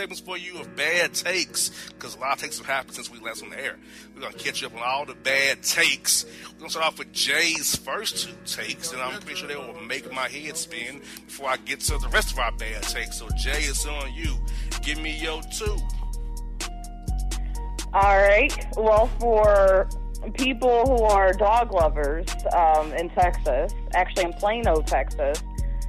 segments 0.00 0.20
for 0.20 0.38
you 0.38 0.58
of 0.58 0.76
bad 0.76 1.12
takes 1.12 1.90
because 1.90 2.16
a 2.16 2.18
lot 2.20 2.32
of 2.32 2.38
takes 2.38 2.56
have 2.56 2.66
happened 2.66 2.94
since 2.94 3.10
we 3.10 3.18
last 3.18 3.42
on 3.42 3.50
the 3.50 3.62
air. 3.62 3.76
We're 4.14 4.22
gonna 4.22 4.32
catch 4.32 4.64
up 4.64 4.74
on 4.74 4.82
all 4.82 5.04
the 5.04 5.14
bad 5.14 5.62
takes. 5.62 6.24
We're 6.54 6.60
gonna 6.60 6.70
start 6.70 6.86
off 6.86 6.98
with 6.98 7.12
Jay's 7.12 7.76
first 7.76 8.26
two 8.26 8.34
takes, 8.46 8.92
and 8.92 9.02
I'm 9.02 9.20
pretty 9.20 9.38
sure 9.38 9.46
they 9.46 9.56
will 9.56 9.78
make 9.82 10.10
my 10.10 10.26
head 10.26 10.56
spin 10.56 11.02
before 11.26 11.50
I 11.50 11.58
get 11.58 11.80
to 11.80 11.98
the 11.98 12.08
rest 12.08 12.32
of 12.32 12.38
our 12.38 12.50
bad 12.52 12.82
takes. 12.84 13.18
So 13.18 13.28
Jay, 13.36 13.60
it's 13.60 13.84
on 13.84 14.10
you. 14.14 14.38
Give 14.80 14.98
me 14.98 15.18
your 15.18 15.42
two. 15.42 15.76
All 17.92 18.22
right. 18.22 18.56
Well, 18.78 19.10
for 19.18 19.86
people 20.32 20.86
who 20.86 21.04
are 21.04 21.34
dog 21.34 21.72
lovers 21.72 22.26
um, 22.54 22.92
in 22.94 23.10
Texas, 23.10 23.74
actually 23.92 24.24
in 24.24 24.32
Plano, 24.32 24.80
Texas, 24.80 25.42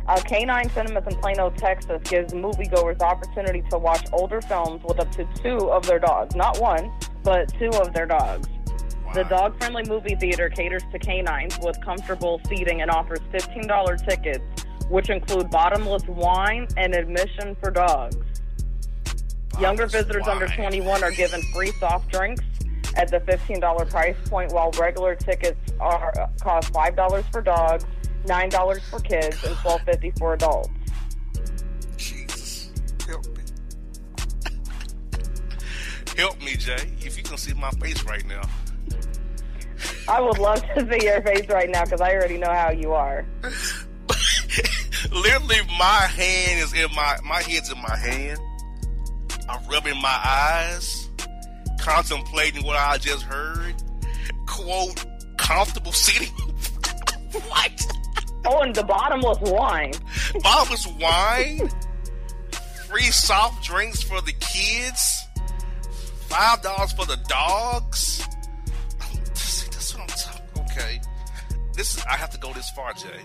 uh, 0.07 0.21
Canine 0.21 0.69
Cinemas 0.69 1.05
in 1.07 1.15
Plano, 1.19 1.49
Texas 1.51 2.01
gives 2.03 2.33
moviegoers 2.33 2.97
the 2.97 3.05
opportunity 3.05 3.63
to 3.69 3.77
watch 3.77 4.05
older 4.11 4.41
films 4.41 4.81
with 4.83 4.99
up 4.99 5.11
to 5.11 5.27
two 5.35 5.71
of 5.71 5.85
their 5.85 5.99
dogs. 5.99 6.35
Not 6.35 6.59
one, 6.59 6.91
but 7.23 7.53
two 7.59 7.69
of 7.69 7.93
their 7.93 8.05
dogs. 8.05 8.47
The 9.13 9.23
dog 9.23 9.57
friendly 9.57 9.83
movie 9.87 10.15
theater 10.15 10.49
caters 10.49 10.83
to 10.91 10.99
canines 10.99 11.59
with 11.61 11.79
comfortable 11.83 12.39
seating 12.47 12.81
and 12.81 12.89
offers 12.89 13.19
$15 13.33 14.07
tickets, 14.07 14.43
which 14.89 15.09
include 15.09 15.49
bottomless 15.49 16.03
wine 16.07 16.67
and 16.77 16.95
admission 16.95 17.55
for 17.59 17.71
dogs. 17.71 18.15
Younger 19.59 19.85
visitors 19.85 20.27
under 20.27 20.47
21 20.47 21.03
are 21.03 21.11
given 21.11 21.41
free 21.53 21.73
soft 21.73 22.09
drinks 22.09 22.43
at 22.95 23.09
the 23.09 23.19
$15 23.19 23.89
price 23.89 24.15
point, 24.29 24.53
while 24.53 24.71
regular 24.79 25.15
tickets 25.15 25.59
are 25.79 26.13
uh, 26.19 26.27
cost 26.41 26.71
$5 26.73 27.31
for 27.31 27.41
dogs, 27.41 27.85
$9 28.25 28.81
for 28.81 28.99
kids, 28.99 29.43
and 29.43 29.55
$12.50 29.57 30.19
for 30.19 30.33
adults. 30.33 30.69
Jesus, 31.97 32.71
help 33.07 33.25
me. 33.27 33.43
help 36.17 36.41
me, 36.41 36.55
Jay. 36.55 36.91
If 36.99 37.17
you 37.17 37.23
can 37.23 37.37
see 37.37 37.53
my 37.53 37.71
face 37.71 38.03
right 38.03 38.25
now. 38.27 38.41
I 40.07 40.19
would 40.19 40.37
love 40.37 40.61
to 40.75 40.87
see 40.89 41.05
your 41.05 41.21
face 41.21 41.47
right 41.49 41.69
now 41.69 41.83
because 41.83 42.01
I 42.01 42.13
already 42.13 42.37
know 42.37 42.51
how 42.51 42.71
you 42.71 42.93
are. 42.93 43.25
Literally, 45.11 45.61
my 45.77 46.07
hand 46.07 46.59
is 46.59 46.73
in 46.73 46.93
my 46.95 47.17
my 47.23 47.41
head's 47.41 47.71
in 47.71 47.81
my 47.81 47.95
hand. 47.95 48.39
I'm 49.49 49.65
rubbing 49.67 49.99
my 50.01 50.19
eyes, 50.23 51.09
contemplating 51.79 52.65
what 52.65 52.77
I 52.77 52.97
just 52.97 53.23
heard. 53.23 53.73
Quote, 54.47 55.05
comfortable 55.37 55.91
seating. 55.91 56.33
what? 57.47 57.87
Oh, 58.45 58.61
and 58.61 58.75
the 58.75 58.83
bottomless 58.83 59.37
wine. 59.41 59.93
Bottomless 60.41 60.87
wine? 60.87 61.69
Free 62.87 63.03
soft 63.03 63.63
drinks 63.63 64.01
for 64.01 64.21
the 64.21 64.33
kids? 64.33 65.27
Five 66.27 66.61
dollars 66.61 66.91
for 66.93 67.05
the 67.05 67.17
dogs? 67.27 68.25
That's 68.99 69.93
what 69.93 70.01
I'm 70.01 70.07
talking. 70.07 70.61
Okay, 70.63 71.01
this 71.73 71.97
is. 71.97 72.03
I 72.05 72.15
have 72.15 72.29
to 72.31 72.39
go 72.39 72.51
this 72.53 72.69
far, 72.71 72.93
Jay. 72.93 73.21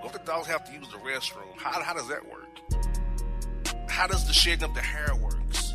What 0.00 0.06
if 0.06 0.12
the 0.12 0.26
dogs 0.26 0.46
have 0.48 0.64
to 0.64 0.72
use 0.72 0.88
the 0.88 0.98
restroom? 0.98 1.56
How, 1.56 1.80
how 1.82 1.94
does 1.94 2.08
that 2.08 2.28
work? 2.28 2.48
How 3.88 4.06
does 4.06 4.26
the 4.26 4.32
shedding 4.32 4.64
of 4.64 4.74
the 4.74 4.80
hair 4.80 5.14
works? 5.14 5.74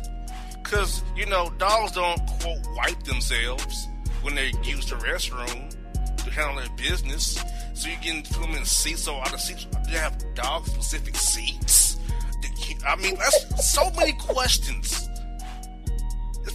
Because 0.62 1.02
you 1.16 1.26
know, 1.26 1.50
dogs 1.58 1.92
don't 1.92 2.20
quote 2.40 2.66
wipe 2.76 3.02
themselves 3.04 3.88
when 4.22 4.34
they 4.34 4.52
use 4.64 4.86
the 4.90 4.96
restroom 4.96 5.74
their 6.30 6.68
business. 6.76 7.42
So 7.74 7.88
you 7.88 7.96
can 8.02 8.22
put 8.22 8.42
them 8.42 8.54
in 8.54 8.64
seats. 8.64 9.04
So 9.04 9.14
are 9.16 9.30
the 9.30 9.38
seats? 9.38 9.64
Do 9.64 9.78
they 9.90 9.98
have 9.98 10.16
dog 10.34 10.66
specific 10.66 11.16
seats? 11.16 11.96
I 12.86 12.96
mean, 12.96 13.16
that's 13.16 13.72
so 13.72 13.90
many 13.96 14.12
questions. 14.12 15.08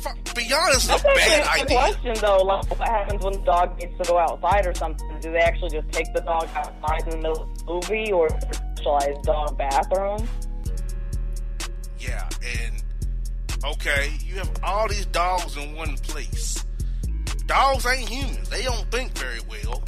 I, 0.05 0.13
be 0.35 0.53
honest, 0.53 0.89
it's 0.91 1.01
a 1.01 1.05
bad 1.05 1.61
idea. 1.61 1.77
question, 1.77 2.15
though. 2.21 2.43
Like, 2.43 2.69
what 2.69 2.87
happens 2.87 3.23
when 3.23 3.33
the 3.33 3.39
dog 3.39 3.77
needs 3.79 3.97
to 3.97 4.03
go 4.09 4.17
outside 4.17 4.65
or 4.65 4.73
something? 4.73 5.07
Do 5.21 5.31
they 5.31 5.39
actually 5.39 5.69
just 5.69 5.91
take 5.91 6.13
the 6.13 6.21
dog 6.21 6.49
outside 6.55 7.03
in 7.03 7.09
the 7.11 7.17
middle 7.17 7.43
of 7.43 7.57
the 7.57 7.73
movie, 7.73 8.11
or 8.11 8.27
is 8.27 8.33
specialized 8.75 9.23
dog 9.23 9.57
bathroom? 9.57 10.27
Yeah, 11.99 12.27
and 12.43 12.83
okay, 13.63 14.11
you 14.25 14.35
have 14.35 14.51
all 14.63 14.87
these 14.89 15.05
dogs 15.07 15.55
in 15.55 15.75
one 15.75 15.95
place. 15.97 16.65
Dogs 17.45 17.85
ain't 17.85 18.09
humans. 18.09 18.49
They 18.49 18.63
don't 18.63 18.89
think 18.91 19.17
very 19.17 19.39
well. 19.49 19.83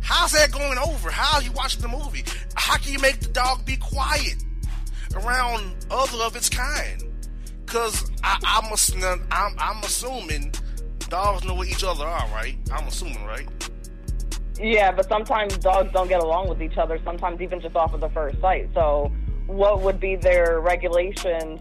How's 0.00 0.32
that 0.32 0.52
going 0.52 0.78
over? 0.78 1.10
How 1.10 1.40
you 1.40 1.52
watching 1.52 1.82
the 1.82 1.88
movie? 1.88 2.24
How 2.54 2.76
can 2.76 2.92
you 2.92 2.98
make 3.00 3.20
the 3.20 3.28
dog 3.28 3.64
be 3.64 3.76
quiet 3.76 4.36
around 5.14 5.74
other 5.90 6.18
of 6.22 6.36
its 6.36 6.48
kind? 6.48 7.02
Cause 7.66 8.10
I, 8.22 8.38
I'm, 8.44 8.72
ass- 8.72 8.94
I'm 9.32 9.56
I'm 9.58 9.82
assuming 9.82 10.52
dogs 11.08 11.44
know 11.44 11.54
what 11.54 11.68
each 11.68 11.82
other 11.82 12.04
are, 12.04 12.28
right? 12.28 12.56
I'm 12.72 12.86
assuming, 12.86 13.24
right? 13.24 13.48
Yeah, 14.60 14.92
but 14.92 15.08
sometimes 15.08 15.56
dogs 15.58 15.92
don't 15.92 16.08
get 16.08 16.22
along 16.22 16.48
with 16.48 16.62
each 16.62 16.78
other. 16.78 16.98
Sometimes 17.04 17.40
even 17.40 17.60
just 17.60 17.76
off 17.76 17.92
of 17.92 18.00
the 18.00 18.08
first 18.10 18.40
sight. 18.40 18.70
So, 18.74 19.12
what 19.46 19.82
would 19.82 20.00
be 20.00 20.16
their 20.16 20.60
regulations 20.60 21.60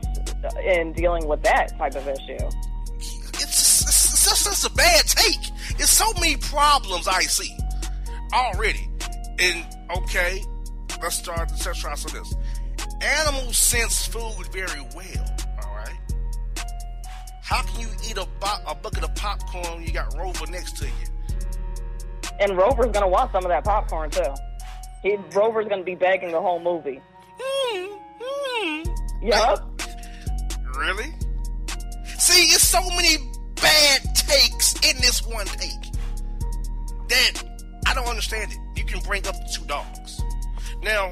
in 0.64 0.94
dealing 0.94 1.28
with 1.28 1.42
that 1.44 1.78
type 1.78 1.96
of 1.96 2.08
issue? 2.08 2.50
It's 4.48 4.66
a 4.66 4.72
bad 4.72 5.06
take. 5.06 5.52
It's 5.80 5.92
so 5.92 6.12
many 6.14 6.38
problems 6.38 7.08
I 7.08 7.22
see 7.22 7.56
already. 8.34 8.90
And 9.40 9.66
okay, 9.98 10.44
let's 11.02 11.18
start. 11.18 11.52
Let's 11.52 11.80
try 11.80 11.96
some 11.96 12.18
this. 12.18 12.34
Animals 13.02 13.58
sense 13.58 14.08
food 14.08 14.48
very 14.52 14.82
well. 14.96 15.36
All 15.64 15.76
right. 15.76 16.00
How 17.42 17.62
can 17.64 17.82
you 17.82 17.88
eat 18.10 18.18
a, 18.18 18.28
bo- 18.40 18.64
a 18.68 18.76
bucket 18.76 19.04
of 19.04 19.14
popcorn 19.16 19.76
when 19.76 19.84
you 19.84 19.92
got 19.92 20.16
Rover 20.18 20.48
next 20.48 20.78
to 20.78 20.86
you? 20.86 20.92
And 22.40 22.58
Rover's 22.58 22.92
gonna 22.92 23.08
want 23.08 23.32
some 23.32 23.44
of 23.44 23.50
that 23.50 23.64
popcorn 23.64 24.10
too. 24.10 24.34
He, 25.04 25.18
Rover's 25.34 25.68
gonna 25.68 25.84
be 25.84 25.96
begging 25.96 26.32
the 26.32 26.42
whole 26.42 26.60
movie. 26.60 27.02
Mm-hmm. 27.40 29.28
Yup. 29.28 29.82
Really? 30.78 31.14
See, 32.18 32.44
it's 32.54 32.68
so 32.68 32.82
many 32.90 33.18
bad 33.86 34.16
takes 34.16 34.74
in 34.90 35.00
this 35.02 35.26
one 35.26 35.46
take 35.46 35.92
that 37.10 37.44
I 37.86 37.94
don't 37.94 38.08
understand 38.08 38.52
it. 38.52 38.58
You 38.76 38.84
can 38.84 39.00
bring 39.02 39.26
up 39.28 39.36
the 39.36 39.50
two 39.54 39.66
dogs. 39.66 40.22
Now, 40.82 41.12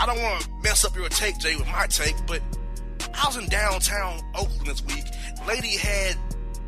I 0.00 0.06
don't 0.06 0.20
want 0.20 0.42
to 0.42 0.50
mess 0.62 0.84
up 0.84 0.96
your 0.96 1.08
take, 1.08 1.38
Jay, 1.38 1.54
with 1.56 1.66
my 1.66 1.86
take, 1.86 2.16
but 2.26 2.40
I 3.14 3.26
was 3.26 3.36
in 3.36 3.46
downtown 3.46 4.20
Oakland 4.34 4.66
this 4.66 4.84
week. 4.84 5.04
Lady 5.46 5.76
had 5.76 6.16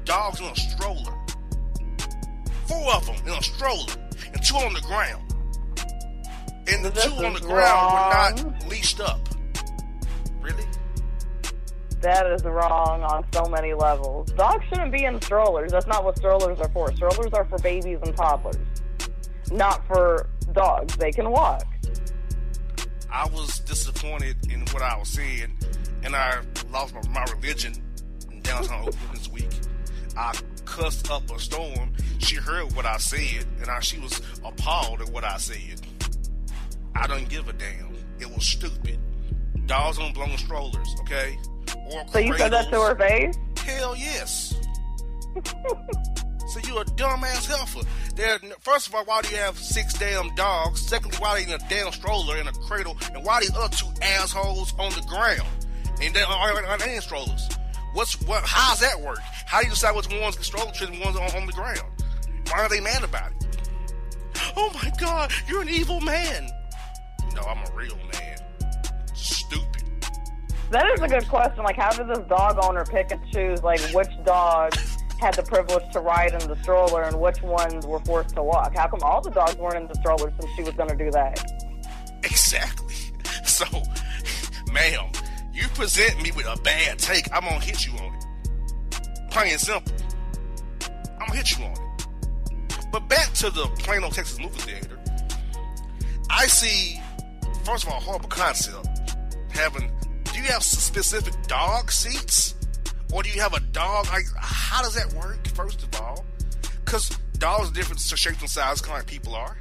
dogs 0.05 0.41
in 0.41 0.47
a 0.47 0.57
stroller. 0.57 1.13
Four 2.67 2.95
of 2.95 3.07
them 3.07 3.17
in 3.27 3.33
a 3.33 3.43
stroller, 3.43 3.93
and 4.33 4.45
two 4.45 4.57
on 4.57 4.75
the 4.75 4.81
ground. 4.83 5.23
And 6.69 6.85
the 6.85 6.91
This 6.91 7.05
two 7.05 7.25
on 7.25 7.35
the 7.35 7.41
ground 7.41 8.45
were 8.45 8.53
not 8.53 8.69
leashed 8.69 9.01
up. 9.01 9.26
That 12.01 12.31
is 12.31 12.45
wrong 12.45 13.03
on 13.03 13.25
so 13.33 13.47
many 13.47 13.73
levels. 13.73 14.31
Dogs 14.33 14.65
shouldn't 14.69 14.93
be 14.93 15.05
in 15.05 15.21
strollers. 15.21 15.73
That's 15.73 15.87
not 15.87 16.05
what 16.05 16.17
strollers 16.19 16.61
are 16.61 16.69
for. 16.69 16.95
Strollers 16.95 17.33
are 17.33 17.47
for 17.47 17.59
babies 17.59 17.99
and 18.03 18.15
toddlers, 18.15 18.57
not 19.51 19.87
for 19.87 20.29
dogs. 20.53 20.97
They 20.97 21.11
can 21.11 21.31
walk. 21.31 21.65
I 23.11 23.27
was 23.29 23.61
disappointed 23.61 24.37
in 24.51 24.61
what 24.73 24.83
I 24.83 24.99
was 24.99 25.09
seeing, 25.09 25.57
and 26.03 26.15
I 26.15 26.41
lost 26.71 26.95
my, 26.95 27.01
my 27.09 27.25
religion 27.35 27.73
in 28.31 28.43
downtown 28.43 28.89
Oakland 28.89 29.15
this 29.15 29.31
week. 29.31 29.49
I 30.17 30.35
cussed 30.67 31.11
up 31.11 31.31
a 31.31 31.39
storm. 31.39 31.95
She 32.19 32.37
heard 32.37 32.75
what 32.77 32.85
I 32.85 32.99
said, 32.99 33.47
and 33.61 33.71
I, 33.71 33.81
she 33.81 33.99
was 33.99 34.21
appalled 34.45 35.01
at 35.01 35.09
what 35.11 35.25
I 35.25 35.39
said. 35.39 35.81
I 36.95 37.07
don't 37.07 37.29
give 37.29 37.49
a 37.49 37.53
damn. 37.53 37.95
It 38.19 38.31
was 38.31 38.47
stupid. 38.47 38.99
Dogs 39.67 39.99
don't 39.99 40.13
belong 40.13 40.31
in 40.31 40.39
strollers, 40.39 40.89
okay? 41.01 41.39
So 42.09 42.19
you 42.19 42.37
said 42.37 42.53
that 42.53 42.71
to 42.71 42.81
her 42.81 42.95
face? 42.95 43.37
Hell 43.59 43.97
yes. 43.97 44.55
so 46.49 46.61
you 46.65 46.79
a 46.79 46.85
dumbass 46.85 47.47
helper. 47.47 47.87
There, 48.15 48.39
first 48.61 48.89
of 48.89 48.95
all, 48.95 49.05
why 49.05 49.23
do 49.23 49.29
you 49.31 49.37
have 49.37 49.59
six 49.59 49.95
damn 49.95 50.35
dogs? 50.35 50.81
Secondly, 50.81 51.19
why 51.19 51.31
are 51.31 51.37
they 51.37 51.53
in 51.53 51.61
a 51.61 51.69
damn 51.69 51.93
stroller 51.93 52.37
in 52.39 52.49
a 52.49 52.53
cradle? 52.53 52.97
And 53.15 53.25
why 53.25 53.35
are 53.35 53.41
these 53.41 53.55
other 53.55 53.75
two 53.75 53.89
assholes 54.03 54.73
on 54.79 54.91
the 54.93 55.03
ground? 55.07 55.49
And 56.01 56.15
they 56.15 56.23
are, 56.23 56.65
are 56.65 56.89
in 56.89 57.01
strollers. 57.01 57.49
What's 57.93 58.21
what? 58.23 58.43
How's 58.45 58.81
that 58.81 59.01
work? 59.01 59.21
How 59.47 59.61
do 59.61 59.67
you 59.67 59.71
decide 59.71 59.97
which 59.97 60.09
ones 60.11 60.35
can 60.35 60.45
stroller 60.45 60.73
and 60.81 61.01
ones 61.01 61.17
on, 61.17 61.35
on 61.35 61.47
the 61.47 61.53
ground? 61.53 61.81
Why 62.51 62.61
are 62.61 62.69
they 62.69 62.81
mad 62.81 63.03
about 63.03 63.33
it? 63.33 63.71
Oh 64.57 64.71
my 64.75 64.91
God, 65.01 65.33
you're 65.49 65.63
an 65.63 65.69
evil 65.69 66.01
man. 66.01 66.49
No, 67.35 67.43
I'm 67.43 67.59
a 67.59 67.75
real 67.75 67.97
man. 68.13 68.39
Stupid. 69.15 69.86
That 70.71 70.87
is 70.95 71.01
a 71.01 71.09
good 71.09 71.29
question. 71.29 71.63
Like, 71.65 71.77
how 71.77 71.91
did 71.91 72.09
this 72.09 72.27
dog 72.29 72.59
owner 72.63 72.85
pick 72.85 73.13
and 73.13 73.21
choose, 73.33 73.63
like, 73.63 73.81
which 73.93 74.11
dogs 74.25 74.99
had 75.21 75.35
the 75.35 75.43
privilege 75.43 75.91
to 75.93 76.01
ride 76.01 76.33
in 76.33 76.49
the 76.49 76.57
stroller 76.63 77.03
and 77.03 77.21
which 77.21 77.41
ones 77.43 77.87
were 77.87 78.01
forced 78.01 78.35
to 78.37 78.43
walk? 78.43 78.75
How 78.75 78.89
come 78.89 79.01
all 79.03 79.21
the 79.21 79.31
dogs 79.31 79.57
weren't 79.57 79.77
in 79.77 79.87
the 79.87 79.95
stroller 79.95 80.33
since 80.41 80.53
she 80.57 80.63
was 80.63 80.75
going 80.75 80.91
to 80.91 80.97
do 80.97 81.11
that? 81.13 81.43
Exactly. 82.23 82.95
So 83.45 83.65
ma'am, 84.77 85.11
you 85.55 85.67
present 85.69 86.21
me 86.23 86.31
with 86.33 86.47
a 86.47 86.61
bad 86.61 86.99
take, 86.99 87.33
I'm 87.33 87.43
gonna 87.43 87.61
hit 87.61 87.87
you 87.87 87.93
on 87.93 88.15
it. 88.15 89.31
Plain 89.31 89.53
and 89.53 89.61
simple. 89.61 89.93
I'm 91.19 91.29
gonna 91.29 91.37
hit 91.37 91.59
you 91.59 91.65
on 91.65 91.73
it. 91.73 92.87
But 92.93 93.09
back 93.09 93.33
to 93.35 93.51
the 93.51 93.67
Plano, 93.79 94.11
Texas 94.11 94.39
movie 94.39 94.59
theater. 94.59 94.99
I 96.29 96.47
see, 96.47 97.01
first 97.65 97.85
of 97.85 97.93
all, 97.93 98.01
horrible 98.01 98.29
concept. 98.29 98.87
Having, 99.51 99.91
do 100.37 100.43
you 100.43 100.49
have 100.49 100.63
specific 100.63 101.35
dog 101.47 101.91
seats? 101.91 102.55
Or 103.11 103.23
do 103.23 103.31
you 103.31 103.41
have 103.41 103.55
a 103.55 103.61
dog? 103.61 104.07
Like, 104.09 104.27
how 104.37 104.83
does 104.83 104.95
that 104.95 105.11
work, 105.15 105.47
first 105.49 105.83
of 105.83 105.99
all? 105.99 106.27
Because 106.85 107.09
dogs 107.39 107.71
are 107.71 107.73
different 107.73 108.01
shapes 108.01 108.41
and 108.43 108.51
sizes, 108.51 108.83
kind 108.83 108.99
of 108.99 109.05
like 109.05 109.07
people 109.07 109.35
are. 109.35 109.57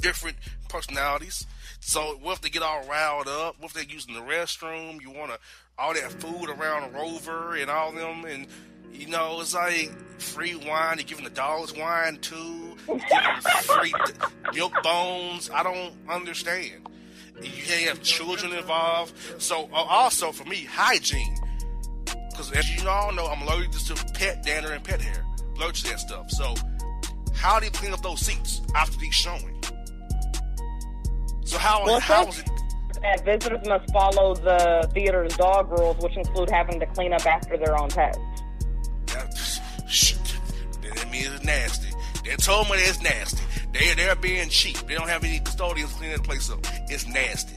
Different 0.00 0.36
personalities. 0.68 1.46
So 1.78 2.18
what 2.20 2.32
if 2.32 2.40
they 2.40 2.50
get 2.50 2.62
all 2.62 2.84
riled 2.88 3.28
up? 3.28 3.60
What 3.60 3.68
if 3.68 3.74
they're 3.74 3.84
using 3.84 4.14
the 4.14 4.22
restroom? 4.22 5.00
You 5.00 5.10
want 5.10 5.30
to 5.30 5.38
all 5.78 5.94
that 5.94 6.10
food 6.12 6.50
around 6.50 6.92
Rover 6.92 7.54
and 7.54 7.70
all 7.70 7.92
them, 7.92 8.24
and 8.24 8.48
you 8.92 9.06
know 9.06 9.40
it's 9.40 9.54
like 9.54 9.92
free 10.18 10.56
wine. 10.56 10.98
You're 10.98 11.04
giving 11.04 11.24
the 11.24 11.30
dogs 11.30 11.72
wine 11.76 12.18
too. 12.18 12.76
You're 12.88 12.98
giving 12.98 13.40
free 13.62 13.92
milk 14.52 14.72
bones. 14.82 15.48
I 15.48 15.62
don't 15.62 15.94
understand. 16.08 16.88
You 17.42 17.62
can't 17.62 17.88
have 17.88 18.02
children 18.02 18.52
involved. 18.52 19.14
So 19.40 19.68
uh, 19.72 19.76
also 19.76 20.32
for 20.32 20.44
me, 20.44 20.64
hygiene. 20.64 21.36
Because 22.30 22.52
as 22.52 22.70
you 22.76 22.88
all 22.88 23.12
know, 23.12 23.26
I'm 23.26 23.42
allergic 23.42 23.72
to 23.72 23.94
pet 24.14 24.44
dander 24.44 24.72
and 24.72 24.82
pet 24.82 25.00
hair. 25.00 25.24
Allergic 25.56 25.84
to 25.84 25.90
that 25.90 26.00
stuff. 26.00 26.30
So 26.30 26.54
how 27.34 27.58
do 27.58 27.66
you 27.66 27.72
clean 27.72 27.92
up 27.92 28.02
those 28.02 28.20
seats 28.20 28.60
after 28.74 28.98
these 28.98 29.14
showing? 29.14 29.62
So 31.44 31.58
how 31.58 31.84
well, 31.84 32.00
how 32.00 32.26
was 32.26 32.38
it? 32.38 32.48
That 33.02 33.24
visitors 33.24 33.66
must 33.66 33.90
follow 33.92 34.34
the 34.34 34.88
theater's 34.92 35.36
dog 35.36 35.70
rules, 35.70 35.96
which 35.98 36.16
include 36.16 36.50
having 36.50 36.78
to 36.80 36.86
clean 36.86 37.12
up 37.12 37.24
after 37.26 37.56
their 37.56 37.76
own 37.78 37.88
pets. 37.88 38.18
That, 39.06 39.60
that 40.82 41.10
means 41.10 41.28
it's 41.34 41.44
nasty. 41.44 41.88
They 42.24 42.36
told 42.36 42.68
me 42.68 42.76
it's 42.76 43.02
nasty. 43.02 43.42
They 43.72 43.94
they're 43.94 44.16
being 44.16 44.48
cheap. 44.48 44.76
They 44.86 44.94
don't 44.94 45.08
have 45.08 45.24
any 45.24 45.38
custodians 45.40 45.92
cleaning 45.92 46.16
the 46.16 46.22
place 46.22 46.50
up. 46.50 46.60
It's 46.88 47.06
nasty. 47.06 47.54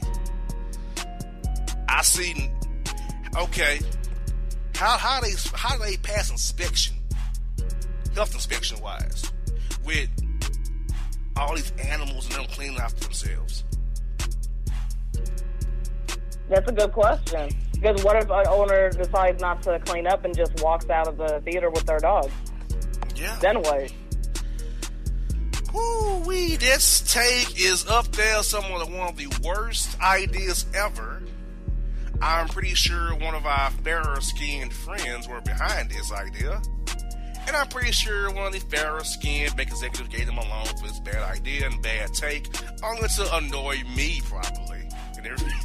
I 1.88 2.02
see. 2.02 2.50
Okay, 3.36 3.80
how 4.76 4.96
how 4.96 5.20
they 5.20 5.32
how 5.54 5.76
do 5.76 5.84
they 5.84 5.96
pass 5.96 6.30
inspection, 6.30 6.94
health 8.14 8.34
inspection 8.34 8.80
wise, 8.80 9.32
with 9.84 10.08
all 11.36 11.56
these 11.56 11.72
animals 11.82 12.26
and 12.26 12.36
them 12.36 12.46
cleaning 12.46 12.78
after 12.78 13.04
themselves? 13.04 13.64
That's 16.48 16.70
a 16.70 16.74
good 16.74 16.92
question. 16.92 17.50
Because 17.72 18.04
what 18.04 18.16
if 18.16 18.30
an 18.30 18.46
owner 18.48 18.90
decides 18.90 19.40
not 19.40 19.62
to 19.62 19.78
clean 19.80 20.06
up 20.06 20.24
and 20.24 20.36
just 20.36 20.62
walks 20.62 20.88
out 20.90 21.08
of 21.08 21.16
the 21.16 21.40
theater 21.44 21.70
with 21.70 21.86
their 21.86 21.98
dog? 21.98 22.30
Yeah. 23.16 23.36
Then 23.40 23.62
what? 23.62 23.92
Ooh, 25.74 26.22
wee, 26.26 26.56
this 26.56 27.00
take 27.12 27.60
is 27.60 27.86
up 27.86 28.06
there 28.12 28.42
some 28.42 28.64
of 28.64 28.86
the, 28.86 28.96
one 28.96 29.08
of 29.08 29.16
the 29.16 29.28
worst 29.42 30.00
ideas 30.00 30.66
ever. 30.74 31.22
I'm 32.22 32.48
pretty 32.48 32.74
sure 32.74 33.14
one 33.16 33.34
of 33.34 33.44
our 33.44 33.70
fairer 33.70 34.20
skinned 34.20 34.72
friends 34.72 35.26
were 35.26 35.40
behind 35.40 35.90
this 35.90 36.12
idea. 36.12 36.62
And 37.46 37.56
I'm 37.56 37.68
pretty 37.68 37.92
sure 37.92 38.32
one 38.32 38.46
of 38.46 38.52
the 38.52 38.60
fairer 38.60 39.04
skinned 39.04 39.56
bank 39.56 39.70
executives 39.70 40.08
gave 40.08 40.26
them 40.26 40.38
a 40.38 40.48
loan 40.48 40.66
for 40.66 40.86
this 40.86 41.00
bad 41.00 41.22
idea 41.22 41.66
and 41.66 41.82
bad 41.82 42.14
take, 42.14 42.48
only 42.82 43.08
to 43.08 43.36
annoy 43.36 43.82
me, 43.94 44.22
probably. 44.24 44.88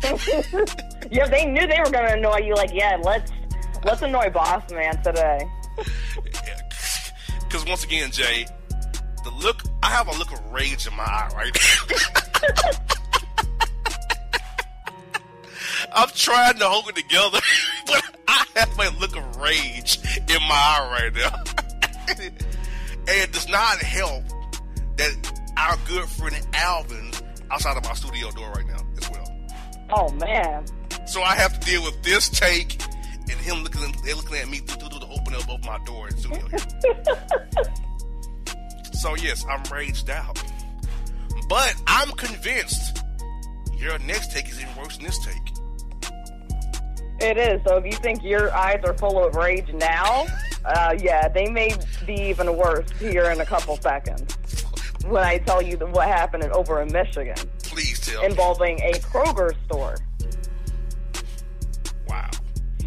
yeah, 1.12 1.28
they 1.28 1.46
knew 1.46 1.68
they 1.68 1.80
were 1.80 1.92
going 1.92 2.08
to 2.08 2.14
annoy 2.14 2.38
you. 2.38 2.56
Like, 2.56 2.72
yeah, 2.74 2.98
let's 3.04 3.32
let's 3.84 4.02
annoy 4.02 4.30
Boss 4.30 4.70
Man 4.72 5.02
today. 5.04 5.40
Because 7.50 7.66
once 7.66 7.84
again, 7.84 8.12
Jay, 8.12 8.46
the 9.30 9.44
look 9.44 9.64
I 9.84 9.88
have 9.88 10.08
a 10.08 10.18
look 10.18 10.32
of 10.32 10.52
rage 10.52 10.88
in 10.88 10.96
my 10.96 11.04
eye 11.04 11.30
right 11.36 11.58
I'm 15.92 16.10
trying 16.10 16.58
to 16.60 16.66
hold 16.66 16.88
it 16.90 16.96
together, 16.96 17.40
but 17.88 18.04
I 18.28 18.46
have 18.56 18.78
a 18.78 19.00
look 19.00 19.16
of 19.16 19.36
rage 19.38 20.00
in 20.30 20.42
my 20.44 20.54
eye 20.54 21.00
right 21.02 21.14
now. 21.16 21.44
and 22.20 22.34
it 23.08 23.32
does 23.32 23.50
not 23.50 23.78
help 23.80 24.24
that 24.98 25.42
our 25.58 25.78
good 25.88 26.08
friend 26.08 26.48
Alvin 26.54 27.12
outside 27.50 27.76
of 27.78 27.84
my 27.84 27.94
studio 27.94 28.30
door 28.32 28.52
right 28.52 28.68
now. 28.68 28.82
As 28.98 29.10
well. 29.10 29.26
Oh 29.92 30.12
man. 30.12 30.66
So 31.08 31.22
I 31.22 31.36
have 31.36 31.60
to 31.60 31.66
deal 31.66 31.84
with 31.84 32.02
this 32.04 32.30
take 32.30 32.82
and 33.22 33.40
him 33.40 33.64
looking 33.64 33.82
looking 34.16 34.38
at 34.38 34.48
me 34.48 34.60
through, 34.60 34.90
through 34.90 35.00
the 35.00 35.08
open 35.08 35.34
up 35.36 35.50
of 35.50 35.66
my 35.66 35.80
door 35.86 36.08
and 36.08 36.20
So 39.00 39.16
yes, 39.16 39.46
I'm 39.50 39.64
raged 39.72 40.10
out. 40.10 40.44
But 41.48 41.74
I'm 41.88 42.12
convinced 42.12 43.02
your 43.78 43.98
next 44.00 44.34
take 44.34 44.50
is 44.50 44.62
even 44.62 44.76
worse 44.76 44.98
than 44.98 45.06
this 45.06 45.18
take. 45.26 46.12
It 47.22 47.38
is. 47.38 47.62
So 47.66 47.78
if 47.78 47.86
you 47.86 47.94
think 47.94 48.24
your 48.24 48.54
eyes 48.54 48.82
are 48.84 48.94
full 48.94 49.24
of 49.24 49.36
rage 49.36 49.72
now, 49.74 50.26
uh, 50.66 50.96
yeah, 51.00 51.30
they 51.30 51.50
may 51.50 51.74
be 52.06 52.14
even 52.14 52.58
worse 52.58 52.90
here 53.00 53.32
in 53.32 53.40
a 53.40 53.46
couple 53.46 53.78
seconds 53.78 54.36
when 55.06 55.24
I 55.24 55.38
tell 55.40 55.62
you 55.62 55.78
what 55.78 56.08
happened 56.10 56.44
over 56.52 56.82
in 56.82 56.92
Michigan. 56.92 57.38
Please 57.64 58.02
tell. 58.02 58.22
Involving 58.24 58.76
me. 58.76 58.92
a 58.92 58.94
Kroger 58.96 59.54
store. 59.66 59.96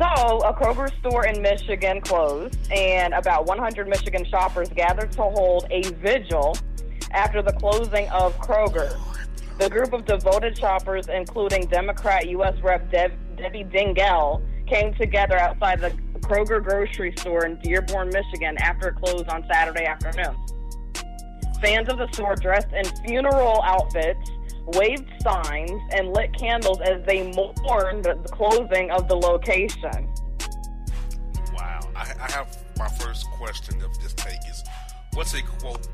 So, 0.03 0.39
a 0.39 0.53
Kroger 0.53 0.91
store 0.99 1.27
in 1.27 1.41
Michigan 1.41 2.01
closed, 2.01 2.59
and 2.73 3.15
about 3.15 3.47
100 3.47 3.87
Michigan 3.87 4.25
shoppers 4.25 4.69
gathered 4.71 5.13
to 5.13 5.23
hold 5.23 5.69
a 5.71 5.83
vigil 5.93 6.57
after 7.13 7.41
the 7.41 7.53
closing 7.53 8.09
of 8.09 8.37
Kroger. 8.39 8.99
The 9.61 9.71
group 9.71 9.93
of 9.93 10.05
devoted 10.05 10.59
shoppers, 10.59 11.07
including 11.07 11.67
Democrat 11.67 12.29
U.S. 12.31 12.61
Rep. 12.65 12.91
Debbie 12.91 13.63
Dingell, 13.63 14.43
came 14.67 14.93
together 14.95 15.39
outside 15.39 15.81
the 15.81 15.91
Kroger 16.19 16.61
grocery 16.61 17.15
store 17.19 17.47
in 17.47 17.61
Dearborn, 17.61 18.09
Michigan 18.09 18.59
after 18.59 18.89
it 18.89 18.97
closed 18.97 19.29
on 19.29 19.47
Saturday 19.49 19.85
afternoon. 19.85 20.35
Fans 21.61 21.89
of 21.89 21.99
the 21.99 22.09
store 22.11 22.35
dressed 22.35 22.73
in 22.73 22.85
funeral 23.07 23.63
outfits 23.63 24.33
waved 24.67 25.11
signs, 25.23 25.81
and 25.93 26.13
lit 26.13 26.37
candles 26.39 26.81
as 26.81 27.05
they 27.07 27.31
mourned 27.33 28.05
the 28.05 28.15
closing 28.31 28.91
of 28.91 29.09
the 29.09 29.17
location. 29.17 30.09
Wow. 31.55 31.81
I, 31.97 32.13
I 32.21 32.31
have 32.33 32.57
my 32.79 32.89
first 32.89 33.27
question 33.33 33.83
of 33.83 33.99
this 34.01 34.15
take 34.15 34.39
is 34.49 34.63
what's 35.15 35.35
a 35.35 35.43
quote 35.43 35.87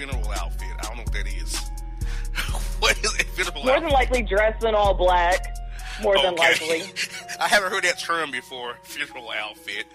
funeral 0.00 0.32
outfit? 0.32 0.68
I 0.78 0.82
don't 0.82 0.96
know 0.96 1.02
what 1.02 1.12
that 1.12 1.26
is. 1.26 1.58
what 2.80 2.98
is 2.98 3.14
a 3.14 3.24
funeral 3.24 3.64
More 3.64 3.72
outfit? 3.72 3.82
than 3.84 3.92
likely 3.92 4.22
dressed 4.22 4.64
in 4.64 4.74
all 4.74 4.94
black. 4.94 5.56
More 6.02 6.16
okay. 6.16 6.26
than 6.26 6.36
likely. 6.36 6.82
I 7.40 7.48
haven't 7.48 7.70
heard 7.70 7.84
that 7.84 7.98
term 7.98 8.30
before, 8.30 8.76
funeral 8.82 9.30
outfit. 9.30 9.86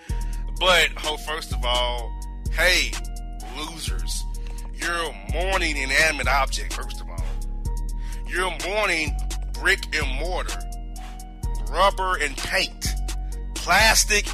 But, 0.60 0.90
oh, 1.06 1.18
first 1.18 1.54
of 1.54 1.66
all, 1.66 2.12
hey, 2.52 2.92
losers, 3.58 4.24
you're 4.74 4.92
a 4.92 5.32
mourning 5.34 5.76
inanimate 5.78 6.28
object, 6.28 6.74
first 6.74 7.02
of 7.02 7.10
all. 7.10 7.25
You're 8.28 8.54
mourning 8.68 9.16
brick 9.54 9.96
and 9.96 10.20
mortar, 10.20 10.60
rubber 11.70 12.18
and 12.18 12.36
paint, 12.36 12.88
plastic 13.54 14.28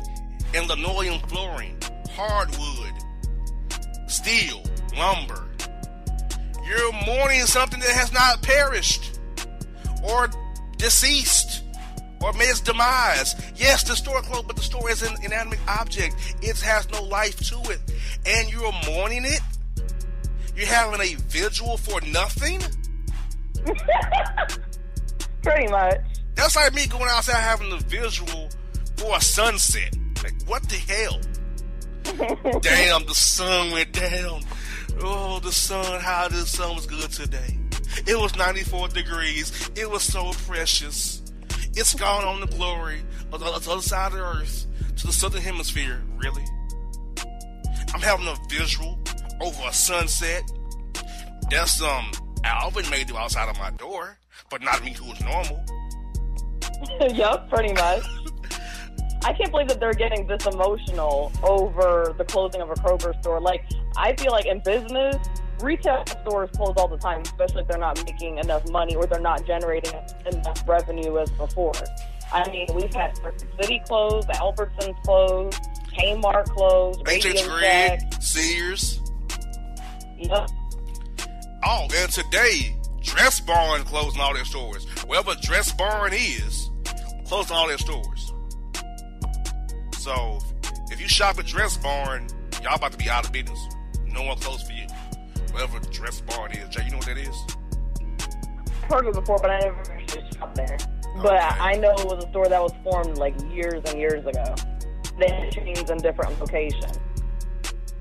and 0.53 0.67
linoleum 0.67 1.19
flooring, 1.27 1.77
hardwood, 2.11 2.93
steel, 4.07 4.63
lumber. 4.97 5.47
You're 6.65 6.93
mourning 7.05 7.41
something 7.41 7.79
that 7.79 7.89
has 7.89 8.13
not 8.13 8.41
perished 8.41 9.19
or 10.03 10.29
deceased 10.77 11.63
or 12.21 12.33
made 12.33 12.49
its 12.49 12.61
demise. 12.61 13.35
Yes, 13.55 13.83
the 13.83 13.95
store 13.95 14.21
closed, 14.21 14.47
but 14.47 14.55
the 14.55 14.61
store 14.61 14.89
is 14.89 15.01
an 15.01 15.15
inanimate 15.23 15.59
object. 15.67 16.15
It 16.41 16.59
has 16.61 16.89
no 16.91 17.03
life 17.03 17.37
to 17.49 17.59
it. 17.71 17.79
And 18.25 18.51
you're 18.51 18.71
mourning 18.87 19.25
it? 19.25 19.41
You're 20.55 20.67
having 20.67 21.01
a 21.01 21.15
vigil 21.15 21.77
for 21.77 21.99
nothing? 22.01 22.61
Pretty 25.43 25.67
much. 25.71 25.97
That's 26.35 26.55
like 26.55 26.73
me 26.73 26.87
going 26.87 27.07
outside 27.09 27.35
having 27.35 27.71
a 27.71 27.77
visual 27.77 28.49
for 28.97 29.15
a 29.17 29.21
sunset. 29.21 29.95
Like, 30.23 30.33
what 30.45 30.63
the 30.69 30.75
hell? 30.75 31.19
Damn, 32.61 33.05
the 33.05 33.15
sun 33.15 33.71
went 33.71 33.91
down. 33.91 34.41
Oh, 35.01 35.39
the 35.39 35.51
sun, 35.51 35.99
how 36.01 36.27
the 36.27 36.45
sun 36.45 36.75
was 36.75 36.85
good 36.85 37.09
today. 37.11 37.57
It 38.07 38.19
was 38.19 38.35
94 38.35 38.89
degrees. 38.89 39.69
It 39.75 39.89
was 39.89 40.03
so 40.03 40.31
precious. 40.47 41.21
It's 41.73 41.93
gone 41.93 42.23
on 42.23 42.39
the 42.39 42.47
glory 42.47 43.01
of 43.31 43.39
the 43.39 43.45
other 43.45 43.81
side 43.81 44.11
of 44.11 44.17
the 44.17 44.23
earth 44.23 44.67
to 44.97 45.07
the 45.07 45.13
southern 45.13 45.41
hemisphere. 45.41 46.01
Really? 46.17 46.43
I'm 47.93 48.01
having 48.01 48.27
a 48.27 48.35
visual 48.49 48.99
over 49.41 49.67
a 49.67 49.73
sunset. 49.73 50.43
That's 51.49 51.81
um 51.81 52.11
Alvin 52.43 52.89
made 52.89 53.07
do 53.07 53.17
outside 53.17 53.49
of 53.49 53.57
my 53.57 53.71
door, 53.71 54.17
but 54.49 54.61
not 54.61 54.83
me 54.83 54.93
who 54.93 55.11
is 55.11 55.21
normal. 55.21 55.63
yep, 57.15 57.49
pretty 57.49 57.73
much. 57.73 58.03
I 59.23 59.33
can't 59.33 59.51
believe 59.51 59.67
that 59.67 59.79
they're 59.79 59.93
getting 59.93 60.25
this 60.25 60.47
emotional 60.47 61.31
over 61.43 62.15
the 62.17 62.25
closing 62.25 62.61
of 62.61 62.71
a 62.71 62.73
Kroger 62.73 63.19
store. 63.21 63.39
Like, 63.39 63.63
I 63.95 64.15
feel 64.15 64.31
like 64.31 64.47
in 64.47 64.61
business, 64.65 65.15
retail 65.61 66.03
stores 66.07 66.49
close 66.55 66.73
all 66.77 66.87
the 66.87 66.97
time, 66.97 67.21
especially 67.21 67.61
if 67.61 67.67
they're 67.67 67.77
not 67.77 68.03
making 68.03 68.39
enough 68.39 68.67
money 68.69 68.95
or 68.95 69.05
they're 69.05 69.19
not 69.19 69.45
generating 69.45 69.93
enough 70.25 70.67
revenue 70.67 71.19
as 71.19 71.29
before. 71.31 71.73
I 72.33 72.49
mean, 72.49 72.67
we've 72.73 72.93
had 72.93 73.15
Circuit 73.17 73.47
City 73.61 73.81
closed, 73.85 74.27
Albertsons 74.29 74.99
closed, 75.03 75.59
Kmart 75.93 76.45
closed, 76.45 77.03
Greg, 77.03 77.21
Shack. 77.21 77.99
Sears. 78.21 79.01
Yep. 80.17 80.49
Oh, 81.63 81.87
and 81.93 82.11
today, 82.11 82.75
Dress 83.01 83.39
Barn 83.39 83.83
closing 83.83 84.19
all 84.19 84.33
their 84.33 84.45
stores. 84.45 84.85
Wherever 85.05 85.35
Dress 85.41 85.71
Barn 85.73 86.11
is, 86.13 86.69
closing 87.25 87.55
all 87.55 87.67
their 87.67 87.77
stores. 87.77 88.33
So, 89.97 90.39
if 90.89 90.99
you 90.99 91.07
shop 91.07 91.37
at 91.37 91.45
Dress 91.45 91.77
Barn, 91.77 92.27
y'all 92.63 92.75
about 92.75 92.93
to 92.93 92.97
be 92.97 93.09
out 93.09 93.25
of 93.25 93.31
business. 93.31 93.59
No 94.07 94.23
one 94.23 94.37
closed 94.39 94.65
for 94.65 94.73
you. 94.73 94.87
Wherever 95.51 95.79
Dress 95.91 96.21
Barn 96.21 96.51
is. 96.51 96.67
Jay, 96.69 96.83
you 96.85 96.91
know 96.91 96.97
what 96.97 97.05
that 97.07 97.17
is? 97.17 97.35
I've 98.83 98.89
heard 98.89 99.07
of 99.07 99.15
it 99.15 99.19
before, 99.19 99.37
but 99.41 99.51
I 99.51 99.59
never 99.59 99.91
actually 99.91 100.23
shopped 100.37 100.55
there. 100.55 100.77
But 101.21 101.39
I 101.39 101.73
know 101.73 101.91
it 101.91 102.05
was 102.05 102.23
a 102.23 102.29
store 102.29 102.47
that 102.47 102.61
was 102.61 102.73
formed 102.83 103.17
like 103.17 103.35
years 103.53 103.83
and 103.85 103.99
years 103.99 104.25
ago. 104.25 104.55
They 105.19 105.29
had 105.29 105.51
chains 105.51 105.89
in 105.89 105.97
different 105.97 106.39
locations. 106.39 106.99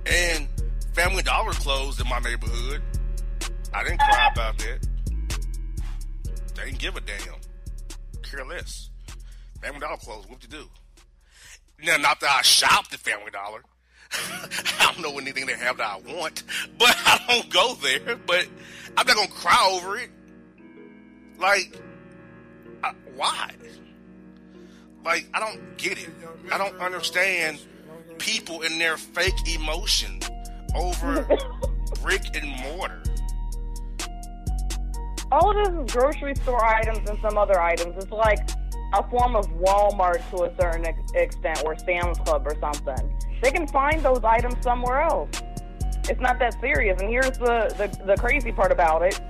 And 0.06 0.48
Family 0.94 1.22
Dollar 1.22 1.52
closed 1.52 2.00
in 2.00 2.08
my 2.08 2.20
neighborhood. 2.20 2.82
I 3.72 3.84
didn't 3.84 3.98
cry 3.98 4.28
about 4.32 4.58
that. 4.58 4.88
They 6.56 6.64
didn't 6.64 6.78
give 6.78 6.96
a 6.96 7.00
damn. 7.00 7.36
Care 8.22 8.44
less. 8.44 8.90
Family 9.62 9.80
Dollar 9.80 9.96
closed. 9.96 10.28
What 10.28 10.40
to 10.40 10.48
do? 10.48 10.64
Now, 11.82 11.96
not 11.96 12.20
that 12.20 12.36
I 12.38 12.42
shop 12.42 12.90
the 12.90 12.98
Family 12.98 13.30
Dollar. 13.30 13.62
I 14.12 14.92
don't 14.92 15.00
know 15.00 15.18
anything 15.18 15.46
they 15.46 15.54
have 15.54 15.78
that 15.78 16.00
I 16.04 16.14
want, 16.14 16.42
but 16.78 16.96
I 17.06 17.20
don't 17.28 17.50
go 17.50 17.74
there. 17.74 18.16
But 18.26 18.46
I'm 18.96 19.06
not 19.06 19.16
gonna 19.16 19.28
cry 19.28 19.68
over 19.72 19.98
it. 19.98 20.10
Like, 21.38 21.80
I, 22.82 22.92
why? 23.14 23.52
Like, 25.04 25.28
I 25.32 25.40
don't 25.40 25.78
get 25.78 25.98
it. 25.98 26.10
I 26.52 26.58
don't 26.58 26.78
understand 26.80 27.60
people 28.18 28.62
and 28.62 28.80
their 28.80 28.96
fake 28.96 29.34
emotion 29.54 30.20
over 30.74 31.26
brick 32.02 32.22
and 32.34 32.48
mortar. 32.62 33.02
All 35.32 35.50
it 35.52 35.60
is 35.68 35.68
is 35.84 35.92
grocery 35.92 36.34
store 36.36 36.64
items 36.64 37.08
and 37.08 37.18
some 37.20 37.38
other 37.38 37.60
items. 37.60 38.02
It's 38.02 38.10
like 38.12 38.38
a 38.94 39.08
form 39.08 39.36
of 39.36 39.46
Walmart 39.50 40.28
to 40.30 40.44
a 40.44 40.56
certain 40.60 40.86
ex- 40.86 41.12
extent, 41.14 41.62
or 41.64 41.78
Sam's 41.78 42.18
Club 42.18 42.46
or 42.46 42.56
something. 42.60 43.16
They 43.42 43.50
can 43.52 43.66
find 43.68 44.02
those 44.02 44.22
items 44.24 44.56
somewhere 44.62 45.02
else. 45.02 45.30
It's 46.08 46.20
not 46.20 46.38
that 46.40 46.60
serious. 46.60 47.00
And 47.00 47.08
here's 47.08 47.30
the, 47.38 47.72
the, 47.78 48.04
the 48.04 48.16
crazy 48.16 48.50
part 48.50 48.72
about 48.72 49.02
it. 49.02 49.20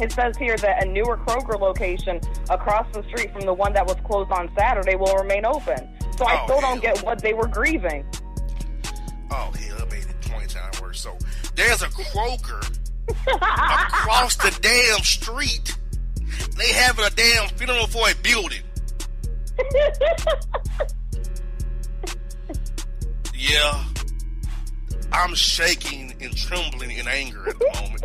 It 0.00 0.12
says 0.12 0.36
here 0.36 0.56
that 0.58 0.84
a 0.84 0.88
newer 0.88 1.16
Kroger 1.16 1.58
location 1.60 2.20
across 2.50 2.86
the 2.94 3.02
street 3.04 3.32
from 3.32 3.40
the 3.42 3.52
one 3.52 3.72
that 3.72 3.84
was 3.84 3.96
closed 4.04 4.30
on 4.30 4.48
Saturday 4.56 4.94
will 4.94 5.16
remain 5.16 5.44
open. 5.44 5.88
So 6.16 6.24
I 6.24 6.40
Oh, 6.40 6.44
still 6.46 6.60
don't 6.60 6.80
get 6.80 7.02
what 7.02 7.20
they 7.20 7.34
were 7.34 7.48
grieving. 7.48 8.04
Oh 9.30 9.50
hell, 9.58 9.86
made 9.90 10.04
it 10.04 10.22
twenty 10.22 10.46
times 10.46 10.80
worse. 10.80 11.00
So 11.00 11.16
there's 11.56 11.82
a 11.82 11.88
Kroger 11.88 12.78
across 13.08 14.36
the 14.36 14.56
damn 14.60 15.02
street. 15.04 15.76
They 16.56 16.72
having 16.72 17.04
a 17.04 17.10
damn 17.10 17.48
funeral 17.50 17.86
for 17.86 18.08
a 18.08 18.14
building. 18.22 18.62
Yeah, 23.34 23.84
I'm 25.12 25.34
shaking 25.34 26.14
and 26.20 26.36
trembling 26.36 26.90
in 26.90 27.06
anger 27.06 27.48
at 27.48 27.58
the 27.58 27.70
moment. 27.80 28.04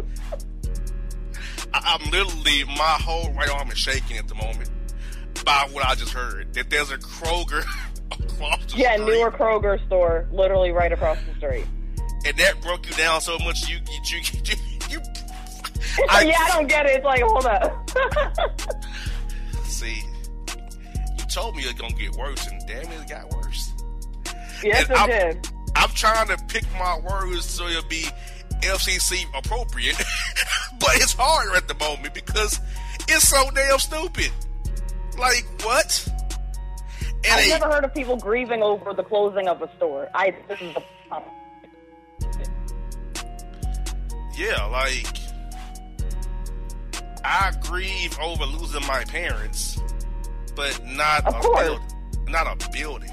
I, 1.74 1.98
I'm 2.00 2.12
literally 2.12 2.63
my 2.65 2.98
whole 3.01 3.31
right 3.33 3.50
arm 3.50 3.72
is 3.72 3.77
shaking 3.79 4.17
at 4.17 4.27
the 4.27 4.36
moment 4.36 4.69
by 5.43 5.67
what 5.72 5.86
I 5.86 5.95
just 5.95 6.13
heard. 6.13 6.53
That 6.53 6.69
there's 6.69 6.91
a 6.91 6.98
Kroger 7.00 7.65
across 8.12 8.65
the 8.72 8.77
yeah, 8.77 8.93
street. 8.93 9.05
newer 9.07 9.31
Kroger 9.31 9.83
store, 9.88 10.27
literally 10.31 10.72
right 10.72 10.91
across 10.91 11.17
the 11.27 11.36
street. 11.38 11.65
And 12.25 12.38
that 12.38 12.62
broke 12.62 12.86
you 12.88 12.94
down 12.94 13.22
so 13.22 13.38
much 13.39 13.68
you 13.70 13.77
you 14.10 14.20
you, 14.46 14.56
you, 14.89 15.00
I, 16.10 16.22
yeah, 16.24 16.36
I 16.39 16.50
don't 16.53 16.68
get 16.68 16.86
it. 16.86 16.96
It's 16.98 17.06
like, 17.06 17.22
hold 17.24 17.46
up. 17.46 17.89
see 19.65 20.01
you 21.18 21.25
told 21.32 21.56
me 21.56 21.63
it's 21.63 21.74
gonna 21.80 21.94
get 21.96 22.12
worse 22.15 22.48
and 22.48 22.62
damn 22.68 22.84
it, 22.84 23.01
it 23.01 23.10
got 23.10 23.30
worse 23.32 23.72
yes, 24.63 24.84
And 24.84 24.92
it 24.92 24.98
I'm- 24.98 25.10
did. 25.10 25.48
i'm 25.75 25.89
trying 25.89 26.27
to 26.27 26.38
pick 26.48 26.63
my 26.74 27.00
words 27.00 27.46
so 27.46 27.68
it'll 27.68 27.88
be 27.89 28.06
fcc 28.62 29.25
appropriate 29.38 29.98
but 30.80 30.89
it's 30.96 31.13
hard 31.13 31.56
at 31.56 31.68
the 31.68 31.74
moment 31.75 32.13
because 32.13 32.60
it's 33.08 33.27
so 33.27 33.50
damn 33.51 33.80
stupid 33.80 34.32
like 35.18 35.46
what 35.63 36.08
and 37.25 37.34
I've 37.34 37.46
a- 37.46 37.50
never 37.50 37.65
heard 37.72 37.84
of 37.84 37.94
people 37.94 38.15
grieving 38.18 38.62
over 38.62 38.94
the 38.94 39.03
closing 39.03 39.48
of 39.48 39.62
a 39.62 39.70
store. 39.77 40.10
I 40.13 40.36
this 40.50 40.60
is 40.62 40.74
the 40.74 40.84
yeah 44.38 44.65
like 44.65 45.08
i 47.24 47.51
grieve 47.62 48.18
over 48.20 48.46
losing 48.46 48.86
my 48.88 49.03
parents 49.06 49.80
but 50.56 50.80
not 50.86 51.25
Of 51.25 51.36
a 51.36 51.39
course. 51.39 51.63
build, 51.68 52.30
not 52.30 52.46
a 52.63 52.70
building. 52.70 53.10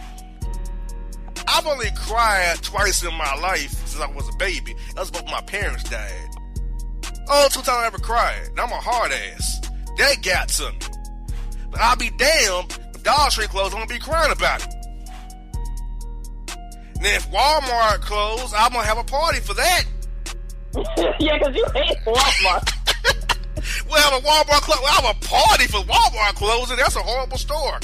I've 1.49 1.67
only 1.67 1.89
cried 1.97 2.57
twice 2.63 3.03
in 3.03 3.15
my 3.15 3.35
life 3.37 3.71
since 3.87 3.99
i 3.99 4.07
was 4.13 4.29
a 4.29 4.37
baby. 4.37 4.75
That's 4.95 5.11
both 5.11 5.25
my 5.25 5.41
parents 5.41 5.85
died. 5.85 6.29
Oh 7.31 7.49
two 7.51 7.61
times 7.63 7.69
i 7.71 7.87
ever 7.87 7.97
cried 7.99 8.49
and 8.49 8.61
i'm 8.61 8.71
a 8.71 8.75
hard 8.75 9.11
ass. 9.13 9.61
That 9.97 10.17
got 10.23 10.49
to 10.51 10.71
me. 10.71 10.79
But 11.71 11.81
i'll 11.81 11.97
be 11.97 12.11
damned 12.11 12.79
if 12.95 13.03
dollar 13.03 13.31
tree 13.31 13.47
closed 13.47 13.73
i'm 13.73 13.81
gonna 13.81 13.87
be 13.95 13.99
crying 13.99 14.33
about 14.33 14.63
it 14.67 14.75
and 17.01 17.07
then 17.07 17.15
if 17.15 17.31
walmart 17.31 18.01
closed 18.03 18.55
i'm 18.55 18.73
gonna 18.73 18.85
have 18.85 18.99
a 18.99 19.05
party 19.05 19.41
for 19.41 19.55
that 19.55 19.85
yeah, 21.19 21.37
because 21.37 21.57
you 21.57 21.67
hate 21.75 21.99
Walmart. 22.07 22.77
We'll 23.89 24.01
have 24.01 24.23
a 24.23 24.27
Walmart 24.27 24.63
close. 24.63 24.79
We'll 24.81 24.93
have 24.93 25.17
a 25.17 25.27
party 25.27 25.67
for 25.67 25.79
Walmart 25.79 26.35
closing. 26.37 26.77
That's 26.77 26.95
a 26.95 27.01
horrible 27.01 27.39
store. 27.39 27.81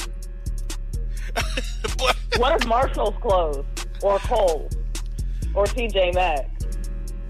but 1.97 2.15
what 2.37 2.61
if 2.61 2.65
Marshalls 2.67 3.13
closed 3.21 3.67
or 4.01 4.17
Kohl's 4.19 4.73
or 5.53 5.65
TJ 5.65 6.15
Maxx? 6.15 6.49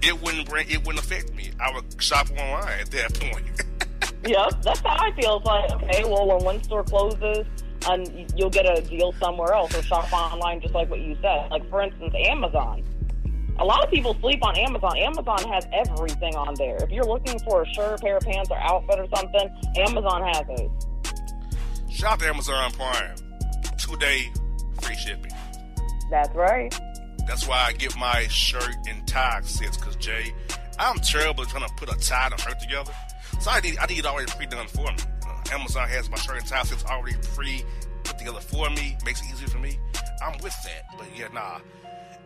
it 0.02 0.22
wouldn't 0.22 0.48
bring. 0.48 0.70
It 0.70 0.86
wouldn't 0.86 1.04
affect 1.04 1.34
me. 1.34 1.50
I 1.60 1.74
would 1.74 2.00
shop 2.00 2.30
online 2.30 2.80
at 2.80 2.90
that 2.92 3.14
point. 3.20 3.44
Yep, 4.26 4.62
that's 4.62 4.80
how 4.80 4.96
I 4.98 5.12
feel. 5.20 5.38
It's 5.38 5.46
like, 5.46 5.70
okay, 5.72 6.04
well, 6.04 6.28
when 6.28 6.44
one 6.44 6.62
store 6.62 6.84
closes, 6.84 7.46
and 7.88 8.32
you'll 8.36 8.50
get 8.50 8.66
a 8.66 8.82
deal 8.82 9.12
somewhere 9.12 9.52
else 9.52 9.76
or 9.76 9.82
shop 9.82 10.12
online, 10.12 10.60
just 10.60 10.74
like 10.74 10.90
what 10.90 11.00
you 11.00 11.16
said. 11.22 11.48
Like 11.50 11.68
for 11.70 11.82
instance, 11.82 12.14
Amazon. 12.26 12.84
A 13.58 13.64
lot 13.64 13.82
of 13.82 13.90
people 13.90 14.14
sleep 14.20 14.44
on 14.44 14.56
Amazon. 14.56 14.96
Amazon 14.96 15.38
has 15.50 15.66
everything 15.72 16.36
on 16.36 16.54
there. 16.54 16.76
If 16.76 16.90
you're 16.90 17.04
looking 17.04 17.38
for 17.40 17.62
a 17.62 17.66
shirt, 17.66 18.00
pair 18.00 18.18
of 18.18 18.22
pants, 18.22 18.50
or 18.50 18.58
outfit 18.58 19.00
or 19.00 19.08
something, 19.16 19.50
Amazon 19.78 20.22
has 20.22 20.44
it. 20.48 20.70
Shop 21.90 22.22
Amazon 22.22 22.70
Prime. 22.72 23.16
Two 23.78 23.96
day 23.96 24.30
free 24.80 24.94
shipping. 24.94 25.32
That's 26.10 26.32
right. 26.36 26.72
That's 27.26 27.48
why 27.48 27.64
I 27.68 27.72
get 27.72 27.96
my 27.98 28.26
shirt 28.28 28.76
and 28.88 29.06
tie 29.08 29.40
sets. 29.42 29.76
Cause 29.76 29.96
Jay, 29.96 30.32
I'm 30.78 30.98
terrible 31.00 31.42
at 31.42 31.48
trying 31.50 31.66
to 31.66 31.74
put 31.74 31.92
a 31.92 31.98
tie 31.98 32.26
and 32.26 32.34
a 32.34 32.38
shirt 32.38 32.60
together. 32.60 32.92
So 33.40 33.50
I 33.50 33.60
need 33.60 33.78
I 33.78 33.86
need 33.86 33.98
it 33.98 34.06
already 34.06 34.30
pre 34.30 34.46
done 34.46 34.66
for 34.68 34.90
me. 34.92 34.98
Amazon 35.52 35.88
has 35.88 36.10
my 36.10 36.16
shirt 36.16 36.38
and 36.38 36.46
tie 36.46 36.62
sets 36.62 36.84
already 36.84 37.16
pre 37.34 37.62
put 38.04 38.18
together 38.18 38.40
for 38.40 38.68
me. 38.70 38.96
Makes 39.04 39.22
it 39.22 39.32
easier 39.32 39.48
for 39.48 39.58
me. 39.58 39.78
I'm 40.22 40.38
with 40.42 40.54
that. 40.64 40.84
But 40.96 41.08
yeah, 41.16 41.28
nah. 41.32 41.58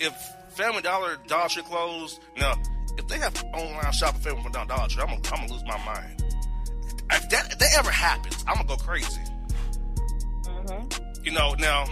If 0.00 0.14
Family 0.50 0.82
Dollar, 0.82 1.16
Dollar 1.26 1.48
Tree 1.48 1.62
closed, 1.62 2.20
now 2.36 2.54
if 2.98 3.06
they 3.08 3.18
have 3.18 3.34
online 3.54 3.92
shopping 3.92 4.20
Family 4.20 4.50
Dollar, 4.50 4.66
Dollar 4.66 4.88
Tree, 4.88 5.02
I'm 5.02 5.08
gonna, 5.08 5.20
I'm 5.32 5.40
gonna 5.46 5.52
lose 5.52 5.64
my 5.64 5.84
mind. 5.84 6.24
If 7.10 7.28
that, 7.30 7.52
if 7.52 7.58
that 7.58 7.78
ever 7.78 7.90
happens, 7.90 8.44
I'm 8.46 8.56
gonna 8.56 8.68
go 8.68 8.76
crazy. 8.76 9.20
hmm 10.46 11.24
You 11.24 11.32
know, 11.32 11.54
now 11.58 11.84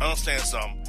I 0.00 0.04
understand 0.04 0.42
something. 0.42 0.84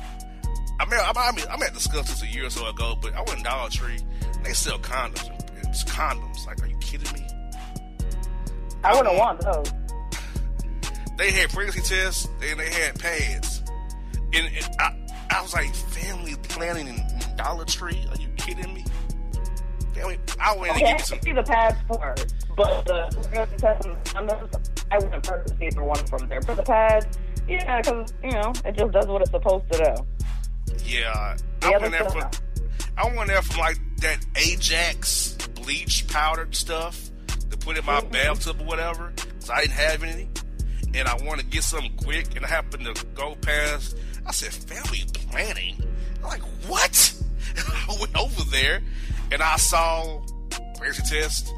I 0.80 0.86
mean, 0.86 1.00
I, 1.00 1.12
I 1.16 1.32
mean, 1.36 1.46
I 1.50 1.58
met 1.58 1.74
discussed 1.74 2.10
this 2.10 2.24
a 2.24 2.28
year 2.28 2.48
or 2.48 2.50
so 2.50 2.68
ago, 2.68 2.96
but 3.00 3.14
I 3.14 3.20
went 3.22 3.38
to 3.38 3.44
Dollar 3.44 3.70
Tree. 3.70 4.00
And 4.34 4.46
they 4.46 4.54
sell 4.54 4.80
condoms. 4.80 5.30
And 5.30 5.68
it's 5.68 5.84
condoms. 5.84 6.48
Like, 6.48 6.62
are 6.64 6.68
you 6.68 6.78
kidding 6.78 7.14
me? 7.14 7.28
I 8.84 8.96
wouldn't 8.96 9.18
want 9.18 9.42
those. 9.42 9.72
They 11.18 11.32
had 11.32 11.50
pregnancy 11.52 11.82
tests 11.82 12.28
and 12.42 12.60
they 12.60 12.70
had 12.70 13.00
pads. 13.00 13.62
And, 14.34 14.48
and 14.48 14.70
I, 14.80 14.98
I 15.30 15.42
was 15.42 15.54
like, 15.54 15.74
family 15.76 16.36
planning 16.44 16.88
in, 16.88 17.02
Dollar 17.36 17.66
Tree? 17.66 18.06
Are 18.10 18.18
you 18.22 18.28
kidding 18.38 18.74
me? 18.74 18.86
Family, 19.94 20.20
I 20.40 20.56
went 20.56 20.74
and 20.74 20.82
Okay, 20.82 20.86
I 20.86 20.92
give 20.92 20.98
me 20.98 21.04
some. 21.04 21.20
see 21.22 21.32
the 21.34 21.44
pads 21.44 21.78
part, 21.88 22.34
but 22.56 22.86
the 22.86 23.28
pregnancy 23.30 23.58
test 23.58 23.86
and 23.86 24.04
condoms, 24.04 24.84
I 24.92 24.98
wouldn't 25.00 25.24
purchase 25.24 25.54
either 25.62 25.84
one 25.84 26.06
from 26.08 26.28
there. 26.28 26.40
But 26.42 26.58
the 26.58 26.64
pads, 26.64 27.18
yeah, 27.48 27.82
because 27.82 28.14
you 28.24 28.32
know 28.32 28.54
it 28.66 28.76
just 28.78 28.92
does 28.92 29.08
what 29.08 29.22
it's 29.22 29.32
supposed 29.32 29.72
to 29.74 29.78
do. 29.78 30.76
Yeah, 30.86 31.36
The 31.60 31.68
I 31.68 31.74
other 31.76 31.90
went 31.90 31.92
there 31.92 32.10
for 32.10 32.30
I 32.98 33.16
went 33.16 33.28
there 33.28 33.42
for 33.42 33.60
like 33.60 33.80
that 33.98 34.26
Ajax 34.36 35.38
bleach 35.56 36.08
powdered 36.08 36.56
stuff 36.56 37.11
put 37.62 37.78
in 37.78 37.86
my 37.86 38.02
bathtub 38.02 38.62
or 38.62 38.66
whatever. 38.66 39.14
Cause 39.40 39.50
I 39.50 39.62
didn't 39.62 39.74
have 39.74 40.04
any, 40.04 40.28
and 40.94 41.08
I 41.08 41.16
wanted 41.24 41.44
to 41.44 41.48
get 41.48 41.64
something 41.64 41.96
quick, 41.98 42.36
and 42.36 42.46
I 42.46 42.50
happened 42.50 42.94
to 42.94 43.06
go 43.16 43.36
past. 43.36 43.98
I 44.26 44.32
said 44.32 44.54
family 44.54 45.06
planning. 45.14 45.82
I'm 46.24 46.30
like 46.30 46.42
what? 46.68 47.14
I 47.58 47.98
went 48.00 48.16
over 48.18 48.44
there, 48.52 48.82
and 49.32 49.42
I 49.42 49.56
saw 49.58 50.22
pregnancy 50.78 51.04
test, 51.04 51.54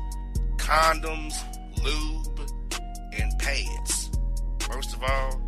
condoms, 0.58 1.34
lube, 1.84 2.40
and 3.18 3.38
pads. 3.40 4.10
First 4.60 4.94
of 4.94 5.04
all, 5.04 5.42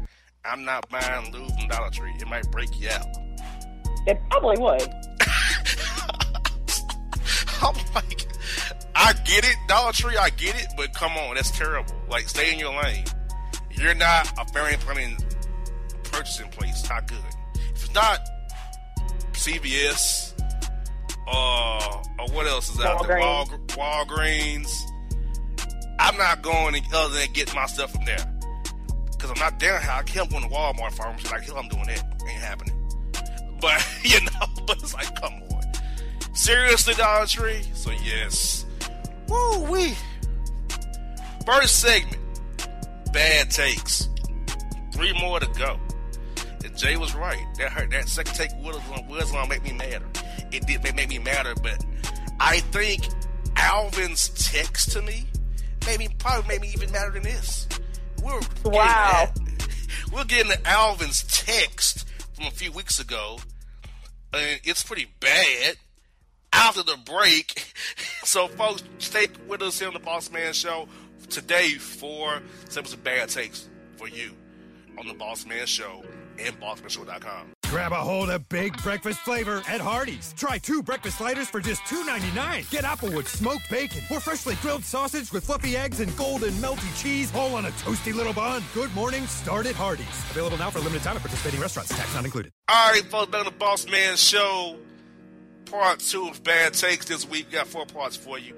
I'm 0.43 0.63
not 0.63 0.88
buying 0.89 1.31
lube 1.31 1.51
from 1.57 1.67
Dollar 1.67 1.89
Tree. 1.89 2.13
It 2.19 2.27
might 2.27 2.50
break 2.51 2.79
you 2.79 2.89
out. 2.89 3.07
It 4.07 4.19
probably 4.29 4.57
would. 4.62 4.81
I'm 7.62 7.75
like, 7.95 8.25
I 8.96 9.14
get 9.25 9.44
it, 9.44 9.56
Dollar 9.68 9.92
Tree, 9.92 10.16
I 10.18 10.30
get 10.30 10.56
it, 10.56 10.68
but 10.78 10.94
come 10.94 11.12
on, 11.18 11.36
that's 11.36 11.52
terrible. 11.52 11.94
Like, 12.10 12.30
stay 12.30 12.54
in 12.54 12.60
your 12.60 12.82
lane. 12.82 13.06
You're 13.72 13.94
not 13.94 14.32
a 14.40 14.46
family 14.54 14.78
planning 14.78 15.18
purchasing 16.04 16.50
place. 16.50 16.80
It's 16.80 16.90
not 16.90 17.08
good. 17.08 17.18
If 17.56 17.86
it's 17.86 17.94
not 17.94 18.20
CVS, 19.34 20.34
uh, 21.28 22.04
or 22.20 22.28
what 22.34 22.48
else 22.48 22.70
is 22.70 22.80
out 22.80 23.06
there? 23.06 23.20
Wal- 23.20 23.46
Walgreens. 23.68 24.72
I'm 26.00 26.18
not 26.18 26.42
going 26.42 26.75
other 26.94 27.14
than 27.16 27.34
getting 27.34 27.56
my 27.56 27.66
stuff 27.66 27.92
from 27.92 28.06
there. 28.06 28.34
Because 29.12 29.32
I'm 29.32 29.40
not 29.40 29.60
down 29.60 29.82
here. 29.82 29.92
I 29.92 30.04
can't 30.04 30.30
go 30.30 30.40
to 30.40 30.48
Walmart 30.48 30.94
pharmacy 30.94 31.28
like, 31.30 31.44
hell, 31.44 31.58
I'm 31.58 31.68
doing 31.68 31.86
that. 31.86 32.04
Ain't 32.28 32.40
happening. 32.40 32.75
But, 33.60 33.86
you 34.04 34.22
know, 34.22 34.46
but 34.68 34.78
it's 34.78 34.94
like, 34.94 35.20
come 35.20 35.34
on. 35.34 35.64
Seriously, 36.34 36.94
Dollar 36.94 37.25
Tree? 37.25 37.62
So, 37.74 37.92
yes. 37.92 38.64
Woo 39.27 39.72
wee. 39.72 39.94
First 41.46 41.79
segment 41.79 42.22
bad 43.13 43.50
takes. 43.51 44.10
Three 44.91 45.13
more 45.20 45.39
to 45.39 45.48
go. 45.58 45.79
And 46.63 46.75
Jay 46.77 46.98
was 46.98 47.13
right. 47.15 47.44
That 47.58 47.72
hurt. 47.72 47.91
That 47.91 48.08
second 48.10 48.34
take 48.36 48.51
was 48.62 48.77
gonna, 48.89 49.08
was 49.10 49.32
gonna 49.32 49.48
make 49.50 49.63
me 49.63 49.74
madder. 49.74 50.05
It 50.51 50.65
did 50.67 50.84
make, 50.84 50.96
make 50.96 51.10
me 51.10 51.20
madder, 51.20 51.53
but 51.62 51.84
I 52.39 52.60
think 52.60 53.05
Alvin's 53.55 54.29
text 54.51 54.92
to 54.94 55.01
me 55.01 55.25
made 55.85 56.00
me 56.00 56.07
probably 56.18 56.48
made 56.48 56.61
me 56.61 56.72
even 56.75 56.92
madder 56.92 57.11
than 57.11 57.24
this. 57.24 57.68
We're 58.24 58.40
getting 58.40 58.72
Wow. 58.72 59.27
at- 59.29 59.40
we're 60.11 60.24
getting 60.25 60.51
to 60.51 60.68
Alvin's 60.68 61.24
text 61.24 62.07
from 62.33 62.46
a 62.48 62.51
few 62.51 62.72
weeks 62.72 63.00
ago, 63.00 63.40
and 64.33 64.59
it's 64.64 64.83
pretty 64.83 65.07
bad. 65.20 65.77
After 66.55 66.83
the 66.83 66.98
break, 67.05 67.74
so 68.24 68.48
folks, 68.48 68.83
stay 68.98 69.27
with 69.48 69.61
us 69.61 69.77
here 69.77 69.89
on 69.89 69.94
the 69.94 70.00
Boss 70.00 70.31
Man 70.31 70.53
Show 70.53 70.87
today 71.29 71.74
for 71.74 72.41
some 72.70 72.85
of 72.85 73.03
bad 73.03 73.29
takes 73.29 73.68
for 73.98 74.07
you 74.07 74.31
on 74.98 75.07
the 75.07 75.13
Boss 75.13 75.46
Man 75.46 75.65
Show 75.65 76.03
and 76.39 76.59
BossManShow.com. 76.59 77.51
Grab 77.68 77.91
a 77.91 77.96
hold 77.96 78.29
of 78.29 78.48
big 78.48 78.81
breakfast 78.83 79.20
flavor 79.20 79.61
at 79.68 79.81
Hardee's. 79.81 80.33
Try 80.37 80.57
two 80.57 80.81
breakfast 80.83 81.18
sliders 81.18 81.50
for 81.50 81.59
just 81.59 81.81
$2.99. 81.83 82.70
Get 82.70 82.83
Applewood 82.83 83.27
smoked 83.27 83.70
bacon 83.70 84.01
or 84.09 84.20
freshly 84.20 84.55
grilled 84.61 84.83
sausage 84.83 85.31
with 85.31 85.46
fluffy 85.46 85.75
eggs 85.75 86.00
and 86.00 86.15
golden 86.15 86.51
melty 86.53 87.01
cheese, 87.01 87.33
all 87.35 87.55
on 87.55 87.65
a 87.65 87.72
toasty 87.72 88.13
little 88.13 88.33
bun. 88.33 88.63
Good 88.74 88.94
morning, 88.94 89.25
start 89.27 89.65
at 89.65 89.75
Hardee's. 89.75 90.07
Available 90.31 90.57
now 90.57 90.70
for 90.70 90.79
a 90.79 90.81
limited 90.81 91.03
time 91.03 91.15
at 91.15 91.22
participating 91.22 91.59
restaurants. 91.59 91.96
Tax 91.96 92.13
not 92.13 92.24
included. 92.24 92.51
All 92.70 92.91
right, 92.91 93.03
folks, 93.03 93.31
back 93.31 93.39
on 93.39 93.46
the 93.46 93.51
Boss 93.51 93.89
Man 93.89 94.15
Show. 94.15 94.77
Part 95.66 96.00
two 96.00 96.28
of 96.28 96.44
Bad 96.44 96.74
Takes 96.74 97.06
this 97.06 97.28
week. 97.28 97.51
Got 97.51 97.68
four 97.68 97.86
parts 97.86 98.16
for 98.16 98.38
you. 98.38 98.54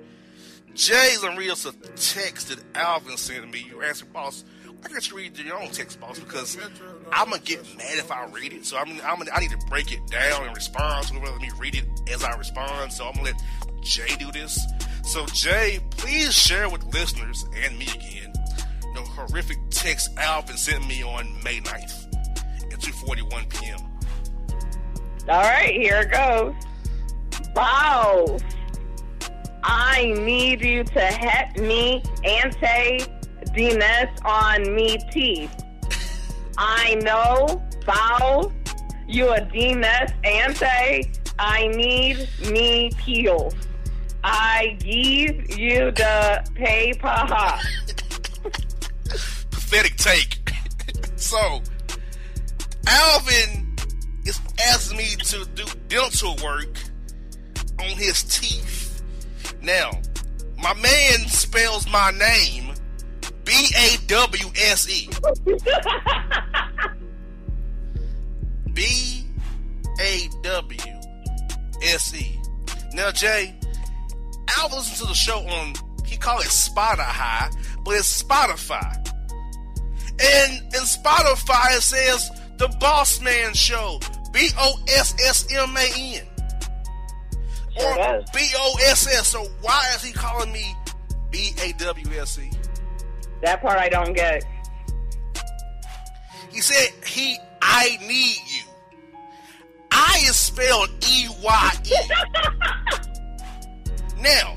Jay's 0.73 1.23
and 1.23 1.39
a 1.39 1.71
text 1.95 2.49
that 2.49 2.59
Alvin 2.75 3.17
sent 3.17 3.41
to 3.41 3.47
me. 3.47 3.65
You 3.67 3.81
answer, 3.81 4.05
boss. 4.05 4.43
Why 4.79 4.89
can't 4.89 5.09
you 5.09 5.17
read 5.17 5.37
your 5.39 5.59
own 5.59 5.69
text, 5.69 5.99
boss? 5.99 6.19
Because 6.19 6.55
I'm 7.11 7.31
gonna 7.31 7.41
get 7.41 7.65
mad 7.77 7.97
if 7.97 8.11
I 8.11 8.27
read 8.27 8.53
it. 8.53 8.65
So 8.65 8.77
I'm, 8.77 8.89
I'm 9.01 9.17
gonna, 9.17 9.31
I 9.33 9.39
need 9.39 9.49
to 9.51 9.57
break 9.69 9.91
it 9.91 10.05
down 10.07 10.45
and 10.45 10.55
respond. 10.55 11.07
So 11.07 11.15
let 11.15 11.41
me 11.41 11.49
read 11.57 11.75
it 11.75 11.85
as 12.13 12.23
I 12.23 12.35
respond. 12.37 12.93
So 12.93 13.07
I'm 13.07 13.13
gonna 13.13 13.31
let 13.31 13.41
Jay 13.81 14.15
do 14.19 14.31
this. 14.31 14.59
So 15.03 15.25
Jay, 15.27 15.79
please 15.91 16.33
share 16.33 16.69
with 16.69 16.83
listeners 16.93 17.45
and 17.55 17.77
me 17.79 17.87
again 17.87 18.31
the 18.93 19.01
horrific 19.01 19.57
text 19.69 20.09
Alvin 20.17 20.57
sent 20.57 20.87
me 20.87 21.03
on 21.03 21.25
May 21.43 21.59
9th 21.59 22.13
at 22.71 22.79
2:41 22.79 23.49
p.m. 23.49 23.79
All 25.27 25.41
right, 25.41 25.73
here 25.73 26.01
it 26.01 26.11
goes. 26.11 26.53
Boss, 27.53 28.41
I 29.63 30.13
need 30.19 30.61
you 30.61 30.83
to 30.83 31.01
help 31.01 31.57
me 31.57 32.03
ante 32.23 33.05
Dines 33.53 34.09
on 34.23 34.75
me 34.75 34.97
teeth. 35.11 35.63
I 36.57 36.95
know, 36.95 37.61
boss, 37.85 38.51
you 39.07 39.29
a 39.29 39.41
Dines 39.41 40.11
ante. 40.23 41.11
I 41.39 41.67
need 41.67 42.27
me 42.51 42.91
peels. 42.97 43.55
I 44.23 44.77
give 44.79 45.57
you 45.57 45.91
the 45.91 46.43
paper. 46.55 47.25
pathetic 49.51 49.95
take. 49.97 50.51
so, 51.15 51.61
Alvin 52.87 53.75
is 54.25 54.39
asking 54.67 54.97
me 54.97 55.15
to 55.15 55.45
do 55.55 55.65
dental 55.87 56.35
work 56.43 56.77
on 57.79 57.97
his 57.97 58.23
teeth. 58.23 59.01
Now, 59.61 59.91
my 60.57 60.73
man 60.75 61.27
spells 61.27 61.89
my 61.89 62.11
name 62.11 62.73
B 63.43 63.51
A 63.77 63.97
W 64.07 64.45
S 64.55 64.89
E. 64.89 65.09
B 68.73 69.25
A 70.01 70.29
W 70.43 70.79
S 71.83 72.13
E. 72.15 72.39
Now, 72.93 73.11
Jay, 73.11 73.53
Alvin 74.57 74.77
listens 74.77 74.99
to 74.99 75.05
the 75.05 75.13
show 75.13 75.39
on, 75.39 75.73
he 76.05 76.17
called 76.17 76.41
it 76.41 76.47
Spotify, 76.47 77.53
but 77.83 77.95
it's 77.95 78.23
Spotify. 78.23 78.95
And 80.19 80.63
in 80.73 80.81
Spotify 80.81 81.77
it 81.77 81.81
says 81.81 82.29
the 82.57 82.67
Boss 82.79 83.21
Man 83.21 83.53
Show. 83.53 83.99
B 84.33 84.49
O 84.57 84.75
S 84.89 85.13
S 85.25 85.47
M 85.53 85.75
A 85.77 86.17
N. 86.17 86.26
Sure 87.79 87.99
Or. 87.99 88.23
B 88.33 88.47
O 88.57 88.77
S 88.85 89.07
S. 89.07 89.27
So 89.27 89.43
why 89.61 89.81
is 89.95 90.03
he 90.03 90.11
calling 90.13 90.51
me 90.51 90.75
B 91.29 91.53
A 91.63 91.73
W 91.73 92.19
S 92.19 92.39
E? 92.39 92.51
that 93.41 93.61
part 93.61 93.77
I 93.77 93.87
don't 93.89 94.13
get. 94.13 94.43
He 96.49 96.61
said 96.61 96.89
he 97.05 97.37
I 97.61 97.97
need 98.07 98.37
you. 98.47 98.63
I 99.91 100.23
is 100.27 100.35
spelled 100.35 100.89
E 101.07 101.27
Y 101.43 101.71
E. 101.85 101.95
Now, 104.19 104.55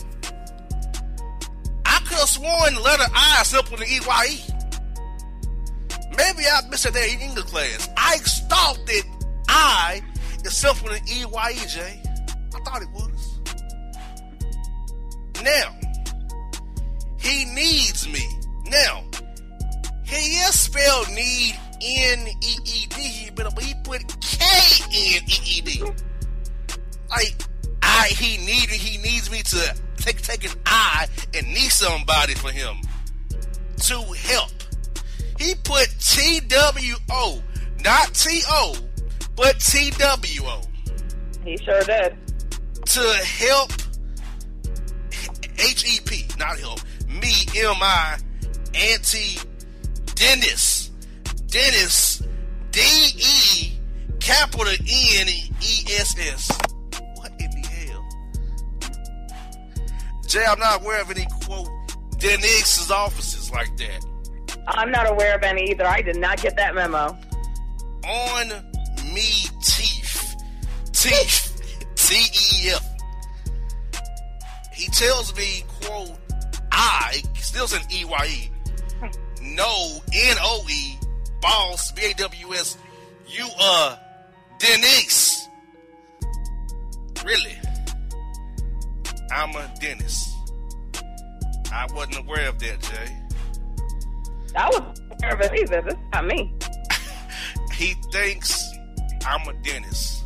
I 1.84 1.98
could 1.98 2.16
have 2.16 2.28
sworn 2.28 2.74
the 2.74 2.80
letter 2.80 3.04
I 3.14 3.42
is 3.42 3.48
simple 3.48 3.76
than 3.76 3.86
E 3.88 4.00
Y 4.06 4.26
E. 4.30 4.40
Maybe 6.16 6.44
I 6.50 6.66
missed 6.70 6.86
it 6.86 6.94
there 6.94 7.12
in 7.12 7.20
English 7.20 7.44
class. 7.44 7.88
I 7.96 8.16
thought 8.18 8.78
that 8.86 9.02
I 9.48 10.02
is 10.44 10.56
simple 10.56 10.88
than 10.88 11.00
E 11.08 11.24
Y 11.26 11.50
E, 11.52 11.66
Jay. 11.66 12.02
I 12.54 12.60
thought 12.64 12.82
it 12.82 12.90
was. 12.90 13.09
Now, 15.42 15.74
he 17.18 17.44
needs 17.46 18.08
me. 18.08 18.26
Now, 18.66 19.04
he 20.04 20.16
is 20.16 20.58
spelled 20.60 21.08
need 21.10 21.56
N 21.82 22.28
E 22.28 22.56
E 22.64 22.86
D, 22.88 23.30
but 23.34 23.58
he 23.62 23.74
put 23.84 24.02
K 24.20 24.44
N 25.16 25.22
E 25.26 25.58
E 25.58 25.60
D. 25.62 25.82
Like 27.10 27.34
I, 27.82 28.08
he 28.08 28.36
needed, 28.38 28.70
he 28.70 28.98
needs 28.98 29.30
me 29.30 29.42
to 29.42 29.74
take 29.96 30.20
take 30.22 30.44
an 30.44 30.52
I 30.66 31.06
and 31.34 31.46
need 31.48 31.70
somebody 31.70 32.34
for 32.34 32.50
him 32.50 32.76
to 33.86 33.94
help. 34.12 34.50
He 35.38 35.54
put 35.64 35.88
T 36.00 36.40
W 36.48 36.94
O, 37.10 37.42
not 37.82 38.12
T 38.14 38.42
O, 38.48 38.76
but 39.36 39.58
T 39.58 39.90
W 39.90 40.40
O 40.44 40.60
He 41.44 41.56
sure 41.56 41.80
did. 41.82 42.16
to 42.86 43.00
help 43.24 43.72
H 45.60 45.84
E 45.84 46.00
P, 46.04 46.26
not 46.38 46.58
help 46.58 46.80
me, 47.08 47.32
M 47.56 47.74
I, 47.80 48.18
Auntie 48.74 49.38
Dennis, 50.14 50.90
Dennis, 51.46 52.22
D 52.70 52.80
E, 52.80 53.72
capital 54.20 54.66
N 54.68 54.78
E 55.28 55.84
S 55.98 56.18
S. 56.18 56.50
What 57.16 57.32
in 57.38 57.50
the 57.50 57.66
hell? 57.66 58.04
Jay, 60.26 60.44
I'm 60.46 60.58
not 60.58 60.82
aware 60.82 61.00
of 61.02 61.10
any 61.10 61.26
quote 61.42 61.68
Dennis's 62.18 62.90
offices 62.90 63.50
like 63.50 63.76
that. 63.78 64.06
I'm 64.68 64.90
not 64.90 65.10
aware 65.10 65.34
of 65.34 65.42
any 65.42 65.70
either. 65.70 65.86
I 65.86 66.02
did 66.02 66.16
not 66.16 66.40
get 66.40 66.56
that 66.56 66.74
memo. 66.74 67.16
On 68.06 68.48
me 69.12 69.48
teeth. 69.62 70.36
Teeth. 70.92 71.46
T-E-F. 71.96 72.89
He 74.80 74.86
tells 74.86 75.36
me, 75.36 75.62
quote, 75.82 76.12
I, 76.72 77.22
still 77.34 77.66
an 77.76 77.82
E-Y-E, 77.94 78.50
no, 79.42 80.00
N-O-E, 80.10 80.98
boss, 81.42 81.92
B-A-W-S, 81.92 82.78
you, 83.26 83.46
uh, 83.60 83.96
Denise. 84.58 85.48
Really? 87.26 87.58
I'm 89.30 89.54
a 89.54 89.70
dentist. 89.82 90.30
I 91.70 91.86
wasn't 91.92 92.20
aware 92.20 92.48
of 92.48 92.58
that, 92.60 92.80
Jay. 92.80 93.16
I 94.56 94.68
was 94.70 95.00
aware 95.10 95.34
of 95.34 95.40
it 95.42 95.60
either. 95.60 95.82
This 95.82 95.92
is 95.92 96.00
not 96.10 96.24
me. 96.24 96.54
He 97.74 97.94
thinks 98.12 98.62
I'm 99.26 99.46
a 99.46 99.52
dentist. 99.62 100.24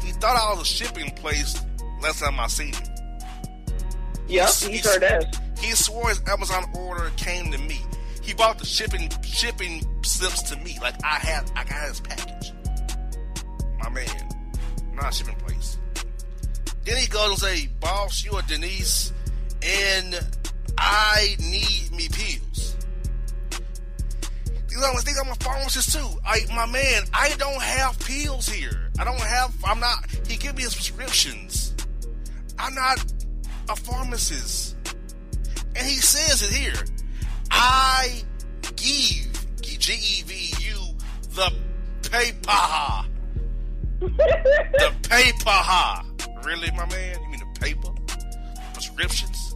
He 0.00 0.12
thought 0.12 0.36
I 0.36 0.52
was 0.52 0.62
a 0.62 0.64
shipping 0.64 1.10
place 1.10 1.62
last 2.00 2.20
time 2.20 2.40
I 2.40 2.46
seen 2.46 2.72
him. 2.72 2.95
Yep, 4.28 4.46
He's- 4.46 4.62
he 4.62 4.72
he's- 4.72 4.84
sure 4.84 4.98
does. 4.98 5.24
He 5.60 5.70
swore 5.72 6.08
his 6.10 6.20
Amazon 6.26 6.70
order 6.74 7.10
came 7.16 7.50
to 7.52 7.58
me. 7.58 7.80
He 8.22 8.34
bought 8.34 8.58
the 8.58 8.66
shipping 8.66 9.10
shipping 9.22 9.86
slips 10.02 10.42
to 10.42 10.56
me, 10.56 10.78
like 10.82 10.94
I 11.04 11.16
had 11.18 11.50
I 11.54 11.64
got 11.64 11.88
his 11.88 12.00
package. 12.00 12.52
My 13.78 13.88
man, 13.88 14.28
not 14.94 15.12
a 15.12 15.16
shipping 15.16 15.36
place. 15.36 15.78
Then 16.84 16.96
he 16.96 17.06
goes 17.06 17.30
and 17.30 17.38
say, 17.38 17.66
"Boss, 17.80 18.24
you 18.24 18.32
are 18.32 18.42
Denise, 18.42 19.12
and 19.62 20.20
I 20.76 21.36
need 21.38 21.92
me 21.92 22.08
pills." 22.08 22.74
These 24.68 24.82
are 24.82 25.02
these 25.02 25.18
are 25.18 25.24
my 25.24 25.34
pharmacist 25.40 25.92
too. 25.92 26.08
I 26.26 26.40
my 26.54 26.66
man, 26.66 27.04
I 27.14 27.30
don't 27.38 27.62
have 27.62 27.98
pills 28.00 28.48
here. 28.48 28.90
I 28.98 29.04
don't 29.04 29.20
have. 29.20 29.54
I'm 29.64 29.80
not. 29.80 30.04
He 30.26 30.36
give 30.36 30.56
me 30.56 30.62
his 30.64 30.74
prescriptions. 30.74 31.74
I'm 32.58 32.74
not 32.74 33.04
a 33.68 33.76
pharmacist. 33.76 34.76
And 35.74 35.86
he 35.86 35.96
says 35.96 36.42
it 36.42 36.52
here. 36.52 36.84
I 37.50 38.22
give 38.76 39.46
G 39.60 39.92
E 39.92 40.22
V 40.22 40.54
U 40.68 40.96
the 41.34 41.52
paper. 42.10 43.06
The 44.00 44.92
paper. 45.08 46.42
Really, 46.44 46.70
my 46.72 46.86
man? 46.86 47.22
You 47.22 47.28
mean 47.28 47.40
the 47.40 47.60
paper? 47.60 47.90
Prescriptions? 48.72 49.54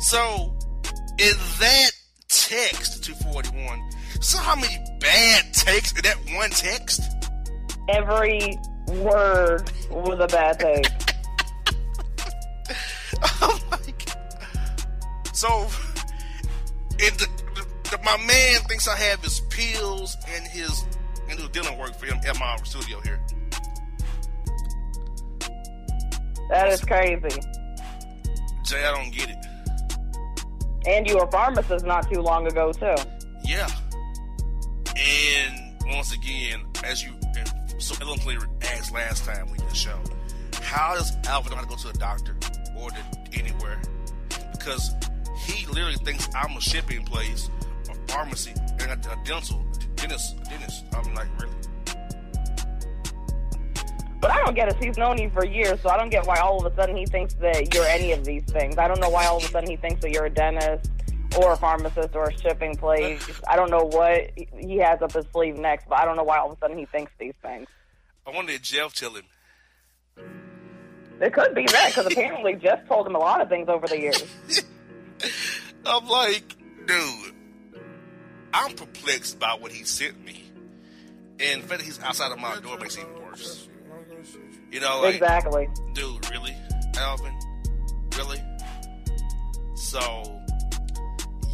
So, 0.00 0.54
in 1.18 1.34
that 1.60 1.90
text, 2.28 3.04
241, 3.04 3.80
so 4.20 4.38
how 4.38 4.54
many 4.54 4.76
bad 5.00 5.52
takes 5.52 5.92
in 5.92 6.02
that 6.02 6.16
one 6.36 6.50
text? 6.50 7.00
Every 7.88 8.58
word 8.88 9.70
was 9.90 10.18
a 10.20 10.26
bad 10.26 10.58
take. 10.60 10.86
Oh 13.42 13.58
I'm 13.62 13.70
like, 13.70 14.08
so, 15.34 15.66
if 16.98 17.18
the, 17.18 17.26
the, 17.90 17.98
my 18.04 18.16
man 18.18 18.60
thinks 18.68 18.86
I 18.86 18.96
have 18.96 19.20
his 19.20 19.40
pills 19.50 20.16
and 20.28 20.46
his 20.46 20.84
and 21.28 21.38
do 21.38 21.48
dental 21.48 21.76
work 21.78 21.94
for 21.96 22.06
him 22.06 22.20
at 22.26 22.38
my 22.38 22.56
studio 22.64 23.00
here. 23.00 23.20
That 26.50 26.68
is 26.68 26.80
crazy. 26.82 27.40
Jay, 28.64 28.84
I 28.84 28.94
don't 28.94 29.10
get 29.12 29.30
it. 29.30 29.46
And 30.86 31.08
you 31.08 31.16
were 31.16 31.24
a 31.24 31.30
pharmacist 31.30 31.84
not 31.84 32.10
too 32.10 32.20
long 32.20 32.46
ago 32.46 32.72
too. 32.72 32.94
Yeah. 33.44 33.68
And 34.96 35.84
once 35.86 36.12
again, 36.12 36.64
as 36.84 37.02
you 37.02 37.12
so 37.78 37.94
eloquently 38.00 38.36
asked 38.62 38.94
last 38.94 39.24
time 39.24 39.50
we 39.50 39.58
did 39.58 39.68
the 39.68 39.74
show, 39.74 39.98
how 40.62 40.94
does 40.94 41.16
Alvin 41.26 41.50
know 41.50 41.56
how 41.56 41.62
to 41.62 41.68
go 41.68 41.76
to 41.76 41.88
a 41.88 41.92
doctor 41.94 42.36
or 42.76 42.90
anywhere? 43.32 43.80
Because 44.52 44.94
he 45.46 45.66
literally 45.66 45.96
thinks 45.96 46.28
I'm 46.34 46.56
a 46.56 46.60
shipping 46.60 47.04
place, 47.04 47.50
a 47.90 48.12
pharmacy, 48.12 48.52
and 48.80 48.90
a, 48.90 49.12
a 49.12 49.24
dental 49.24 49.64
dentist. 49.96 50.42
Dentist. 50.44 50.84
I'm 50.94 51.14
like, 51.14 51.28
really? 51.40 51.54
But 54.20 54.30
I 54.30 54.42
don't 54.42 54.54
get 54.54 54.68
it. 54.68 54.82
He's 54.82 54.96
known 54.96 55.18
you 55.18 55.28
for 55.28 55.44
years, 55.44 55.80
so 55.82 55.90
I 55.90 55.98
don't 55.98 56.08
get 56.08 56.26
why 56.26 56.38
all 56.38 56.64
of 56.64 56.72
a 56.72 56.74
sudden 56.74 56.96
he 56.96 57.04
thinks 57.04 57.34
that 57.34 57.74
you're 57.74 57.84
any 57.84 58.12
of 58.12 58.24
these 58.24 58.44
things. 58.44 58.78
I 58.78 58.88
don't 58.88 58.98
know 59.00 59.10
why 59.10 59.26
all 59.26 59.36
of 59.36 59.44
a 59.44 59.48
sudden 59.48 59.68
he 59.68 59.76
thinks 59.76 60.00
that 60.00 60.12
you're 60.12 60.24
a 60.24 60.30
dentist 60.30 60.90
or 61.36 61.52
a 61.52 61.56
pharmacist 61.56 62.14
or 62.14 62.24
a 62.24 62.38
shipping 62.38 62.74
place. 62.74 63.22
I 63.48 63.56
don't 63.56 63.70
know 63.70 63.84
what 63.84 64.30
he 64.58 64.78
has 64.78 65.02
up 65.02 65.12
his 65.12 65.26
sleeve 65.32 65.56
next, 65.56 65.88
but 65.88 65.98
I 65.98 66.06
don't 66.06 66.16
know 66.16 66.24
why 66.24 66.38
all 66.38 66.52
of 66.52 66.56
a 66.56 66.58
sudden 66.58 66.78
he 66.78 66.86
thinks 66.86 67.12
these 67.18 67.34
things. 67.42 67.66
I 68.26 68.30
wonder 68.30 68.52
if 68.52 68.62
Jeff 68.62 68.94
tell 68.94 69.12
him. 69.14 69.24
It 71.20 71.32
could 71.32 71.54
be 71.54 71.66
that 71.66 71.88
because 71.88 72.06
apparently 72.06 72.54
Jeff 72.54 72.86
told 72.88 73.06
him 73.06 73.14
a 73.14 73.18
lot 73.18 73.40
of 73.40 73.48
things 73.48 73.68
over 73.68 73.86
the 73.86 73.98
years. 73.98 74.22
I'm 75.86 76.06
like, 76.08 76.56
dude, 76.86 77.34
I'm 78.52 78.74
perplexed 78.74 79.38
by 79.38 79.56
what 79.58 79.72
he 79.72 79.84
sent 79.84 80.24
me. 80.24 80.44
And 81.40 81.62
the 81.62 81.66
fact 81.66 81.80
that 81.80 81.82
he's 81.82 82.00
outside 82.00 82.32
of 82.32 82.38
my 82.38 82.60
door 82.60 82.78
makes 82.78 82.96
it 82.96 83.00
even 83.00 83.22
worse. 83.22 83.68
You 84.70 84.80
know, 84.80 85.02
like, 85.02 85.14
exactly. 85.16 85.68
dude, 85.92 86.30
really, 86.30 86.54
Alvin, 86.96 87.34
really. 88.16 88.42
So, 89.74 90.40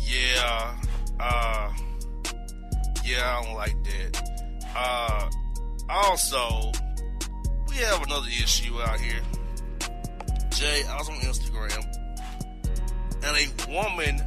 yeah, 0.06 0.76
uh, 1.18 1.72
yeah, 3.04 3.38
I 3.38 3.44
don't 3.44 3.54
like 3.54 3.76
that. 3.84 4.60
Uh, 4.74 5.30
also, 5.88 6.72
we 7.68 7.76
have 7.76 8.02
another 8.02 8.28
issue 8.28 8.80
out 8.80 9.00
here. 9.00 9.20
I 10.62 10.96
was 10.98 11.08
on 11.08 11.16
Instagram, 11.20 11.86
and 13.24 13.34
a 13.34 13.72
woman 13.72 14.20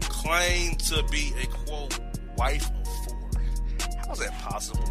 claimed 0.00 0.80
to 0.80 1.04
be 1.04 1.32
a 1.40 1.46
quote 1.46 2.00
wife 2.36 2.68
of 2.68 2.86
four. 3.04 3.30
How 4.04 4.12
is 4.12 4.18
that 4.18 4.36
possible? 4.40 4.90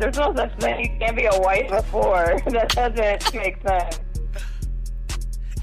There's 0.00 0.16
no 0.16 0.34
such 0.34 0.58
thing. 0.58 0.80
You 0.92 0.98
can't 1.00 1.16
be 1.16 1.26
a 1.26 1.38
wife 1.40 1.70
of 1.70 1.84
four. 1.86 2.40
That 2.46 2.68
doesn't 2.70 3.34
make 3.34 3.60
sense. 3.62 4.00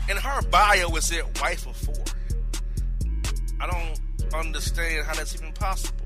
In 0.08 0.18
her 0.18 0.42
bio, 0.52 0.90
was 0.90 1.10
it 1.12 1.26
said 1.26 1.42
wife 1.42 1.66
of 1.66 1.76
four. 1.76 2.04
I 3.60 3.66
don't 3.66 4.36
understand 4.36 5.08
how 5.08 5.16
that's 5.16 5.34
even 5.34 5.52
possible. 5.54 6.06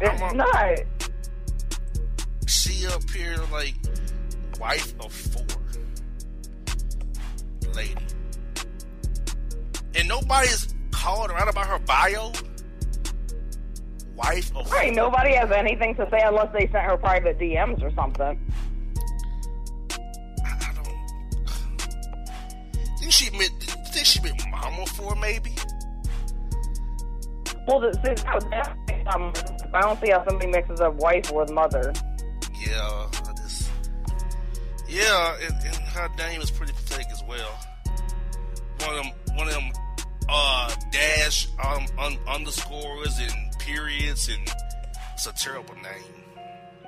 It's 0.00 0.22
a- 0.22 0.34
not. 0.36 0.78
She 2.46 2.86
up 2.86 3.08
here 3.10 3.36
like 3.50 3.74
wife 4.58 4.94
of 5.00 5.12
four. 5.12 5.44
Lady. 7.74 7.94
And 9.96 10.08
nobody's 10.08 10.74
called 10.90 11.30
out 11.30 11.48
about 11.48 11.66
her 11.66 11.78
bio. 11.80 12.32
Wife 14.16 14.56
of 14.56 14.70
Right, 14.70 14.94
nobody 14.94 15.34
has 15.34 15.50
anything 15.50 15.94
to 15.96 16.08
say 16.10 16.20
unless 16.24 16.52
they 16.52 16.68
sent 16.68 16.84
her 16.84 16.96
private 16.96 17.38
DMs 17.38 17.82
or 17.82 17.90
something. 17.94 18.38
I 20.44 20.50
I 20.50 20.72
don't. 20.74 20.86
Think 23.00 23.12
she 23.12 23.30
meant? 23.30 23.52
Think 23.88 24.06
she 24.06 24.20
meant 24.20 24.40
mama 24.50 24.86
for 24.86 25.16
maybe? 25.16 25.52
Well, 27.66 27.80
the, 27.80 27.92
see, 27.94 28.22
that 28.24 28.34
would 28.34 28.50
definitely, 28.50 29.06
um, 29.06 29.32
I 29.72 29.80
don't 29.80 30.00
see 30.00 30.10
how 30.10 30.24
somebody 30.24 30.50
mixes 30.50 30.80
up 30.80 30.94
wife 30.94 31.32
with 31.32 31.50
mother. 31.50 31.92
Yeah. 32.66 33.10
Yeah, 34.94 35.36
and, 35.42 35.54
and 35.66 35.74
her 35.76 36.08
name 36.18 36.40
is 36.40 36.52
pretty 36.52 36.72
pathetic 36.72 37.08
as 37.10 37.22
well. 37.24 37.58
One 38.80 38.90
of 38.96 39.02
them, 39.04 39.12
one 39.36 39.48
of 39.48 39.54
them, 39.54 39.72
uh, 40.28 40.72
dash 40.92 41.48
um, 41.64 41.86
un, 41.98 42.16
underscores 42.28 43.18
and 43.18 43.58
periods, 43.58 44.28
and 44.28 44.48
it's 45.14 45.26
a 45.26 45.32
terrible 45.32 45.74
name. 45.74 46.22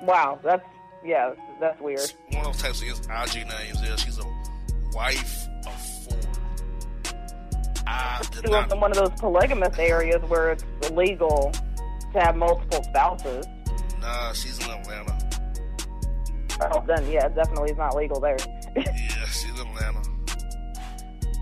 Wow, 0.03 0.39
that's 0.41 0.63
yeah, 1.03 1.33
that's 1.59 1.79
weird. 1.81 1.99
It's 1.99 2.13
one 2.29 2.45
of 2.45 2.53
those 2.53 2.61
types 2.61 2.81
of 2.81 2.87
IG 2.87 3.45
names. 3.47 3.81
Yeah, 3.83 3.95
she's 3.97 4.19
a 4.19 4.23
wife 4.93 5.47
of 5.65 5.81
four. 6.05 6.17
I 7.85 8.21
She 8.33 8.49
not. 8.49 8.71
in 8.71 8.79
one 8.79 8.91
of 8.91 8.97
those 8.97 9.19
polygamous 9.19 9.77
areas 9.77 10.21
where 10.29 10.51
it's 10.51 10.63
illegal 10.83 11.51
to 12.13 12.19
have 12.19 12.35
multiple 12.37 12.83
spouses. 12.83 13.45
Nah, 13.99 14.31
she's 14.33 14.59
in 14.65 14.71
Atlanta. 14.71 15.16
Oh, 16.59 16.83
then 16.87 17.09
yeah, 17.09 17.27
definitely 17.29 17.69
it's 17.69 17.77
not 17.77 17.95
legal 17.95 18.19
there. 18.19 18.37
Yeah, 18.75 19.25
she's 19.25 19.59
Atlanta. 19.59 20.01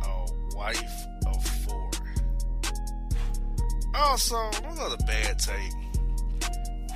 A 0.03 0.55
wife 0.55 1.05
of 1.27 1.45
four. 1.45 1.91
Also, 3.95 4.49
another 4.63 4.97
bad 5.05 5.39
take. 5.39 5.71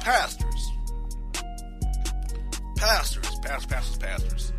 Pastors. 0.01 0.71
Pastors, 2.75 3.39
pastors, 3.41 3.65
pastors, 3.65 3.97
pastors. 3.97 4.53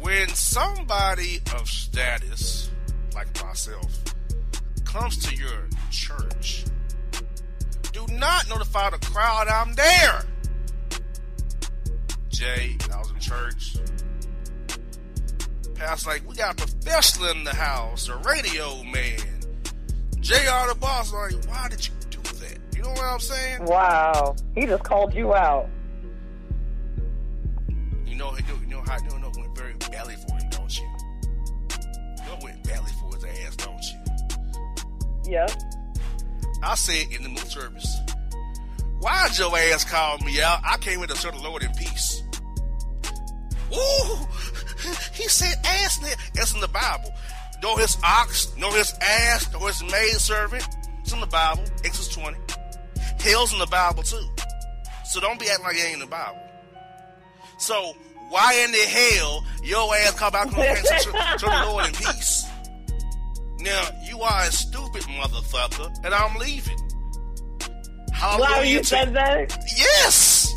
When 0.00 0.28
somebody 0.28 1.40
of 1.54 1.66
status, 1.68 2.70
like 3.14 3.42
myself, 3.42 4.04
comes 4.84 5.18
to 5.24 5.34
your 5.34 5.68
church, 5.90 6.64
do 7.92 8.06
not 8.12 8.48
notify 8.48 8.90
the 8.90 8.98
crowd 8.98 9.48
I'm 9.48 9.74
there. 9.74 10.24
Jay, 12.34 12.76
I 12.92 12.98
was 12.98 13.10
in 13.12 13.20
church. 13.20 13.76
Pastor 15.76 16.10
like, 16.10 16.28
we 16.28 16.34
got 16.34 16.60
a 16.60 16.66
professional 16.66 17.30
in 17.30 17.44
the 17.44 17.54
house, 17.54 18.08
a 18.08 18.16
radio 18.16 18.82
man. 18.82 19.20
JR 20.18 20.68
the 20.68 20.76
boss, 20.80 21.12
like, 21.12 21.32
why 21.46 21.68
did 21.68 21.86
you 21.86 21.92
do 22.10 22.18
that? 22.40 22.58
You 22.74 22.82
know 22.82 22.88
what 22.88 23.04
I'm 23.04 23.20
saying? 23.20 23.64
Wow. 23.64 24.34
He 24.56 24.66
just 24.66 24.82
called 24.82 25.14
you 25.14 25.32
out. 25.32 25.68
You 28.04 28.16
know, 28.16 28.36
you 28.36 28.66
know 28.66 28.82
how 28.84 28.96
you 28.96 29.18
know 29.20 29.28
it 29.28 29.36
went 29.36 29.56
very 29.56 29.74
badly 29.74 30.16
for 30.16 30.34
him, 30.34 30.50
don't 30.50 30.76
you? 30.76 30.88
You 32.18 32.26
know 32.26 32.36
it 32.38 32.42
went 32.42 32.64
badly 32.64 32.90
for 33.00 33.14
his 33.14 33.24
ass, 33.46 33.56
don't 33.56 33.80
you? 35.24 35.32
Yep. 35.32 35.50
I 36.64 36.74
said 36.74 37.06
in 37.12 37.22
the 37.22 37.28
middle 37.28 37.48
service, 37.48 38.00
why'd 39.04 39.38
your 39.38 39.56
ass 39.56 39.84
call 39.84 40.18
me 40.18 40.40
out? 40.40 40.60
I 40.64 40.78
came 40.78 41.02
in 41.02 41.08
to 41.08 41.16
serve 41.16 41.34
the 41.34 41.42
Lord 41.42 41.62
in 41.62 41.70
peace. 41.72 42.22
Ooh, 43.72 44.26
he 45.12 45.28
said 45.28 45.54
ass 45.64 45.98
there. 45.98 46.16
It's 46.34 46.54
in 46.54 46.60
the 46.60 46.68
Bible. 46.68 47.12
Know 47.62 47.76
his 47.76 47.96
ox, 48.02 48.56
know 48.56 48.70
his 48.72 48.92
ass, 49.00 49.52
know 49.52 49.60
his 49.66 49.82
maid 49.82 50.16
servant. 50.16 50.66
It's 51.00 51.12
in 51.12 51.20
the 51.20 51.26
Bible, 51.26 51.64
Exodus 51.84 52.08
20. 52.08 52.38
Hell's 53.20 53.52
in 53.52 53.58
the 53.58 53.66
Bible 53.66 54.02
too. 54.02 54.26
So 55.04 55.20
don't 55.20 55.38
be 55.38 55.48
acting 55.48 55.64
like 55.64 55.76
it 55.76 55.84
ain't 55.84 55.94
in 55.94 56.00
the 56.00 56.06
Bible. 56.06 56.40
So 57.58 57.94
why 58.30 58.54
in 58.64 58.72
the 58.72 58.78
hell 58.78 59.44
your 59.62 59.94
ass 59.96 60.18
come 60.18 60.32
back 60.32 60.48
to, 60.48 60.54
to, 60.54 61.38
to 61.38 61.46
the 61.46 61.66
Lord 61.66 61.86
in 61.86 61.92
peace? 61.92 62.46
Now 63.60 63.88
you 64.04 64.20
are 64.20 64.42
a 64.42 64.52
stupid 64.52 65.02
motherfucker, 65.02 66.04
and 66.04 66.14
I'm 66.14 66.36
leaving. 66.38 66.83
How 68.14 68.40
Wow, 68.40 68.60
you 68.60 68.78
to- 68.78 68.84
said 68.84 69.12
that? 69.14 69.56
Yes. 69.76 70.54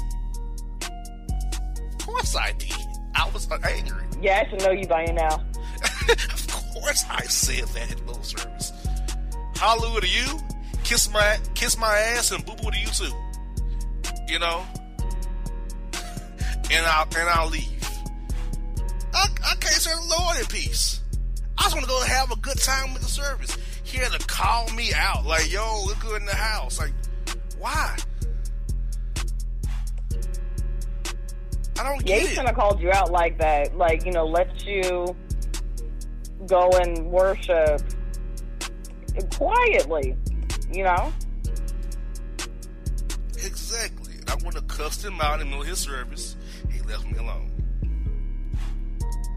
Of 0.81 2.05
course 2.05 2.35
I 2.35 2.53
did. 2.53 2.71
I 3.15 3.29
was 3.31 3.47
angry. 3.51 4.03
Yeah, 4.21 4.43
I 4.45 4.49
should 4.49 4.61
know 4.61 4.71
you 4.71 4.87
by 4.87 5.05
now. 5.05 5.35
of 6.09 6.47
course 6.73 7.03
I 7.09 7.23
said 7.23 7.65
that 7.69 7.91
in 7.91 8.05
little 8.07 8.23
service. 8.23 8.71
Hallelujah 9.55 10.01
to 10.01 10.07
you. 10.07 10.39
Kiss 10.83 11.11
my 11.11 11.37
kiss 11.55 11.77
my 11.77 11.93
ass 11.97 12.31
and 12.31 12.45
boo 12.45 12.53
boo 12.55 12.71
to 12.71 12.77
you 12.79 12.87
too. 12.87 13.11
You 14.27 14.39
know? 14.39 14.63
And 16.71 16.85
I'll 16.85 17.03
and 17.17 17.29
I'll 17.29 17.49
leave. 17.49 17.73
I, 19.13 19.27
I 19.45 19.55
can't 19.55 19.73
serve 19.73 20.01
the 20.07 20.15
Lord 20.19 20.37
in 20.39 20.45
peace. 20.45 21.01
I 21.57 21.63
just 21.63 21.75
want 21.75 21.85
to 21.85 21.91
go 21.91 22.01
have 22.03 22.31
a 22.31 22.35
good 22.37 22.59
time 22.59 22.93
with 22.93 23.01
the 23.01 23.09
service. 23.09 23.57
Here 23.83 24.07
to 24.07 24.19
call 24.27 24.69
me 24.73 24.91
out, 24.93 25.25
like, 25.25 25.51
yo, 25.51 25.83
look 25.85 25.99
good 26.01 26.21
in 26.21 26.25
the 26.27 26.35
house. 26.35 26.77
Like, 26.79 26.91
why? 27.59 27.95
I 31.79 31.83
don't 31.83 31.97
Yeah, 32.07 32.15
get 32.15 32.21
he 32.21 32.25
it. 32.25 32.29
shouldn't 32.29 32.47
have 32.47 32.55
called 32.55 32.79
you 32.81 32.91
out 32.91 33.11
like 33.11 33.37
that. 33.39 33.77
Like, 33.77 34.05
you 34.05 34.11
know, 34.11 34.25
let 34.25 34.65
you 34.65 35.15
go 36.47 36.69
and 36.71 37.05
worship 37.07 37.81
quietly, 39.35 40.15
you 40.71 40.83
know? 40.83 41.11
Exactly. 43.43 44.13
I 44.27 44.35
want 44.43 44.55
to 44.55 44.61
cuss 44.63 45.03
him 45.03 45.19
out 45.21 45.35
in 45.35 45.39
the 45.39 45.45
middle 45.45 45.61
of 45.61 45.67
his 45.67 45.79
service. 45.79 46.35
He 46.71 46.81
left 46.81 47.05
me 47.05 47.17
alone. 47.17 47.51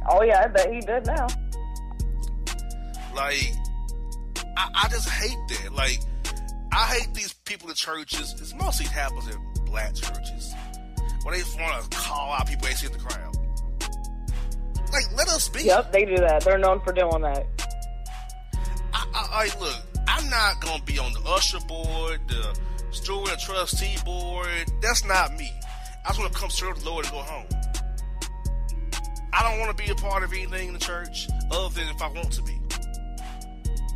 Oh, 0.08 0.22
yeah, 0.22 0.42
I 0.44 0.48
bet 0.48 0.72
he 0.72 0.80
did 0.80 1.06
now. 1.06 1.26
Like, 3.14 3.52
I, 4.56 4.68
I 4.74 4.88
just 4.88 5.08
hate 5.08 5.36
that. 5.48 5.72
Like, 5.74 6.00
I 6.72 6.86
hate 6.98 7.14
these 7.14 7.32
people 7.32 7.68
in 7.68 7.74
churches. 7.74 8.34
It's 8.38 8.54
mostly 8.54 8.86
happens 8.86 9.28
in 9.28 9.64
black 9.64 9.94
churches. 9.94 10.54
Where 11.22 11.36
they 11.36 11.42
want 11.60 11.90
to 11.90 11.96
call 11.98 12.32
out 12.32 12.48
people 12.48 12.66
they 12.66 12.74
see 12.74 12.86
in 12.86 12.92
the 12.92 12.98
crowd. 12.98 13.36
Like, 14.92 15.04
let 15.16 15.28
us 15.28 15.48
be. 15.48 15.62
Yep, 15.64 15.92
they 15.92 16.04
do 16.04 16.16
that. 16.16 16.44
They're 16.44 16.58
known 16.58 16.80
for 16.80 16.92
doing 16.92 17.22
that. 17.22 17.46
I, 18.92 19.06
I, 19.14 19.28
I 19.44 19.60
look. 19.60 19.76
I'm 20.08 20.28
not 20.28 20.60
gonna 20.60 20.82
be 20.82 20.98
on 20.98 21.12
the 21.12 21.20
usher 21.28 21.60
board, 21.68 22.20
the 22.28 22.58
steward 22.90 23.30
and 23.30 23.38
trustee 23.38 23.96
board. 24.04 24.48
That's 24.82 25.04
not 25.04 25.36
me. 25.36 25.52
I 26.04 26.08
just 26.08 26.18
want 26.18 26.32
to 26.32 26.38
come 26.38 26.50
serve 26.50 26.82
the 26.82 26.90
Lord 26.90 27.04
and 27.04 27.14
go 27.14 27.20
home. 27.20 27.46
I 29.32 29.42
don't 29.48 29.60
want 29.60 29.76
to 29.76 29.84
be 29.84 29.90
a 29.90 29.94
part 29.94 30.24
of 30.24 30.32
anything 30.32 30.68
in 30.68 30.74
the 30.74 30.80
church 30.80 31.28
other 31.50 31.72
than 31.74 31.88
if 31.88 32.02
I 32.02 32.08
want 32.08 32.32
to 32.32 32.42
be. 32.42 32.58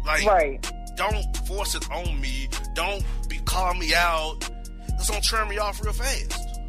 Like, 0.06 0.24
Right. 0.26 0.72
Don't 0.96 1.36
force 1.46 1.74
it 1.74 1.90
on 1.90 2.20
me. 2.20 2.48
Don't 2.74 3.04
be 3.28 3.38
calling 3.38 3.78
me 3.78 3.94
out. 3.94 4.48
It's 4.88 5.10
gonna 5.10 5.20
turn 5.20 5.48
me 5.48 5.58
off 5.58 5.82
real 5.82 5.92
fast. 5.92 6.60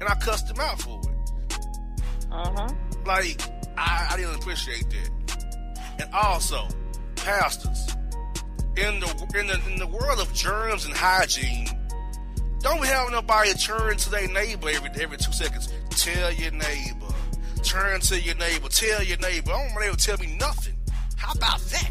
And 0.00 0.04
I 0.04 0.14
cussed 0.16 0.50
him 0.50 0.60
out 0.60 0.80
for 0.80 1.00
it. 1.00 1.58
Uh 2.30 2.52
huh. 2.54 2.68
Like, 3.06 3.40
I, 3.78 4.08
I 4.10 4.16
didn't 4.16 4.36
appreciate 4.36 4.86
that. 4.90 5.96
And 5.98 6.14
also, 6.14 6.66
pastors, 7.16 7.96
in 8.76 9.00
the 9.00 9.32
in 9.38 9.46
the 9.46 9.60
in 9.70 9.78
the 9.78 9.86
world 9.86 10.20
of 10.20 10.32
germs 10.34 10.84
and 10.84 10.94
hygiene, 10.94 11.68
don't 12.60 12.84
having 12.84 13.12
nobody 13.12 13.54
turn 13.54 13.96
to 13.96 14.10
their 14.10 14.28
neighbor 14.28 14.68
every 14.68 14.90
every 15.00 15.16
two 15.16 15.32
seconds. 15.32 15.72
Tell 15.90 16.32
your 16.32 16.52
neighbor. 16.52 17.06
Turn 17.62 18.00
to 18.00 18.20
your 18.20 18.36
neighbor. 18.36 18.68
Tell 18.68 19.02
your 19.02 19.18
neighbor. 19.18 19.52
I 19.52 19.66
don't 19.66 19.74
want 19.74 19.98
to 19.98 20.06
tell 20.06 20.18
me 20.18 20.36
nothing. 20.36 20.74
How 21.16 21.32
about 21.32 21.60
that? 21.60 21.90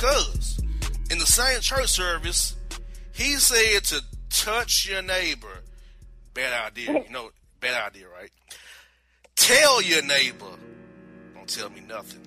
Cause 0.00 0.58
in 1.10 1.18
the 1.18 1.26
same 1.26 1.60
church 1.60 1.88
service, 1.90 2.56
he 3.12 3.34
said 3.34 3.84
to 3.84 4.02
touch 4.30 4.88
your 4.88 5.02
neighbor. 5.02 5.62
Bad 6.32 6.68
idea. 6.68 7.04
You 7.04 7.10
know, 7.10 7.28
bad 7.60 7.88
idea, 7.88 8.06
right? 8.08 8.30
Tell 9.36 9.82
your 9.82 10.02
neighbor. 10.02 10.56
Don't 11.34 11.48
tell 11.48 11.68
me 11.68 11.80
nothing. 11.86 12.26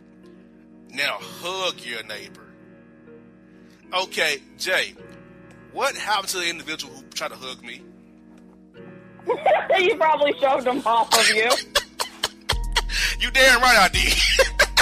Now 0.92 1.18
hug 1.20 1.82
your 1.82 2.04
neighbor. 2.04 2.46
Okay, 3.92 4.38
Jay, 4.60 4.94
what 5.72 5.96
happened 5.96 6.30
to 6.30 6.38
the 6.38 6.50
individual 6.50 6.94
who 6.94 7.02
tried 7.10 7.30
to 7.30 7.38
hug 7.38 7.64
me? 7.64 7.82
you 9.80 9.96
probably 9.96 10.34
shoved 10.40 10.68
him 10.68 10.82
off 10.86 11.12
of 11.12 11.36
you. 11.36 11.50
You 13.20 13.32
damn 13.32 13.62
right 13.62 13.78
I 13.78 13.88
did. 13.88 14.14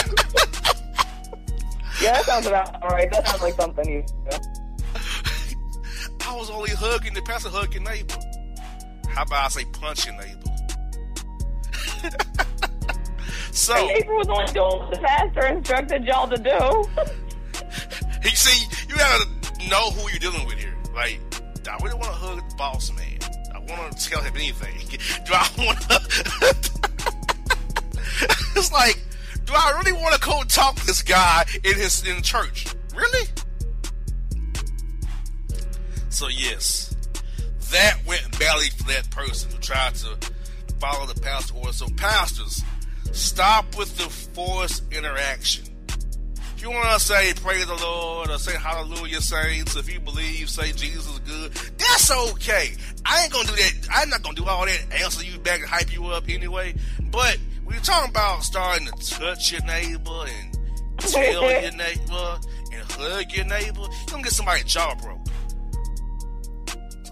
Yeah, 2.01 2.13
that 2.13 2.25
sounds 2.25 2.47
about 2.47 2.81
all 2.81 2.89
right. 2.89 3.11
That 3.11 3.27
sounds 3.27 3.41
like 3.41 3.53
something 3.53 3.87
you 3.89 4.03
do. 4.29 4.37
I 6.27 6.35
was 6.35 6.49
only 6.49 6.71
hugging 6.71 7.13
the 7.13 7.21
pastor 7.21 7.49
hug 7.49 7.73
your 7.73 7.83
neighbor. 7.83 8.15
How 9.09 9.23
about 9.23 9.45
I 9.45 9.49
say 9.49 9.65
punch 9.65 10.05
your 10.05 10.15
neighbor? 10.15 10.51
so 13.51 13.73
The 13.75 13.85
neighbor 13.93 14.15
was 14.15 14.27
only 14.29 14.45
doing 14.53 14.79
what 14.79 14.91
the 14.91 14.99
pastor 14.99 15.45
instructed 15.47 16.05
y'all 16.05 16.27
to 16.27 16.37
do. 16.37 16.85
you 18.23 18.35
see, 18.35 18.65
you 18.89 18.95
gotta 18.95 19.27
know 19.69 19.91
who 19.91 20.09
you're 20.09 20.19
dealing 20.19 20.47
with 20.47 20.57
here. 20.57 20.75
Like, 20.95 21.19
I 21.69 21.77
really 21.83 21.95
want 21.95 22.05
to 22.05 22.13
hug 22.13 22.49
the 22.49 22.55
boss 22.55 22.91
man? 22.93 23.19
I 23.53 23.59
want 23.59 23.97
to 23.97 24.09
tell 24.09 24.21
him 24.21 24.33
anything. 24.35 24.75
Do 25.25 25.33
I 25.33 25.47
want 25.57 25.81
to? 25.81 25.99
it's 28.55 28.71
like, 28.71 28.99
do 29.51 29.57
I 29.57 29.81
really 29.83 29.91
want 29.91 30.15
to 30.15 30.21
go 30.21 30.43
talk 30.43 30.75
to 30.75 30.85
this 30.85 31.01
guy 31.01 31.45
in 31.63 31.75
his 31.75 32.07
in 32.07 32.21
church? 32.21 32.67
Really? 32.95 33.27
So 36.09 36.27
yes, 36.27 36.95
that 37.71 37.97
went 38.05 38.39
badly 38.39 38.69
for 38.77 38.83
that 38.83 39.09
person 39.11 39.51
who 39.51 39.57
tried 39.57 39.95
to 39.95 40.17
follow 40.79 41.05
the 41.05 41.19
pastor 41.19 41.55
order. 41.55 41.73
So 41.73 41.87
pastors, 41.97 42.63
stop 43.11 43.77
with 43.77 43.95
the 43.97 44.03
forced 44.03 44.91
interaction. 44.93 45.65
If 46.55 46.61
you 46.61 46.71
want 46.71 46.91
to 46.93 46.99
say 46.99 47.33
praise 47.33 47.65
the 47.65 47.75
Lord 47.75 48.29
or 48.29 48.37
say 48.37 48.55
hallelujah, 48.55 49.19
saints, 49.19 49.75
if 49.75 49.91
you 49.91 49.99
believe, 49.99 50.49
say 50.49 50.71
Jesus 50.71 51.07
is 51.07 51.19
good, 51.19 51.51
that's 51.77 52.11
okay. 52.11 52.71
I 53.03 53.23
ain't 53.23 53.33
gonna 53.33 53.47
do 53.47 53.55
that. 53.55 53.87
I'm 53.91 54.09
not 54.09 54.21
gonna 54.21 54.35
do 54.35 54.45
all 54.45 54.65
that, 54.65 54.81
answer 54.93 55.25
you 55.25 55.39
back 55.39 55.59
and 55.59 55.67
hype 55.67 55.91
you 55.91 56.05
up 56.07 56.25
anyway. 56.29 56.75
But 57.09 57.37
when 57.63 57.75
you're 57.75 57.83
talking 57.83 58.09
about 58.09 58.43
starting 58.43 58.87
to 58.87 58.93
touch 58.93 59.51
your 59.51 59.63
neighbor 59.65 60.25
and 60.27 60.57
tell 60.97 61.23
your 61.61 61.71
neighbor 61.71 62.39
and 62.73 62.91
hug 62.91 63.31
your 63.31 63.45
neighbor, 63.45 63.79
you're 63.79 64.05
gonna 64.07 64.23
get 64.23 64.33
somebody's 64.33 64.65
jaw 64.65 64.95
broke. 64.95 65.19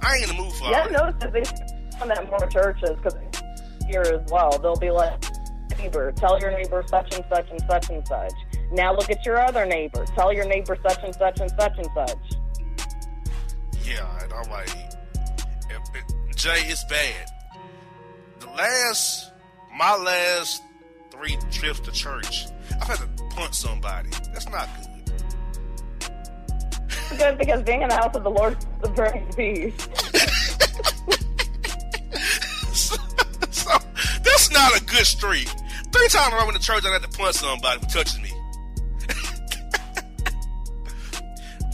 I 0.02 0.16
ain't 0.16 0.30
in 0.30 0.38
the 0.38 0.44
mood 0.44 0.54
for 0.54 0.72
that. 0.72 0.72
Yeah, 0.72 0.80
all 0.82 0.90
that. 0.90 0.92
noticed 0.92 1.20
that 1.20 1.34
they've 1.34 2.00
done 2.00 2.08
that 2.10 2.30
more 2.30 2.48
churches 2.50 2.98
because 2.98 3.16
here 3.90 4.02
as 4.02 4.32
well. 4.32 4.58
They'll 4.60 4.76
be 4.76 4.92
like, 4.92 5.24
neighbor, 5.80 6.12
tell 6.12 6.40
your 6.40 6.52
neighbor 6.52 6.84
such 6.88 7.14
and 7.16 7.26
such 7.30 7.50
and 7.50 7.62
such 7.70 7.90
and 7.90 8.08
such. 8.08 8.34
Now 8.72 8.96
look 8.96 9.10
at 9.10 9.26
your 9.26 9.40
other 9.40 9.66
neighbor. 9.66 10.06
Tell 10.16 10.32
your 10.32 10.46
neighbor 10.48 10.78
such 10.88 11.04
and 11.04 11.14
such 11.16 11.40
and 11.40 11.52
such 11.52 11.78
and 11.78 11.88
such. 11.96 12.18
Yeah, 13.84 14.24
and 14.24 14.32
I'm 14.32 14.50
like, 14.52 14.70
Jay, 16.36 16.62
it's 16.68 16.84
bad. 16.86 17.32
The 18.40 18.48
last, 18.48 19.29
my 19.80 19.96
last 19.96 20.62
three 21.10 21.38
trips 21.52 21.80
to 21.80 21.92
church, 21.94 22.48
I've 22.82 22.88
had 22.90 22.98
to 22.98 23.08
punch 23.30 23.54
somebody. 23.54 24.10
That's 24.34 24.50
not 24.50 24.68
good. 24.76 24.88
Good 27.18 27.38
because 27.38 27.64
being 27.64 27.82
in 27.82 27.88
the 27.88 27.96
house 27.96 28.14
of 28.14 28.24
the 28.24 28.30
Lord 28.30 28.58
brings 28.94 29.36
peace. 29.36 29.74
so, 32.74 32.98
so, 33.52 33.78
that's 34.22 34.52
not 34.52 34.80
a 34.80 34.84
good 34.84 35.06
streak. 35.06 35.48
Three 35.48 36.08
times 36.10 36.34
I 36.34 36.44
went 36.44 36.58
to 36.58 36.62
church, 36.62 36.84
I 36.86 36.92
had 36.92 37.02
to 37.02 37.18
punch 37.18 37.36
somebody 37.36 37.80
who 37.80 37.88
touches 37.88 38.20
me. 38.20 38.32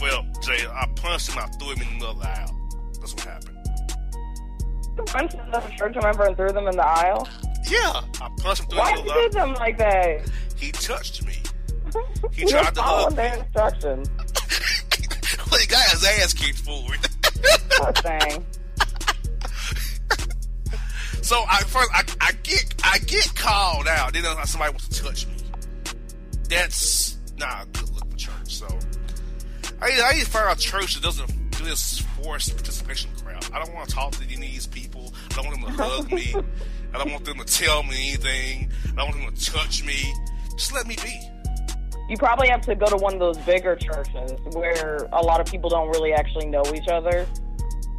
well, 0.00 0.24
Jay, 0.42 0.64
I 0.72 0.86
punched 0.94 1.32
him, 1.32 1.38
I 1.38 1.46
threw 1.58 1.72
him 1.72 1.82
in 1.82 1.88
the 1.88 1.94
middle 1.94 2.10
of 2.12 2.20
the 2.20 2.28
aisle. 2.28 2.68
That's 3.00 3.14
what 3.14 3.24
happened. 3.24 3.56
Punched 5.06 5.34
another 5.34 5.70
church 5.76 5.96
member 6.00 6.22
and 6.22 6.36
threw 6.36 6.52
them 6.52 6.68
in 6.68 6.76
the 6.76 6.86
aisle. 6.86 7.28
Yeah, 7.68 8.00
I 8.20 8.28
punched 8.38 8.62
him 8.62 8.68
through 8.68 8.78
Why 8.78 8.96
the 8.96 9.02
you 9.02 9.30
did 9.30 9.36
of 9.36 9.50
like 9.58 9.78
that? 9.78 10.30
He 10.56 10.72
touched 10.72 11.24
me. 11.26 11.34
He 12.32 12.42
You 12.42 12.48
tried 12.48 12.74
to 12.74 12.82
hug 12.82 13.10
me. 13.10 13.16
their 13.16 13.36
instructions. 13.38 14.08
well, 15.50 15.60
he 15.60 15.66
got 15.66 15.88
his 15.90 16.04
ass 16.04 16.32
kicked 16.32 16.58
forward. 16.58 16.98
Poor 17.70 17.92
thing. 18.02 18.44
So 21.22 21.44
I 21.48 21.60
first 21.62 21.90
I, 21.92 22.04
I 22.20 22.32
get 22.44 22.74
I 22.84 22.98
get 22.98 23.34
called 23.34 23.88
out. 23.88 24.12
Then 24.12 24.24
uh, 24.24 24.44
somebody 24.44 24.70
wants 24.72 24.88
to 24.88 25.02
touch 25.02 25.26
me. 25.26 25.34
That's 26.48 27.18
not 27.36 27.64
a 27.64 27.66
good 27.78 27.90
look 27.94 28.08
for 28.10 28.16
church. 28.16 28.54
So 28.54 28.66
I 29.82 29.88
I 30.04 30.12
need 30.14 30.24
to 30.24 30.30
find 30.30 30.56
a 30.56 30.60
church 30.60 30.94
that 30.94 31.02
doesn't 31.02 31.50
do 31.50 31.64
this 31.64 31.98
forced 32.22 32.54
participation 32.54 33.10
crap. 33.24 33.44
I 33.52 33.58
don't 33.64 33.74
want 33.74 33.88
to 33.88 33.94
talk 33.94 34.12
to 34.12 34.24
any 34.24 34.34
of 34.34 34.40
these 34.40 34.66
people. 34.68 35.12
I 35.32 35.34
don't 35.42 35.46
want 35.46 35.60
them 35.66 35.76
to 35.76 35.82
hug 35.82 36.12
me. 36.12 36.34
I 36.94 36.98
don't 36.98 37.12
want 37.12 37.24
them 37.24 37.38
to 37.38 37.44
tell 37.44 37.82
me 37.82 38.08
anything. 38.08 38.70
I 38.84 39.04
don't 39.04 39.08
want 39.10 39.24
them 39.26 39.34
to 39.34 39.52
touch 39.52 39.84
me. 39.84 40.14
Just 40.56 40.72
let 40.72 40.86
me 40.86 40.96
be. 41.02 41.20
You 42.08 42.16
probably 42.16 42.48
have 42.48 42.60
to 42.62 42.74
go 42.74 42.86
to 42.86 42.96
one 42.96 43.14
of 43.14 43.20
those 43.20 43.38
bigger 43.38 43.74
churches 43.76 44.32
where 44.52 45.08
a 45.12 45.22
lot 45.22 45.40
of 45.40 45.46
people 45.46 45.68
don't 45.68 45.88
really 45.88 46.12
actually 46.12 46.46
know 46.46 46.62
each 46.74 46.88
other. 46.88 47.26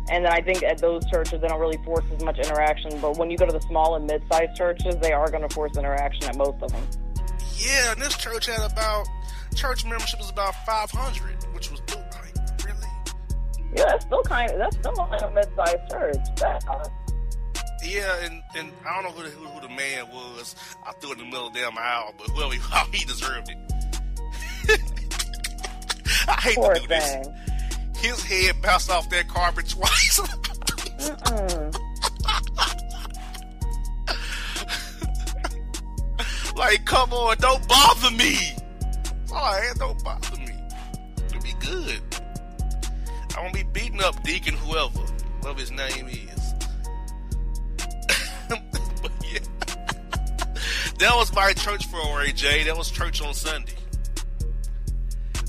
And 0.10 0.24
then 0.26 0.32
I 0.32 0.42
think 0.42 0.64
at 0.64 0.78
those 0.78 1.06
churches 1.12 1.42
they 1.42 1.48
don't 1.48 1.60
really 1.60 1.78
force 1.84 2.06
as 2.16 2.24
much 2.24 2.40
interaction. 2.40 2.98
But 3.02 3.18
when 3.18 3.30
you 3.30 3.38
go 3.38 3.46
to 3.46 3.52
the 3.52 3.62
small 3.62 3.96
and 3.96 4.08
mid-sized 4.08 4.56
churches, 4.56 4.96
they 5.02 5.12
are 5.12 5.30
going 5.30 5.48
to 5.48 5.54
force 5.54 5.76
interaction 5.78 6.24
at 6.30 6.38
most 6.38 6.64
of 6.64 6.72
them. 6.72 6.88
Yeah, 7.58 7.92
and 7.92 8.02
this 8.02 8.16
church 8.16 8.46
had 8.46 8.72
about 8.72 9.06
church 9.56 9.84
membership 9.84 10.20
was 10.20 10.30
about 10.30 10.56
five 10.66 10.90
hundred, 10.92 11.44
which 11.54 11.70
was 11.72 11.82
like 11.90 12.66
really. 12.66 12.88
Yeah, 13.76 13.86
that's 13.88 14.06
still 14.06 14.24
kind 14.24 14.52
of 14.52 14.60
that's 14.60 14.78
still 14.78 14.94
like 14.96 15.22
a 15.22 15.32
mid-sized 15.32 15.92
church. 15.92 16.18
That, 16.38 16.64
uh, 16.70 16.88
Yeah, 17.84 18.26
and, 18.26 18.44
and 18.56 18.72
I 18.86 18.96
don't 18.96 19.04
know 19.04 19.12
who 19.12 19.24
the, 19.24 19.30
who, 19.30 19.48
who 19.48 19.62
the 19.62 19.70
man 19.74 20.08
was. 20.12 20.56
I 20.86 20.92
threw 20.94 21.12
it 21.12 21.20
in 21.20 21.26
the 21.26 21.26
middle 21.26 21.48
of 21.48 21.54
the 21.54 21.60
damn 21.60 21.78
aisle, 21.78 22.14
but 22.18 22.28
whoever 22.30 22.54
he, 22.54 22.60
he 22.98 23.06
deserved 23.06 23.50
it. 23.50 23.58
I 26.28 26.42
hate 26.42 26.56
poor 26.56 26.74
to 26.74 26.82
do 26.82 26.88
this. 26.88 27.28
His 27.98 28.24
head 28.24 28.62
bounced 28.62 28.90
off 28.90 29.10
that 29.10 29.28
carpet 29.28 29.70
twice. 29.70 30.20
Like, 36.56 36.86
come 36.86 37.14
on, 37.14 37.38
don't 37.38 37.68
bother 37.68 38.12
me. 38.12 38.36
All 39.32 39.38
right, 39.38 39.74
don't 39.78 40.04
bother 40.04 40.38
me. 40.38 40.54
It'll 41.28 41.42
be 41.42 41.54
good. 41.60 42.02
I 43.38 43.42
won't 43.42 43.54
be 43.54 43.64
beating 43.64 44.02
up 44.02 44.22
Deacon 44.24 44.56
whoever, 44.56 45.00
whoever 45.42 45.60
his 45.60 45.72
name 45.72 46.08
is. 46.08 46.27
That 51.00 51.16
was 51.16 51.34
my 51.34 51.54
church 51.54 51.86
for 51.88 51.98
AJ. 51.98 52.66
That 52.66 52.78
was 52.78 52.90
church 52.90 53.22
on 53.22 53.34
Sunday. 53.34 53.74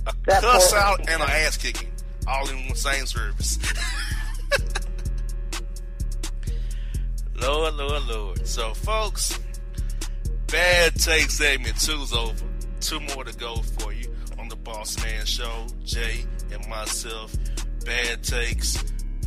A 0.06 0.14
That 0.26 0.42
cuss 0.42 0.72
out 0.74 1.00
and 1.00 1.22
an 1.22 1.28
ass 1.28 1.56
kicking, 1.56 1.90
all 2.26 2.48
in 2.48 2.66
one 2.66 2.76
same 2.76 3.06
service. 3.06 3.58
Lord, 7.40 7.74
Lord, 7.74 8.02
Lord. 8.06 8.46
So, 8.46 8.74
folks, 8.74 9.38
bad 10.48 10.94
take 10.96 11.30
segment 11.30 11.80
two's 11.80 12.12
over. 12.12 12.44
Two 12.80 13.00
more 13.00 13.24
to 13.24 13.36
go 13.36 13.56
for 13.56 13.92
you 13.92 14.12
on 14.38 14.48
the 14.48 14.56
Boss 14.56 15.02
Man 15.02 15.24
Show. 15.24 15.66
Jay 15.84 16.24
and 16.52 16.66
myself. 16.68 17.34
Bad 17.84 18.22
takes 18.22 18.82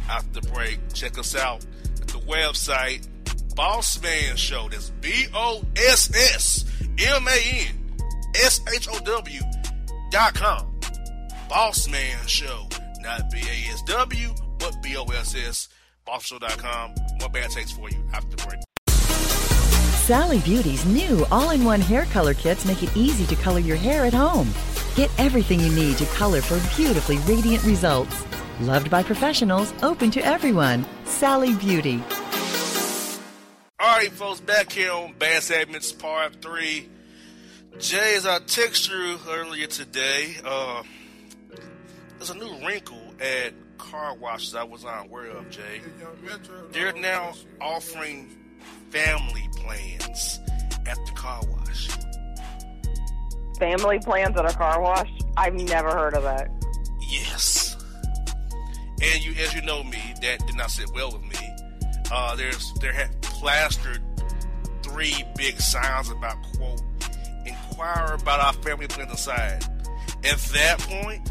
after 0.10 0.42
break. 0.54 0.80
Check 0.94 1.18
us 1.18 1.36
out 1.36 1.66
at 2.02 2.08
the 2.08 2.20
website 2.20 3.08
Boss 3.56 4.02
Man 4.02 4.36
Show. 4.36 4.70
That's 4.70 4.90
B 5.02 5.28
O 5.34 5.64
S 5.76 6.14
S 6.16 6.66
M 7.00 7.28
A 7.28 7.68
N 7.68 7.76
S 8.36 8.62
H 8.74 8.88
O 8.90 9.00
W 9.00 9.42
dot 10.12 10.34
com. 10.34 10.68
Boss 11.50 11.90
Man 11.90 12.26
Show, 12.28 12.68
not 13.00 13.30
B 13.30 13.40
A 13.40 13.72
S 13.74 13.82
W, 13.84 14.30
but 14.60 14.76
B 14.82 14.96
O 14.98 15.04
S 15.06 15.36
S. 15.36 15.70
BossShow.com. 16.08 16.96
More 17.20 17.30
bad 17.30 17.52
takes 17.52 17.72
for 17.72 17.90
you 17.90 18.04
after 18.14 18.36
the 18.36 18.44
break. 18.46 18.60
Sally 20.02 20.40
Beauty's 20.40 20.84
new 20.86 21.26
all-in-one 21.32 21.80
hair 21.80 22.06
color 22.06 22.34
kits 22.34 22.66
make 22.66 22.82
it 22.82 22.98
easy 22.98 23.26
to 23.28 23.36
color 23.42 23.60
your 23.60 23.78
hair 23.78 24.04
at 24.06 24.14
home. 24.14 24.50
Get 24.96 25.12
everything 25.20 25.60
you 25.60 25.72
need 25.72 25.98
to 25.98 26.06
color 26.08 26.42
for 26.42 26.60
beautifully 26.76 27.18
radiant 27.20 27.64
results. 27.64 28.26
Loved 28.62 28.90
by 28.90 29.04
professionals, 29.04 29.74
open 29.84 30.10
to 30.12 30.20
everyone. 30.26 30.86
Sally 31.06 31.54
Beauty. 31.56 32.04
All 33.82 33.88
right, 33.88 34.12
folks, 34.12 34.39
back 34.39 34.72
here 34.72 34.91
on 34.91 35.13
Bass 35.17 35.46
Segments 35.46 35.91
Part 35.91 36.39
3. 36.39 36.88
Jay, 37.80 38.15
as 38.15 38.28
I 38.28 38.38
texted 38.38 38.91
you 38.91 39.17
earlier 39.28 39.65
today, 39.65 40.36
uh, 40.46 40.84
there's 42.20 42.30
a 42.30 42.36
new 42.36 42.63
wrinkle 42.63 43.02
at 43.20 43.56
car 43.80 44.15
washes 44.17 44.54
I 44.54 44.65
was 44.65 44.86
unaware 44.86 45.32
of, 45.32 45.50
Jay. 45.50 45.82
They're 46.70 46.94
now 46.94 47.34
offering 47.60 48.30
family 48.91 49.50
plans 49.56 50.39
at 50.86 51.04
the 51.08 51.13
car 51.15 51.41
wash. 51.50 51.89
Family 53.58 53.98
plans 53.98 54.38
at 54.38 54.46
a 54.46 54.56
car 54.56 54.80
wash? 54.80 55.10
I've 55.38 55.56
never 55.56 55.89
heard 55.89 56.13
of 56.13 56.22
that. 56.22 56.52
Yes. 57.10 57.84
And 59.02 59.26
you, 59.26 59.34
as 59.44 59.56
you 59.56 59.63
know 59.63 59.84
me, 59.84 60.13
that 60.22 60.46
did 60.46 60.56
not 60.56 60.70
sit 60.70 60.88
well 60.94 61.12
with 61.13 61.24
me. 61.24 61.50
Uh, 62.12 62.36
there's 62.36 62.74
there 62.74 62.94
had 62.94 63.10
plastered 63.42 64.02
three 64.84 65.24
big 65.36 65.60
signs 65.60 66.10
about 66.12 66.36
quote 66.56 66.82
inquire 67.46 68.14
about 68.14 68.40
our 68.40 68.54
family 68.62 68.86
plans 68.88 69.12
aside. 69.12 69.64
At 70.24 70.38
that 70.54 70.78
point, 70.80 71.28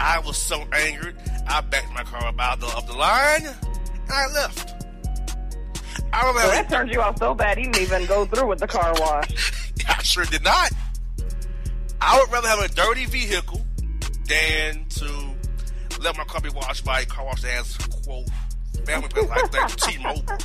I 0.00 0.18
was 0.20 0.38
so 0.38 0.64
angered, 0.72 1.14
I 1.46 1.60
backed 1.60 1.92
my 1.92 2.04
car 2.04 2.24
up 2.26 2.40
out 2.40 2.58
the, 2.60 2.66
of 2.74 2.86
the 2.86 2.94
line 2.94 3.44
and 3.44 4.10
I 4.10 4.26
left. 4.32 4.86
I 6.14 6.20
remember 6.20 6.40
So 6.40 6.50
having- 6.50 6.62
that 6.62 6.68
turned 6.70 6.90
you 6.90 7.02
off 7.02 7.18
so 7.18 7.34
bad 7.34 7.58
you 7.58 7.64
didn't 7.64 7.82
even 7.82 8.06
go 8.06 8.24
through 8.24 8.48
with 8.48 8.58
the 8.58 8.66
car 8.66 8.94
wash. 8.98 9.72
I 9.88 10.02
sure 10.02 10.24
did 10.24 10.42
not. 10.42 10.70
I 12.00 12.18
would 12.18 12.32
rather 12.32 12.48
have 12.48 12.60
a 12.60 12.68
dirty 12.68 13.04
vehicle 13.04 13.60
than 14.26 14.86
to 14.88 15.34
let 16.00 16.16
my 16.16 16.24
car 16.24 16.40
be 16.40 16.48
washed 16.48 16.84
by 16.84 17.00
a 17.02 17.04
car 17.06 17.26
wash 17.26 17.42
that 17.42 17.50
has 17.52 17.76
quote 17.76 18.26
family 18.86 19.08
plans 19.08 19.28
like 19.28 19.50
that 19.52 19.68
T-Mobile 19.78 20.38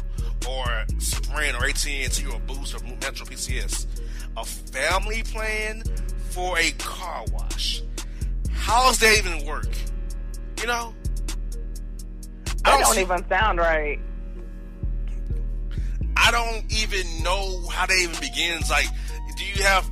or 0.47 0.85
Sprint 0.99 1.55
or 1.59 1.65
AT&T 1.65 2.25
or 2.31 2.39
Boost 2.39 2.75
or 2.75 2.83
Metro 2.85 3.25
PCS. 3.25 3.85
A 4.37 4.45
family 4.45 5.23
plan 5.23 5.83
for 6.29 6.57
a 6.59 6.71
car 6.71 7.25
wash. 7.31 7.81
How 8.51 8.87
does 8.87 8.99
that 8.99 9.17
even 9.17 9.45
work? 9.47 9.67
You 10.61 10.67
know, 10.67 10.93
That 12.63 12.81
don't 12.81 12.93
see- 12.95 13.01
even 13.01 13.27
sound 13.29 13.59
right. 13.59 13.99
I 16.15 16.31
don't 16.31 16.65
even 16.73 17.23
know 17.23 17.67
how 17.67 17.85
that 17.85 17.95
even 17.97 18.19
begins. 18.19 18.69
Like, 18.69 18.87
do 19.37 19.45
you 19.45 19.63
have, 19.63 19.89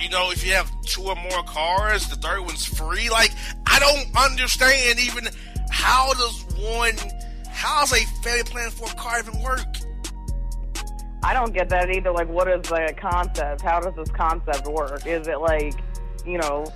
you 0.00 0.08
know, 0.10 0.30
if 0.30 0.44
you 0.46 0.52
have 0.52 0.70
two 0.84 1.02
or 1.02 1.16
more 1.16 1.42
cars, 1.44 2.06
the 2.08 2.16
third 2.16 2.40
one's 2.42 2.64
free? 2.64 3.08
Like, 3.10 3.32
I 3.66 3.78
don't 3.78 4.16
understand 4.16 5.00
even 5.00 5.28
how 5.70 6.12
does 6.12 6.44
one, 6.58 6.94
how 7.56 7.80
does 7.80 7.92
a 7.92 8.04
family 8.22 8.42
plan 8.44 8.70
for 8.70 8.86
a 8.86 8.94
car 8.94 9.18
even 9.18 9.40
work? 9.42 9.60
I 11.22 11.32
don't 11.32 11.54
get 11.54 11.70
that 11.70 11.90
either. 11.90 12.12
Like, 12.12 12.28
what 12.28 12.48
is 12.48 12.62
the 12.68 12.94
concept? 12.96 13.62
How 13.62 13.80
does 13.80 13.94
this 13.96 14.10
concept 14.10 14.68
work? 14.68 15.06
Is 15.06 15.26
it 15.26 15.40
like, 15.40 15.74
you 16.24 16.38
know, 16.38 16.66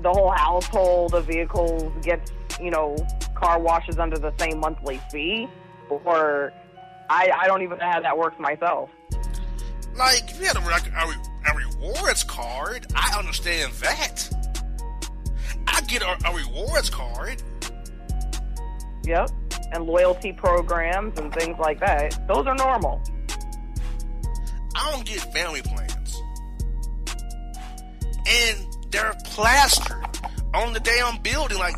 the 0.00 0.12
whole 0.12 0.30
household 0.30 1.14
of 1.14 1.26
vehicles 1.26 1.90
gets, 2.02 2.32
you 2.60 2.70
know, 2.70 2.96
car 3.34 3.60
washes 3.60 3.98
under 3.98 4.18
the 4.18 4.32
same 4.38 4.58
monthly 4.58 5.00
fee? 5.10 5.48
Or 5.88 6.52
I, 7.08 7.30
I 7.38 7.46
don't 7.46 7.62
even 7.62 7.78
know 7.78 7.88
how 7.88 8.00
that 8.00 8.18
works 8.18 8.38
myself. 8.40 8.90
Like, 9.94 10.28
if 10.30 10.40
you 10.40 10.46
had 10.46 10.56
a, 10.56 10.60
a, 10.60 11.08
re- 11.08 11.14
a 11.48 11.56
rewards 11.56 12.24
card, 12.24 12.88
I 12.94 13.16
understand 13.16 13.72
that. 13.74 14.28
I 15.68 15.80
get 15.82 16.02
a, 16.02 16.18
a 16.28 16.34
rewards 16.34 16.90
card. 16.90 17.42
Yep. 19.04 19.30
And 19.72 19.84
loyalty 19.84 20.32
programs 20.32 21.18
and 21.18 21.32
things 21.34 21.58
like 21.58 21.80
that. 21.80 22.26
Those 22.28 22.46
are 22.46 22.54
normal. 22.54 23.02
I 24.74 24.90
don't 24.92 25.04
get 25.04 25.20
family 25.32 25.62
plans. 25.62 26.22
and 28.28 28.66
they're 28.90 29.14
plastered 29.24 30.04
on 30.54 30.72
the 30.72 30.80
damn 30.80 31.20
building. 31.22 31.58
Like, 31.58 31.76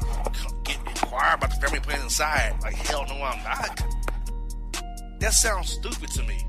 get 0.64 0.78
inquired 0.86 1.34
about 1.38 1.50
the 1.50 1.56
family 1.66 1.80
plan 1.80 2.00
inside. 2.02 2.54
Like, 2.62 2.74
hell 2.74 3.04
no, 3.08 3.14
I'm 3.22 3.42
not. 3.44 3.82
That 5.20 5.32
sounds 5.32 5.70
stupid 5.70 6.10
to 6.12 6.22
me. 6.24 6.46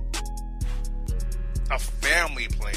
A 1.71 1.79
family 1.79 2.47
plan. 2.47 2.73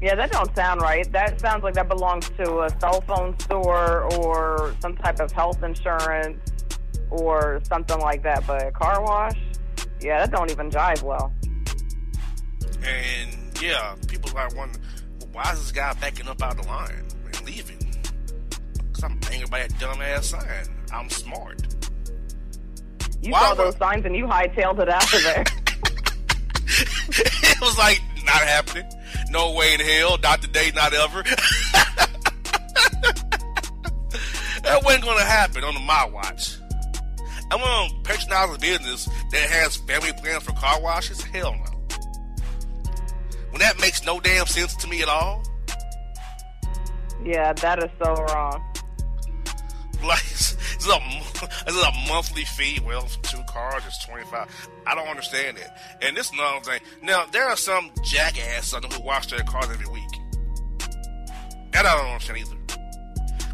Yeah, 0.00 0.14
that 0.14 0.32
don't 0.32 0.54
sound 0.56 0.80
right. 0.80 1.10
That 1.12 1.40
sounds 1.40 1.62
like 1.62 1.74
that 1.74 1.88
belongs 1.88 2.28
to 2.38 2.60
a 2.60 2.80
cell 2.80 3.02
phone 3.02 3.38
store 3.40 4.10
or 4.14 4.74
some 4.80 4.96
type 4.96 5.20
of 5.20 5.30
health 5.30 5.62
insurance 5.62 6.59
or 7.10 7.60
something 7.64 7.98
like 8.00 8.22
that. 8.22 8.46
But 8.46 8.66
a 8.66 8.72
car 8.72 9.02
wash, 9.02 9.36
yeah, 10.00 10.20
that 10.20 10.30
don't 10.30 10.50
even 10.50 10.70
jive 10.70 11.02
well. 11.02 11.32
And 12.82 13.62
yeah, 13.62 13.94
people 14.08 14.36
are 14.36 14.48
wondering, 14.56 14.84
why 15.32 15.52
is 15.52 15.60
this 15.60 15.72
guy 15.72 15.92
backing 16.00 16.28
up 16.28 16.42
out 16.42 16.58
of 16.58 16.62
the 16.62 16.68
line 16.68 17.06
and 17.26 17.46
leaving? 17.46 17.78
Because 18.74 19.04
I'm 19.04 19.20
angry 19.30 19.48
by 19.50 19.60
that 19.60 19.70
dumbass 19.72 20.24
sign. 20.24 20.68
I'm 20.92 21.10
smart. 21.10 21.62
You 23.22 23.32
Why 23.32 23.40
saw 23.40 23.54
those 23.54 23.76
signs 23.76 24.06
and 24.06 24.16
you 24.16 24.26
hightailed 24.26 24.80
it 24.80 24.88
out 24.88 25.12
of 25.14 25.22
there. 25.22 25.44
it 27.10 27.60
was 27.60 27.76
like 27.76 28.00
not 28.24 28.40
happening. 28.40 28.90
No 29.30 29.52
way 29.52 29.74
in 29.74 29.80
hell. 29.80 30.16
Not 30.18 30.40
today. 30.40 30.70
Not 30.74 30.94
ever. 30.94 31.22
that 34.62 34.80
wasn't 34.84 35.04
going 35.04 35.18
to 35.18 35.24
happen 35.24 35.64
on 35.64 35.84
my 35.84 36.06
watch. 36.06 36.59
I'm 37.50 37.58
to 37.90 37.94
patronize 38.04 38.54
a 38.54 38.58
business 38.58 39.06
that 39.30 39.50
has 39.50 39.76
family 39.76 40.12
plans 40.12 40.44
for 40.44 40.52
car 40.52 40.80
washes. 40.80 41.20
Hell 41.22 41.52
no. 41.52 41.96
When 43.50 43.60
that 43.60 43.80
makes 43.80 44.04
no 44.04 44.20
damn 44.20 44.46
sense 44.46 44.76
to 44.76 44.88
me 44.88 45.02
at 45.02 45.08
all. 45.08 45.42
yeah, 47.24 47.52
that 47.54 47.82
is 47.82 47.90
so 48.02 48.14
wrong. 48.14 48.64
Like, 50.02 50.24
is 50.32 50.56
it 50.80 50.96
a, 50.96 50.98
mo- 50.98 51.48
is 51.66 51.76
a 51.76 52.08
monthly 52.08 52.46
fee? 52.46 52.80
Well, 52.82 53.02
for 53.02 53.22
two 53.22 53.42
cars, 53.46 53.82
it's 53.86 54.02
25 54.06 54.70
I 54.86 54.94
don't 54.94 55.08
understand 55.08 55.58
it. 55.58 55.68
And 56.00 56.16
this 56.16 56.28
is 56.28 56.32
another 56.32 56.60
thing. 56.64 56.80
Now, 57.02 57.26
there 57.26 57.44
are 57.46 57.56
some 57.56 57.90
jackass 58.02 58.72
I 58.72 58.80
know 58.80 58.88
who 58.88 59.02
wash 59.02 59.26
their 59.26 59.40
cars 59.40 59.66
every 59.70 59.84
week. 59.92 60.10
That 61.72 61.84
I 61.84 61.94
don't 61.98 62.06
understand 62.06 62.38
either. 62.38 62.56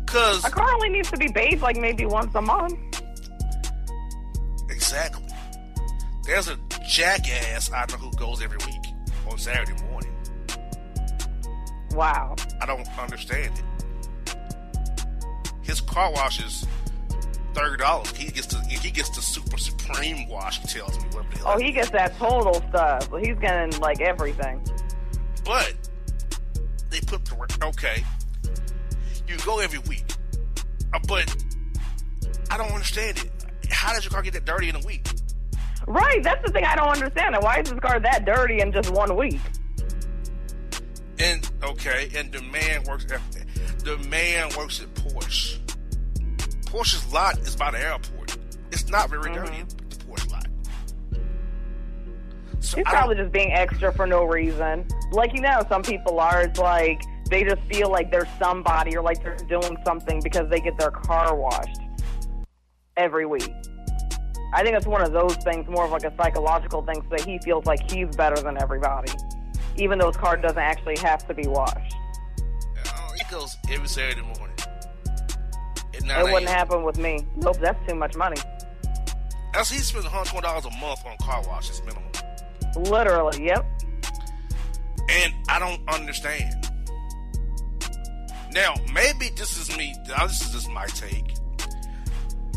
Because, 0.05 0.45
A 0.45 0.51
car 0.51 0.73
only 0.73 0.89
needs 0.91 1.11
to 1.11 1.17
be 1.17 1.27
bathed 1.27 1.63
like 1.63 1.77
maybe 1.77 2.07
once 2.07 2.33
a 2.37 2.43
month. 2.43 3.03
Exactly. 4.87 5.27
There's 6.25 6.49
a 6.49 6.57
jackass 6.87 7.73
I 7.73 7.87
know 7.87 7.97
who 7.97 8.13
goes 8.13 8.43
every 8.43 8.59
week 8.59 8.85
on 9.29 9.39
Saturday 9.39 9.81
morning. 9.91 10.13
Wow. 11.93 12.37
I 12.61 12.67
don't 12.67 12.87
understand 12.99 13.53
it. 13.59 14.37
His 15.63 15.81
car 15.81 16.13
wash 16.13 16.45
is 16.45 16.65
thirty 17.53 17.77
dollars. 17.79 18.11
He 18.17 18.31
gets 18.31 18.47
the 18.47 18.61
he 18.61 18.91
gets 18.91 19.11
the 19.11 19.23
super 19.23 19.57
supreme 19.59 20.29
wash. 20.29 20.61
He 20.61 20.69
tells 20.69 20.97
me 20.99 21.05
what 21.13 21.29
the 21.33 21.39
hell. 21.39 21.55
Oh, 21.55 21.59
he 21.59 21.73
gets 21.73 21.91
that 21.91 22.17
total 22.17 22.55
stuff. 22.69 23.09
He's 23.21 23.37
getting 23.39 23.81
like 23.81 24.01
everything. 24.01 24.61
But 25.45 25.75
they 26.91 27.01
put 27.01 27.25
the 27.25 27.35
work. 27.35 27.51
Okay, 27.65 28.05
you 29.27 29.37
go 29.39 29.59
every 29.59 29.81
week, 29.81 30.05
Uh, 30.93 31.01
but 31.09 31.35
I 32.51 32.57
don't 32.57 32.71
understand 32.71 33.19
it. 33.19 33.31
How 33.71 33.93
does 33.95 34.05
your 34.05 34.11
car 34.11 34.23
get 34.23 34.33
that 34.35 34.45
dirty 34.45 34.69
in 34.69 34.77
a 34.77 34.81
week? 34.81 35.07
Right, 35.87 36.23
that's 36.23 36.45
the 36.45 36.53
thing 36.53 36.65
I 36.65 36.75
don't 36.75 36.89
understand. 36.89 37.37
Why 37.41 37.61
is 37.61 37.71
this 37.71 37.79
car 37.79 38.01
that 38.01 38.25
dirty 38.25 38.61
in 38.61 38.73
just 38.73 38.91
one 38.91 39.15
week? 39.17 39.41
And 41.19 41.49
okay, 41.63 42.11
and 42.17 42.33
the 42.33 42.43
man 42.43 42.83
works 42.85 43.07
eh, 43.11 43.15
at 43.15 43.85
the 43.85 43.97
man 44.09 44.51
works 44.57 44.83
at 44.83 44.93
Porsche. 44.95 45.59
Porsche's 46.65 47.13
lot 47.13 47.39
is 47.39 47.55
by 47.55 47.71
the 47.71 47.81
airport. 47.81 48.37
It's 48.73 48.89
not 48.89 49.09
very 49.09 49.33
dirty. 49.33 49.53
Mm-hmm. 49.53 49.89
The 49.89 49.97
Porsche 49.97 50.33
lot. 50.33 50.47
So 52.59 52.79
He's 52.79 52.87
probably 52.87 53.15
just 53.15 53.33
being 53.33 53.53
extra 53.53 53.93
for 53.93 54.07
no 54.07 54.25
reason. 54.25 54.87
Like 55.13 55.33
you 55.35 55.41
know, 55.41 55.63
some 55.69 55.83
people 55.83 56.19
are. 56.19 56.43
It's 56.43 56.59
like 56.59 57.01
they 57.31 57.45
just 57.45 57.63
feel 57.73 57.91
like 57.91 58.11
they're 58.11 58.29
somebody 58.41 58.97
or 58.97 59.03
like 59.03 59.23
they're 59.23 59.37
doing 59.49 59.79
something 59.85 60.21
because 60.21 60.51
they 60.51 60.59
get 60.59 60.77
their 60.79 60.91
car 60.91 61.35
washed 61.37 61.81
every 62.97 63.27
week. 63.27 63.53
I 64.55 64.63
think 64.63 64.77
it's 64.77 64.87
one 64.87 65.03
of 65.03 65.13
those 65.13 65.37
things, 65.37 65.69
more 65.69 65.85
of 65.85 65.91
like 65.91 66.05
a 66.05 66.15
psychological 66.17 66.83
thing, 66.83 67.03
so 67.03 67.09
that 67.11 67.23
he 67.23 67.39
feels 67.39 67.67
like 67.67 67.91
he's 67.91 68.15
better 68.17 68.41
than 68.41 68.61
everybody, 68.61 69.13
even 69.77 69.99
though 69.99 70.07
his 70.07 70.17
car 70.17 70.37
doesn't 70.37 70.59
actually 70.59 70.97
have 70.99 71.27
to 71.29 71.35
be 71.35 71.47
washed. 71.47 71.95
Oh, 72.87 73.13
he 73.17 73.31
goes 73.31 73.57
every 73.71 73.89
Saturday 73.89 74.23
morning. 74.23 74.57
It 75.93 76.33
wouldn't 76.33 76.49
happen 76.49 76.85
with 76.85 76.99
me. 76.99 77.27
Nope, 77.37 77.59
that's 77.61 77.89
too 77.89 77.97
much 77.97 78.17
money. 78.17 78.37
That's 79.53 79.71
he 79.71 79.79
spends 79.79 80.07
$120 80.07 80.45
a 80.45 80.81
month 80.81 81.05
on 81.05 81.17
car 81.21 81.43
washes 81.49 81.83
minimum. 81.85 82.05
Literally, 82.77 83.45
yep. 83.45 83.67
And 85.09 85.35
I 85.49 85.59
don't 85.59 85.81
understand. 85.89 86.71
Now, 88.53 88.75
maybe 88.93 89.31
this 89.37 89.59
is 89.59 89.77
me. 89.77 89.95
Now, 90.09 90.27
this 90.27 90.43
is 90.43 90.53
just 90.53 90.71
my 90.71 90.87
take. 90.87 91.36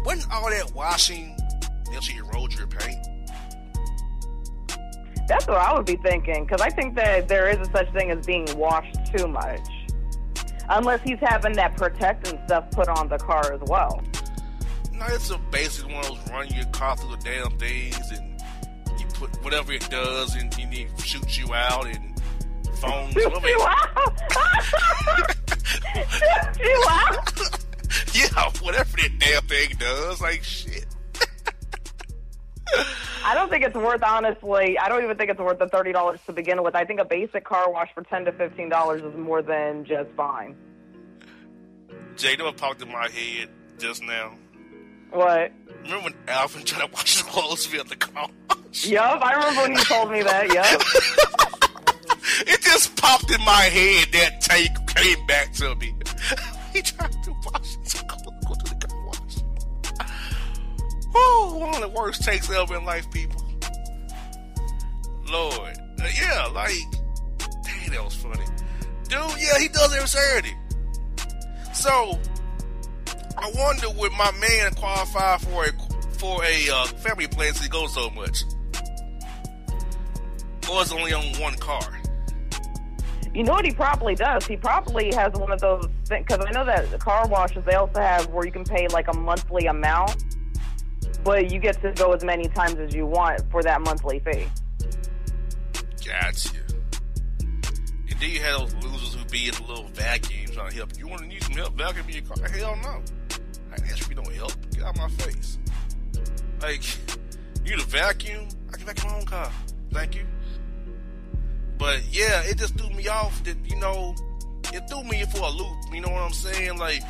Wouldn't 0.06 0.32
all 0.32 0.50
that 0.50 0.72
washing 0.74 1.38
eventually 1.88 2.18
erode 2.18 2.54
your 2.54 2.68
paint? 2.68 3.06
That's 5.28 5.46
what 5.46 5.58
I 5.58 5.76
would 5.76 5.86
be 5.86 5.98
thinking, 5.98 6.46
because 6.46 6.62
I 6.62 6.70
think 6.70 6.96
that 6.96 7.28
there 7.28 7.50
is 7.50 7.60
a 7.60 7.72
such 7.72 7.92
thing 7.94 8.10
as 8.10 8.26
being 8.26 8.48
washed 8.58 8.98
too 9.16 9.28
much. 9.28 9.60
Unless 10.70 11.02
he's 11.04 11.20
having 11.20 11.54
that 11.54 11.78
protectant 11.78 12.40
stuff 12.46 12.72
put 12.72 12.88
on 12.88 13.10
the 13.10 13.18
car 13.18 13.54
as 13.54 13.62
well. 13.68 14.02
No, 14.92 15.06
it's 15.08 15.30
a 15.30 15.38
basic 15.52 15.86
one 15.86 15.98
of 15.98 16.08
those 16.08 16.30
run 16.30 16.48
your 16.50 16.66
car 16.66 16.98
through 16.98 17.16
the 17.16 17.24
damn 17.24 17.58
things 17.58 18.12
and 18.12 18.42
you 19.00 19.06
put 19.14 19.30
whatever 19.44 19.72
it 19.72 19.88
does 19.90 20.36
and 20.36 20.56
you 20.58 20.68
need 20.68 20.90
shoots 21.00 21.38
you 21.38 21.54
out 21.54 21.86
and 21.86 22.20
phones. 22.80 23.14
Shoot 23.14 23.26
whatever 23.26 23.48
you 23.48 23.62
out! 23.62 24.20
Shoot 26.10 26.60
you 26.60 26.86
out! 26.90 27.66
yeah, 28.14 28.52
whatever 28.62 28.98
that 28.98 29.20
damn 29.20 29.42
thing 29.44 29.70
does, 29.80 30.22
like 30.22 30.44
shit. 30.44 30.86
I 33.26 33.34
don't 33.34 33.50
think 33.50 33.64
it's 33.64 33.76
worth, 33.76 34.04
honestly, 34.04 34.78
I 34.78 34.90
don't 34.90 35.04
even 35.04 35.18
think 35.18 35.32
it's 35.32 35.40
worth 35.40 35.60
the 35.60 35.66
$30 35.66 36.26
to 36.26 36.34
begin 36.34 36.64
with. 36.64 36.76
I 36.76 36.86
think 36.86 37.00
a 37.00 37.06
basic 37.06 37.44
car 37.44 37.72
wash 37.72 37.90
for 37.94 38.04
10 38.04 38.26
to 38.26 38.32
$15 38.32 38.96
is 38.96 39.18
more 39.18 39.42
than 39.42 39.86
just 39.86 40.10
fine. 40.12 40.56
Jay, 42.16 42.36
what 42.38 42.58
popped 42.58 42.82
in 42.82 42.92
my 42.92 43.10
head 43.10 43.50
just 43.78 44.04
now? 44.04 44.36
What? 45.12 45.52
Remember 45.84 46.06
when 46.06 46.14
Alvin 46.28 46.64
tried 46.64 46.86
to 46.86 46.94
wash 46.94 47.18
his 47.18 47.24
clothes 47.24 47.66
via 47.66 47.84
the 47.84 47.96
car? 47.96 48.30
Yup, 48.74 49.22
I 49.24 49.34
remember 49.34 49.62
when 49.62 49.72
you 49.72 49.84
told 49.84 50.12
me 50.12 50.22
that, 50.22 50.54
yup. 50.54 50.82
It 52.48 52.62
just 52.62 52.96
popped 52.96 53.30
in 53.32 53.42
my 53.42 53.64
head. 53.64 54.08
That 54.14 54.42
take 54.42 54.72
came 54.88 55.26
back 55.28 55.54
to 55.56 55.76
me. 55.76 55.94
he 56.74 56.82
tried 56.82 57.24
to 57.24 57.32
wash 57.46 57.78
his 57.84 57.94
clothes, 58.02 58.46
go 58.48 58.54
to 58.54 58.74
the 58.74 58.88
car 58.88 59.06
wash. 59.06 59.36
Whew, 61.12 61.60
one 61.60 61.76
of 61.76 61.82
the 61.82 61.90
worst 61.90 62.24
takes 62.24 62.50
ever 62.50 62.78
in 62.78 62.86
life, 62.86 63.10
people. 63.12 63.44
Lord. 65.30 65.78
Uh, 66.02 66.08
yeah, 66.20 66.46
like, 66.54 66.74
dang, 67.64 67.92
that 67.92 68.04
was 68.04 68.16
funny. 68.16 68.46
Dude, 69.04 69.20
yeah, 69.40 69.60
he 69.60 69.68
does 69.68 69.94
every 69.94 70.08
Saturday. 70.08 70.56
So, 71.74 72.20
I 73.38 73.52
wonder 73.56 73.90
would 73.90 74.12
my 74.14 74.32
man 74.40 74.74
qualify 74.76 75.38
for 75.38 75.66
a 75.66 75.72
for 76.14 76.44
a 76.44 76.70
uh, 76.70 76.86
family 76.86 77.28
plan 77.28 77.54
since 77.54 77.64
he 77.64 77.70
goes 77.70 77.94
so 77.94 78.10
much? 78.12 78.44
Or 80.70 80.84
only 80.94 81.14
on 81.14 81.24
one 81.40 81.56
car? 81.56 82.00
You 83.34 83.44
know 83.44 83.54
what 83.54 83.66
he 83.66 83.72
probably 83.72 84.16
does? 84.16 84.46
He 84.48 84.58
probably 84.58 85.14
has 85.14 85.34
one 85.34 85.52
of 85.52 85.60
those 85.62 85.88
things, 86.06 86.26
because 86.28 86.44
I 86.46 86.52
know 86.52 86.66
that 86.66 87.00
car 87.00 87.28
washes, 87.28 87.64
they 87.64 87.76
also 87.76 88.00
have 88.00 88.28
where 88.30 88.46
you 88.46 88.52
can 88.52 88.64
pay 88.64 88.88
like 88.88 89.08
a 89.08 89.14
monthly 89.14 89.68
amount, 89.68 90.24
but 91.24 91.52
you 91.52 91.60
get 91.60 91.80
to 91.84 91.92
go 91.92 92.12
as 92.14 92.24
many 92.24 92.48
times 92.48 92.76
as 92.80 92.96
you 92.96 93.06
want 93.06 93.42
for 93.52 93.62
that 93.62 93.82
monthly 93.82 94.20
fee. 94.20 94.48
Gotcha. 96.04 96.58
And 98.10 98.20
then 98.20 98.30
you 98.32 98.40
have 98.40 98.72
those 98.82 98.86
losers 98.86 99.14
who 99.14 99.26
be 99.26 99.48
at 99.48 99.56
the 99.56 99.64
little 99.64 99.88
vacuum 99.90 100.52
trying 100.52 100.72
to 100.72 100.76
help. 100.76 100.98
You 100.98 101.08
want 101.08 101.22
to 101.22 101.28
need 101.28 101.44
some 101.44 101.54
help 101.54 101.78
vacuuming 101.78 102.16
your 102.16 102.24
car? 102.24 102.50
Hell 102.50 102.78
no. 102.82 103.02
I 103.72 103.76
ask 103.92 104.10
you 104.10 104.16
don't 104.16 104.34
help. 104.34 104.54
Get 104.72 104.84
out 104.84 104.98
of 104.98 104.98
my 104.98 105.10
face. 105.24 105.60
Like, 106.62 106.84
you 107.64 107.76
need 107.76 107.80
a 107.80 107.86
vacuum? 107.86 108.48
I 108.74 108.78
can 108.78 108.88
vacuum 108.88 109.12
my 109.12 109.20
own 109.20 109.26
car. 109.26 109.52
Thank 109.92 110.16
you. 110.16 110.26
But 111.80 112.02
yeah, 112.12 112.44
it 112.44 112.58
just 112.58 112.78
threw 112.78 112.90
me 112.90 113.08
off 113.08 113.42
that, 113.46 113.58
you 113.66 113.78
know, 113.78 114.14
it 114.74 114.88
threw 114.90 115.04
me 115.06 115.24
for 115.32 115.40
a 115.40 115.50
loop. 115.50 115.78
You 115.94 116.02
know 116.02 116.10
what 116.10 116.22
I'm 116.22 116.34
saying? 116.34 116.78
Like, 116.78 117.02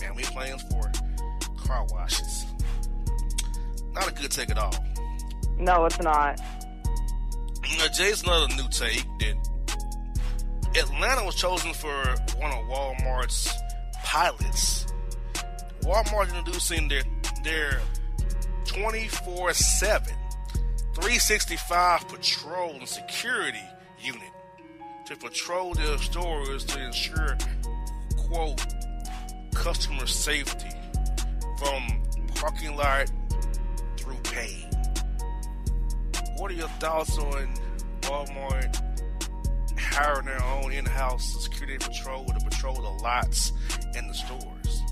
man, 0.00 0.14
we 0.16 0.22
plans 0.22 0.62
for 0.62 0.90
car 1.66 1.86
washes. 1.92 2.46
Not 3.92 4.08
a 4.08 4.12
good 4.14 4.30
take 4.30 4.50
at 4.50 4.58
all. 4.58 4.74
No, 5.58 5.84
it's 5.84 6.00
not. 6.00 6.40
Now, 7.78 7.86
Jay's 7.88 8.22
another 8.22 8.48
new 8.56 8.68
take 8.70 9.04
that 9.20 9.36
Atlanta 10.76 11.24
was 11.24 11.34
chosen 11.34 11.74
for 11.74 11.92
one 12.38 12.50
of 12.50 12.64
Walmart's 12.66 13.52
pilots. 14.02 14.86
Walmart 15.82 16.34
introducing 16.34 16.88
their 16.88 17.02
their 17.44 17.80
24 18.64 19.52
7 19.52 20.14
365 20.94 22.08
patrol 22.08 22.70
and 22.72 22.88
security 22.88 23.62
unit 24.00 24.32
to 25.06 25.16
patrol 25.16 25.72
their 25.74 25.98
stores 25.98 26.64
to 26.64 26.84
ensure 26.84 27.36
quote 28.16 28.64
customer 29.54 30.06
safety 30.06 30.70
from 31.58 32.02
parking 32.34 32.76
lot 32.76 33.10
through 33.96 34.16
pay. 34.24 34.68
What 36.38 36.50
are 36.50 36.54
your 36.54 36.68
thoughts 36.68 37.18
on 37.18 37.54
Walmart 38.02 38.82
hiring 39.78 40.26
their 40.26 40.42
own 40.42 40.72
in-house 40.72 41.44
security 41.44 41.78
patrol 41.78 42.24
to 42.24 42.44
patrol 42.44 42.74
the 42.74 43.02
lots 43.02 43.52
and 43.94 44.08
the 44.08 44.14
stores? 44.14 44.82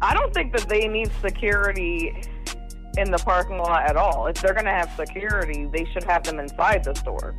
I 0.00 0.14
don't 0.14 0.32
think 0.32 0.56
that 0.56 0.68
they 0.68 0.88
need 0.88 1.10
security 1.20 2.14
in 2.96 3.10
the 3.10 3.18
parking 3.18 3.58
lot 3.58 3.88
at 3.88 3.96
all. 3.96 4.26
If 4.26 4.40
they're 4.40 4.54
going 4.54 4.66
to 4.66 4.72
have 4.72 4.90
security, 4.96 5.66
they 5.72 5.84
should 5.92 6.04
have 6.04 6.24
them 6.24 6.38
inside 6.38 6.84
the 6.84 6.94
store. 6.94 7.34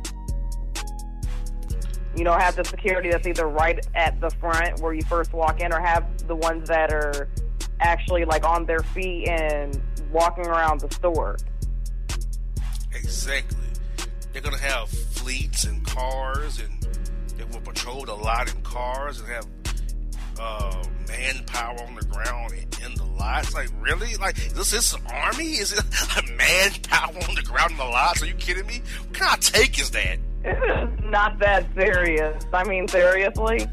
You 2.14 2.24
know, 2.24 2.32
have 2.32 2.56
the 2.56 2.64
security 2.64 3.10
that's 3.10 3.26
either 3.26 3.46
right 3.46 3.84
at 3.94 4.20
the 4.20 4.30
front 4.30 4.80
where 4.80 4.92
you 4.92 5.02
first 5.02 5.32
walk 5.32 5.60
in, 5.60 5.72
or 5.72 5.80
have 5.80 6.26
the 6.26 6.36
ones 6.36 6.68
that 6.68 6.92
are 6.92 7.28
actually 7.80 8.24
like 8.24 8.44
on 8.44 8.66
their 8.66 8.80
feet 8.80 9.28
and 9.28 9.80
walking 10.10 10.46
around 10.46 10.80
the 10.80 10.90
store. 10.94 11.36
Exactly. 12.94 13.58
They're 14.32 14.42
gonna 14.42 14.58
have 14.58 14.88
fleets 14.88 15.64
and 15.64 15.84
cars, 15.86 16.60
and 16.60 16.86
they 17.36 17.44
will 17.44 17.60
patrol 17.60 18.04
the 18.04 18.14
lot 18.14 18.54
in 18.54 18.60
cars 18.62 19.20
and 19.20 19.28
have 19.28 19.46
uh, 20.40 20.82
manpower 21.08 21.82
on 21.82 21.94
the 21.94 22.04
ground 22.06 22.52
in 22.84 22.94
the 22.94 23.04
lots. 23.04 23.54
Like, 23.54 23.68
really? 23.80 24.16
Like, 24.16 24.38
is 24.38 24.52
this 24.54 24.72
is 24.72 24.92
an 24.94 25.02
army? 25.12 25.52
Is 25.52 25.72
it 25.72 25.80
a 26.18 26.32
manpower 26.32 27.28
on 27.28 27.34
the 27.34 27.42
ground 27.42 27.72
in 27.72 27.76
the 27.76 27.84
lots? 27.84 28.22
Are 28.22 28.26
you 28.26 28.34
kidding 28.34 28.66
me? 28.66 28.82
What 29.08 29.14
kind 29.14 29.34
of 29.34 29.40
take 29.40 29.78
is 29.80 29.90
that? 29.90 30.18
It's 30.44 31.02
not 31.04 31.38
that 31.38 31.66
serious. 31.74 32.44
I 32.52 32.64
mean, 32.64 32.88
seriously. 32.88 33.66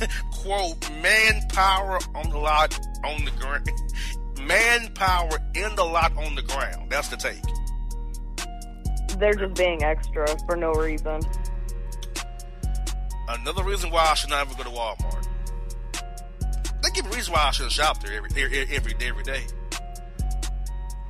Quote, 0.32 0.90
manpower 1.02 1.98
on 2.14 2.30
the 2.30 2.38
lot 2.38 2.78
on 3.04 3.24
the 3.24 3.30
ground. 3.32 3.70
Manpower 4.40 5.38
in 5.54 5.74
the 5.74 5.84
lot 5.84 6.16
on 6.16 6.34
the 6.34 6.42
ground. 6.42 6.90
That's 6.90 7.08
the 7.08 7.16
take. 7.16 7.42
They're 9.18 9.34
just 9.34 9.54
being 9.54 9.82
extra 9.82 10.26
for 10.46 10.56
no 10.56 10.72
reason. 10.72 11.20
Another 13.28 13.62
reason 13.62 13.90
why 13.90 14.06
I 14.06 14.14
should 14.14 14.30
not 14.30 14.46
ever 14.46 14.54
go 14.54 14.64
to 14.64 14.70
Walmart. 14.70 15.28
They 16.82 16.90
give 16.94 17.06
a 17.06 17.10
reason 17.10 17.34
why 17.34 17.44
I 17.48 17.50
shouldn't 17.50 17.72
shop 17.72 18.02
there 18.02 18.14
every, 18.14 18.30
every, 18.42 18.76
every 18.76 18.94
day, 18.94 19.08
every 19.08 19.22
day. 19.22 19.42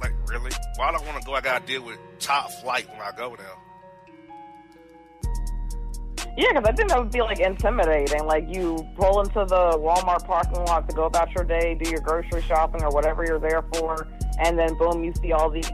Like, 0.00 0.12
really? 0.28 0.50
Why 0.76 0.90
do 0.90 0.98
I 0.98 1.06
want 1.06 1.20
to 1.20 1.26
go? 1.26 1.34
I 1.34 1.40
got 1.40 1.66
to 1.66 1.72
deal 1.72 1.84
with 1.84 1.98
top 2.18 2.50
flight 2.50 2.88
when 2.90 3.00
I 3.00 3.12
go 3.16 3.36
now. 3.36 3.68
Yeah, 6.36 6.46
because 6.52 6.68
I 6.68 6.72
think 6.72 6.88
that 6.90 6.98
would 6.98 7.10
be 7.10 7.20
like 7.20 7.40
intimidating. 7.40 8.24
Like 8.24 8.44
you 8.48 8.78
pull 8.96 9.20
into 9.20 9.44
the 9.44 9.76
Walmart 9.78 10.24
parking 10.24 10.64
lot 10.66 10.88
to 10.88 10.94
go 10.94 11.04
about 11.04 11.32
your 11.32 11.42
day, 11.44 11.74
do 11.74 11.90
your 11.90 12.00
grocery 12.00 12.42
shopping 12.42 12.82
or 12.84 12.90
whatever 12.90 13.24
you're 13.24 13.40
there 13.40 13.62
for, 13.74 14.06
and 14.38 14.56
then 14.56 14.76
boom, 14.78 15.02
you 15.02 15.12
see 15.20 15.32
all 15.32 15.50
these 15.50 15.68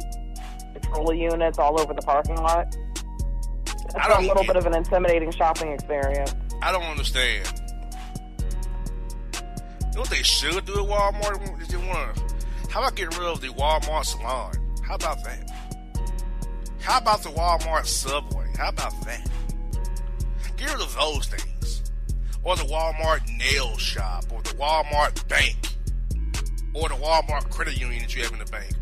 patrol 0.72 1.12
units 1.12 1.59
all 1.59 1.78
over 1.78 1.92
the 1.92 2.01
parking 2.01 2.36
lot. 2.36 2.74
It's 3.97 4.05
I 4.05 4.07
a 4.07 4.14
don't 4.14 4.26
little 4.26 4.42
get- 4.42 4.49
bit 4.49 4.57
of 4.57 4.66
an 4.66 4.74
intimidating 4.74 5.30
shopping 5.32 5.72
experience. 5.72 6.34
I 6.62 6.72
don't 6.72 6.82
understand. 6.82 7.61
You 9.34 9.95
know 9.95 10.01
what 10.01 10.11
they 10.11 10.22
should 10.22 10.64
do 10.64 10.72
at 10.72 10.88
Walmart? 10.90 11.62
Is 11.62 11.68
they 11.68 11.76
want 11.76 12.16
to. 12.16 12.22
How 12.70 12.80
about 12.80 12.97
getting 12.97 13.16
rid 13.18 13.28
of 13.28 13.40
the 13.40 13.49
Walmart 13.49 14.05
salon? 14.07 14.55
How 14.84 14.97
about 14.97 15.22
that? 15.24 15.51
How 16.80 16.99
about 16.99 17.22
the 17.22 17.28
Walmart 17.30 17.86
subway? 17.86 18.47
How 18.59 18.70
about 18.70 18.92
that? 19.05 19.28
Get 20.57 20.72
rid 20.72 20.80
of 20.82 20.95
those 20.95 21.26
things. 21.28 21.82
Or 22.42 22.57
the 22.57 22.64
Walmart 22.64 23.20
nail 23.38 23.76
shop, 23.78 24.24
or 24.32 24.42
the 24.42 24.51
Walmart 24.51 25.26
bank, 25.28 25.57
or 26.74 26.88
the 26.88 26.95
Walmart 26.97 27.49
credit 27.51 27.78
union 27.80 28.03
that 28.03 28.14
you 28.16 28.22
have 28.24 28.32
in 28.32 28.38
the 28.40 28.45
bank. 28.47 28.72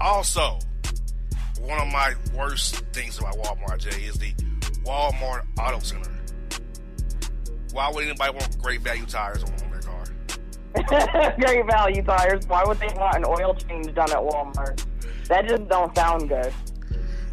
Also, 0.00 0.58
one 1.60 1.78
of 1.80 1.88
my 1.88 2.14
worst 2.34 2.76
things 2.92 3.18
about 3.18 3.36
Walmart, 3.38 3.78
Jay, 3.78 4.02
is 4.02 4.16
the 4.16 4.34
Walmart 4.86 5.42
Auto 5.58 5.80
Center. 5.80 6.10
Why 7.72 7.90
would 7.90 8.04
anybody 8.04 8.32
want 8.32 8.58
great 8.62 8.80
value 8.80 9.04
tires 9.04 9.42
on, 9.42 9.52
on 9.52 9.70
their 9.70 9.80
car? 9.80 11.34
Great 11.38 11.66
value 11.66 12.02
tires. 12.02 12.46
Why 12.46 12.64
would 12.64 12.78
they 12.78 12.88
want 12.96 13.16
an 13.16 13.24
oil 13.26 13.54
change 13.54 13.94
done 13.94 14.10
at 14.10 14.18
Walmart? 14.18 14.84
That 15.28 15.48
just 15.48 15.68
don't 15.68 15.94
sound 15.94 16.28
good. 16.28 16.52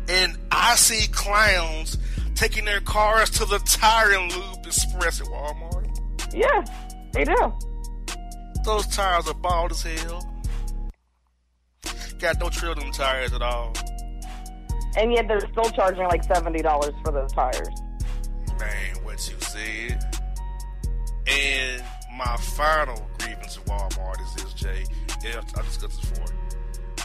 And 0.09 0.37
I 0.51 0.75
see 0.75 1.07
clowns 1.11 1.97
taking 2.35 2.65
their 2.65 2.81
cars 2.81 3.29
to 3.31 3.45
the 3.45 3.59
Tire 3.59 4.11
and 4.13 4.31
Lube 4.33 4.65
Express 4.65 5.21
at 5.21 5.27
Walmart. 5.27 6.33
Yeah, 6.33 6.65
they 7.13 7.23
do. 7.23 7.53
Those 8.65 8.87
tires 8.87 9.27
are 9.27 9.33
bald 9.33 9.71
as 9.71 9.81
hell. 9.83 10.29
Got 12.19 12.39
no 12.39 12.49
tread 12.49 12.77
on 12.77 12.79
them 12.79 12.91
tires 12.91 13.33
at 13.33 13.41
all. 13.41 13.73
And 14.95 15.11
yet 15.11 15.27
they're 15.27 15.39
still 15.39 15.69
charging 15.71 16.03
like 16.03 16.23
seventy 16.23 16.61
dollars 16.61 16.93
for 17.03 17.11
those 17.11 17.31
tires. 17.31 17.81
Man, 18.59 18.95
what 19.03 19.29
you 19.29 19.35
said. 19.39 20.03
And 21.25 21.83
my 22.15 22.37
final 22.37 23.07
grievance 23.19 23.57
at 23.57 23.65
Walmart 23.65 24.21
is 24.21 24.43
this, 24.43 24.53
Jay. 24.53 24.83
I 25.25 25.41
discussed 25.41 25.81
this 25.81 25.99
before. 25.99 26.25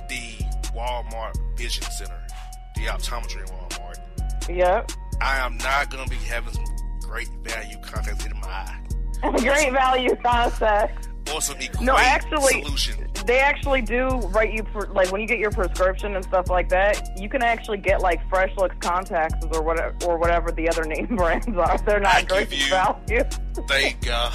The 0.09 0.45
Walmart 0.75 1.37
Vision 1.57 1.85
Center, 1.85 2.27
the 2.75 2.83
optometry 2.83 3.41
in 3.41 3.47
Walmart. 3.47 4.49
Yep. 4.49 4.93
I 5.21 5.39
am 5.39 5.57
not 5.59 5.91
going 5.91 6.05
to 6.05 6.11
be 6.11 6.17
having 6.17 6.53
some 6.53 6.65
great 7.01 7.29
value 7.43 7.77
contacts 7.83 8.25
in 8.25 8.33
my 8.41 8.49
eye. 8.49 8.81
Great 9.39 9.73
value 9.73 10.15
concept. 10.17 11.09
Or 11.35 11.41
some 11.43 11.57
equate 11.59 11.83
No, 11.83 11.97
actually, 11.97 12.63
solution. 12.63 13.07
they 13.27 13.39
actually 13.41 13.83
do 13.83 14.09
write 14.29 14.53
you 14.53 14.65
for 14.73 14.87
like 14.89 15.11
when 15.13 15.21
you 15.21 15.27
get 15.27 15.39
your 15.39 15.51
prescription 15.51 16.15
and 16.17 16.25
stuff 16.25 16.49
like 16.49 16.69
that. 16.71 17.19
You 17.21 17.29
can 17.29 17.43
actually 17.43 17.79
get 17.79 18.01
like 18.01 18.27
Fresh 18.29 18.57
Looks 18.57 18.77
contacts 18.81 19.45
or 19.53 19.63
whatever 19.63 19.95
or 20.07 20.17
whatever 20.19 20.51
the 20.51 20.69
other 20.69 20.85
name 20.85 21.07
brands 21.17 21.47
are. 21.49 21.79
They're 21.79 21.99
I 21.99 22.21
not 22.21 22.29
great 22.29 22.51
give 22.51 22.59
you- 22.61 22.71
value. 22.71 23.23
Thank 23.69 24.05
God. 24.07 24.33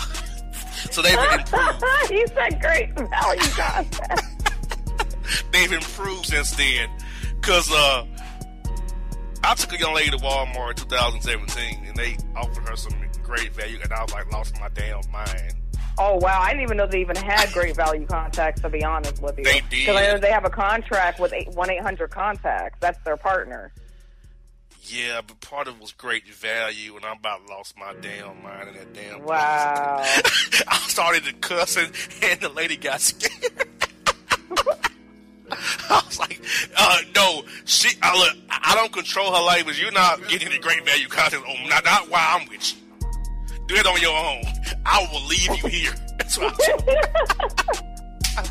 so 0.92 1.02
they've 1.02 1.18
improved. 1.18 1.84
you 2.12 2.26
said 2.28 2.62
great 2.62 2.96
value 2.96 3.42
contact. 3.52 4.28
They've 5.52 5.72
improved 5.72 6.26
since 6.28 6.52
then. 6.52 6.90
Cause 7.42 7.72
uh, 7.72 8.06
I 9.44 9.56
took 9.56 9.74
a 9.74 9.80
young 9.80 9.94
lady 9.96 10.12
to 10.12 10.18
Walmart 10.18 10.70
in 10.72 10.76
2017, 10.88 11.86
and 11.88 11.96
they 11.98 12.18
offered 12.36 12.68
her 12.70 12.76
some 12.76 12.94
great 13.24 13.54
value, 13.54 13.80
and 13.84 13.92
I 13.92 14.02
was 14.04 14.14
like, 14.14 14.32
lost 14.32 14.60
my 14.60 14.70
damn 14.70 15.02
mind. 15.12 15.56
Oh 15.98 16.16
wow, 16.16 16.42
I 16.42 16.50
didn't 16.50 16.64
even 16.64 16.78
know 16.78 16.88
they 16.88 17.02
even 17.02 17.16
had 17.16 17.52
great 17.54 17.76
value 17.76 18.06
contacts. 18.08 18.62
To 18.62 18.70
be 18.70 18.84
honest 18.84 19.22
with 19.22 19.38
you, 19.38 19.44
They 19.44 19.62
did. 19.70 19.90
I 19.90 20.12
know 20.12 20.18
they 20.18 20.32
have 20.32 20.46
a 20.46 20.50
contract 20.50 21.20
with 21.20 21.34
one 21.54 21.70
eight 21.70 21.82
hundred 21.82 22.10
contacts. 22.10 22.78
That's 22.80 22.98
their 23.04 23.18
partner. 23.18 23.72
Yeah, 24.86 25.22
but 25.26 25.40
part 25.40 25.68
of 25.68 25.76
it 25.76 25.82
was 25.82 25.94
great 25.94 26.28
value, 26.28 26.96
and 26.98 27.06
I 27.06 27.14
about 27.14 27.48
lost 27.48 27.78
my 27.78 27.94
damn 28.02 28.44
mind 28.44 28.70
in 28.70 28.76
that 28.76 28.94
damn. 28.94 29.24
Wow. 29.24 29.98
I 30.68 30.78
started 30.88 31.24
to 31.24 31.34
cuss, 31.34 31.78
and, 31.78 31.94
the 32.42 32.50
lady 32.50 32.76
got 32.76 33.00
scared. 33.00 33.70
I 35.90 36.04
was 36.06 36.20
like, 36.20 36.42
uh, 36.76 36.98
no, 37.16 37.44
she, 37.64 37.96
I, 38.02 38.18
look, 38.18 38.36
I 38.50 38.76
don't 38.76 38.92
control 38.92 39.34
her 39.34 39.42
language. 39.42 39.80
You're 39.80 39.92
not 39.92 40.28
getting 40.28 40.50
any 40.50 40.60
great 40.60 40.84
value 40.86 41.08
content 41.08 41.46
on 41.48 41.70
not, 41.70 41.86
not 41.86 42.10
while 42.10 42.40
I'm 42.40 42.50
with 42.50 42.74
you. 42.74 42.82
Do 43.74 43.80
it 43.80 43.88
on 43.88 44.00
your 44.02 44.16
own. 44.16 44.44
I 44.86 45.08
will 45.12 45.26
leave 45.26 45.50
you 45.64 45.68
here. 45.68 45.94
That's 46.20 46.38
what 46.38 46.54
I 48.38 48.48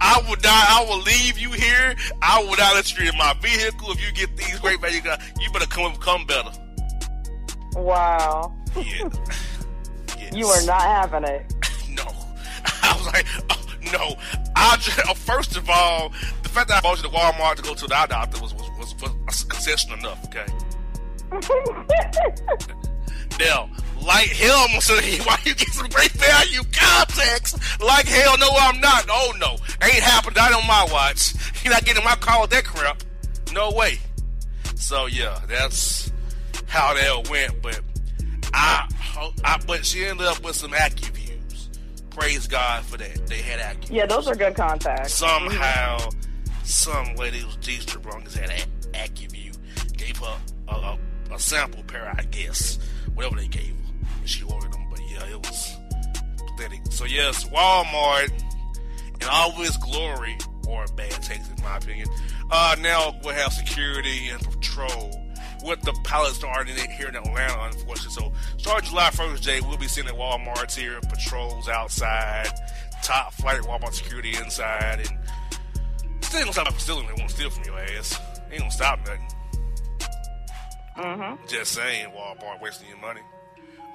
I 0.00 0.20
will 0.28 0.36
not. 0.42 0.46
I 0.46 0.84
will 0.88 1.00
leave 1.02 1.38
you 1.38 1.52
here. 1.52 1.94
I 2.20 2.40
will 2.42 2.56
not 2.56 2.74
let 2.74 2.98
you 2.98 3.08
in 3.08 3.16
my 3.16 3.34
vehicle 3.40 3.92
if 3.92 4.04
you 4.04 4.12
get 4.12 4.36
these 4.36 4.58
great 4.58 4.80
value. 4.80 5.00
You 5.40 5.52
better 5.52 5.66
come 5.66 5.94
come 5.96 6.26
better. 6.26 6.50
wow. 7.76 8.52
Yeah. 8.76 9.08
Yes. 10.18 10.32
You 10.34 10.46
are 10.46 10.62
not 10.64 10.80
having 10.80 11.24
it. 11.24 11.52
No. 11.90 12.04
I 12.82 12.96
was 12.96 13.06
like, 13.06 13.26
oh, 13.50 13.66
no. 13.92 14.16
I 14.56 14.76
just, 14.76 14.98
uh, 15.00 15.12
first 15.12 15.56
of 15.56 15.68
all, 15.68 16.10
the 16.42 16.48
fact 16.48 16.68
that 16.68 16.78
I 16.78 16.80
bought 16.80 16.96
you 16.96 17.02
to 17.02 17.14
Walmart 17.14 17.56
to 17.56 17.62
go 17.62 17.74
to 17.74 17.86
the 17.86 17.94
eye 17.94 18.06
doctor 18.06 18.40
was 18.40 18.54
was, 18.54 18.68
was, 18.78 18.94
was 19.26 19.42
a 19.42 19.46
concession 19.46 19.92
enough. 19.98 20.24
Okay. 20.24 20.46
Now, 23.38 23.68
like 24.02 24.28
hell, 24.28 24.66
I'm 24.68 24.80
why 25.26 25.38
you 25.44 25.54
get 25.54 25.68
some 25.68 25.88
great 25.88 26.10
value 26.12 26.62
contacts? 26.72 27.54
Like 27.80 28.06
hell, 28.06 28.38
no, 28.38 28.48
I'm 28.50 28.80
not. 28.80 29.06
Oh 29.08 29.32
no, 29.38 29.56
ain't 29.82 30.02
happened. 30.02 30.36
Not 30.36 30.52
on 30.52 30.66
my 30.66 30.86
watch. 30.90 31.34
You're 31.64 31.72
not 31.72 31.84
getting 31.84 32.02
in 32.02 32.04
my 32.04 32.40
with 32.40 32.50
that 32.50 32.64
crap. 32.64 33.02
No 33.52 33.70
way. 33.72 33.98
So 34.74 35.06
yeah, 35.06 35.40
that's 35.48 36.12
how 36.66 36.94
that 36.94 37.30
went, 37.30 37.62
but 37.62 37.80
I, 38.52 38.88
I 39.44 39.60
but 39.66 39.84
she 39.86 40.04
ended 40.04 40.26
up 40.26 40.42
with 40.44 40.56
some 40.56 40.72
Acuvues. 40.72 41.78
Praise 42.10 42.46
God 42.46 42.84
for 42.84 42.98
that. 42.98 43.26
They 43.26 43.38
had 43.38 43.60
Acuvues. 43.60 43.90
Yeah, 43.90 44.06
those 44.06 44.28
are 44.28 44.34
good 44.34 44.54
contacts. 44.54 45.14
Somehow, 45.14 45.98
some 46.64 47.14
lady 47.16 47.38
who's 47.38 47.56
G 47.56 47.78
Strabrongas 47.78 48.36
had 48.36 48.50
Acuvue, 48.92 49.56
gave 49.96 50.16
her 50.18 50.38
a, 50.68 50.74
a, 50.74 50.98
a, 51.32 51.38
sample 51.38 51.82
pair, 51.84 52.14
I 52.16 52.22
guess, 52.24 52.78
whatever 53.14 53.36
they 53.36 53.48
gave 53.48 53.74
she 54.26 54.42
ordered 54.44 54.72
them. 54.72 54.86
But 54.90 55.00
yeah, 55.10 55.26
it 55.26 55.46
was 55.46 55.76
pathetic. 56.38 56.80
So 56.90 57.04
yes, 57.04 57.44
Walmart, 57.44 58.30
in 59.20 59.28
all 59.28 59.52
of 59.52 59.60
its 59.60 59.76
glory, 59.76 60.36
or 60.68 60.86
bad 60.96 61.10
taste 61.10 61.50
in 61.56 61.62
my 61.62 61.76
opinion, 61.76 62.08
uh, 62.50 62.76
now 62.80 63.14
we'll 63.22 63.34
have 63.34 63.52
security 63.52 64.28
and 64.28 64.40
patrol 64.42 65.20
with 65.64 65.80
the 65.82 65.92
pilot 66.04 66.34
starting 66.34 66.76
it 66.76 66.90
here 66.90 67.08
in 67.08 67.16
Atlanta, 67.16 67.70
unfortunately. 67.72 68.12
So, 68.12 68.32
starting 68.58 68.90
July 68.90 69.10
1st, 69.10 69.40
Jay, 69.40 69.60
we'll 69.60 69.78
be 69.78 69.88
seeing 69.88 70.06
the 70.06 70.12
Walmarts 70.12 70.76
here, 70.76 71.00
patrols 71.00 71.68
outside, 71.68 72.48
top 73.02 73.32
flight 73.32 73.60
Walmart 73.62 73.94
security 73.94 74.36
inside, 74.36 75.00
and 75.00 75.18
still 76.20 76.40
ain't 76.40 76.54
gonna 76.54 76.70
stop 76.70 76.78
stealing. 76.78 77.06
They 77.06 77.14
won't 77.18 77.30
steal 77.30 77.50
from 77.50 77.64
your 77.64 77.78
ass. 77.78 78.20
Ain't 78.50 78.60
gonna 78.60 78.70
stop 78.70 78.98
nothing. 79.00 79.28
Mm-hmm. 80.96 81.46
Just 81.48 81.72
saying, 81.72 82.08
Walmart 82.10 82.60
wasting 82.60 82.88
your 82.88 82.98
money. 82.98 83.20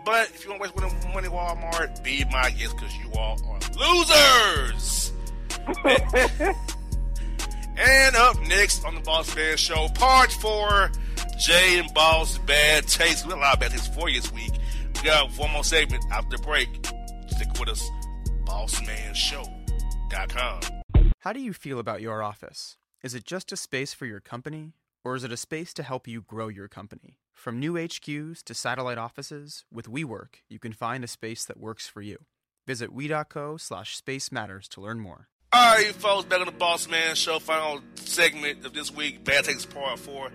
But 0.05 0.29
if 0.29 0.43
you 0.43 0.51
want 0.51 0.63
to 0.63 0.73
waste 0.73 1.07
money, 1.13 1.27
at 1.27 1.33
Walmart, 1.33 2.03
be 2.03 2.23
my 2.31 2.49
guest 2.51 2.77
because 2.77 2.95
you 2.97 3.11
all 3.13 3.39
are 3.47 3.59
losers. 3.77 5.11
and 7.77 8.15
up 8.15 8.39
next 8.47 8.85
on 8.85 8.95
the 8.95 9.01
Boss 9.01 9.35
Man 9.35 9.57
Show, 9.57 9.89
part 9.89 10.31
four 10.31 10.89
Jay 11.39 11.79
and 11.79 11.93
Boss 11.93 12.37
Bad 12.39 12.87
Taste. 12.87 13.25
We 13.25 13.31
got 13.31 13.39
a 13.39 13.41
lot 13.41 13.53
of 13.53 13.61
bad 13.61 13.71
taste 13.71 13.93
for 13.93 14.09
you 14.09 14.19
this 14.19 14.33
week. 14.33 14.51
We 14.95 15.01
got 15.03 15.31
one 15.37 15.51
more 15.51 15.63
segment 15.63 16.03
after 16.11 16.35
the 16.37 16.43
break. 16.43 16.67
Stick 17.27 17.47
with 17.59 17.69
us. 17.69 17.87
BossManShow.com. 18.45 20.61
How 21.19 21.33
do 21.33 21.39
you 21.39 21.53
feel 21.53 21.77
about 21.79 22.01
your 22.01 22.23
office? 22.23 22.77
Is 23.03 23.13
it 23.13 23.23
just 23.23 23.53
a 23.53 23.57
space 23.57 23.93
for 23.93 24.05
your 24.05 24.19
company, 24.19 24.73
or 25.05 25.15
is 25.15 25.23
it 25.23 25.31
a 25.31 25.37
space 25.37 25.73
to 25.75 25.83
help 25.83 26.05
you 26.07 26.21
grow 26.21 26.49
your 26.49 26.67
company? 26.67 27.19
From 27.39 27.57
new 27.57 27.75
HQs 27.75 28.43
to 28.43 28.53
satellite 28.53 28.97
offices, 28.97 29.63
with 29.71 29.89
WeWork, 29.89 30.41
you 30.49 30.59
can 30.59 30.73
find 30.73 31.05
a 31.05 31.07
space 31.07 31.45
that 31.45 31.57
works 31.57 31.87
for 31.87 32.01
you. 32.01 32.25
Visit 32.67 32.91
we.co 32.91 33.55
slash 33.55 33.95
space 33.95 34.29
matters 34.29 34.67
to 34.67 34.81
learn 34.81 34.99
more. 34.99 35.29
All 35.53 35.75
right, 35.75 35.87
you 35.87 35.93
folks, 35.93 36.25
back 36.25 36.41
on 36.41 36.47
the 36.47 36.51
Boss 36.51 36.89
Man 36.89 37.15
Show, 37.15 37.39
final 37.39 37.79
segment 37.95 38.65
of 38.65 38.73
this 38.73 38.93
week, 38.93 39.23
Bad 39.23 39.45
Takes 39.45 39.65
Part 39.65 39.99
4. 39.99 40.31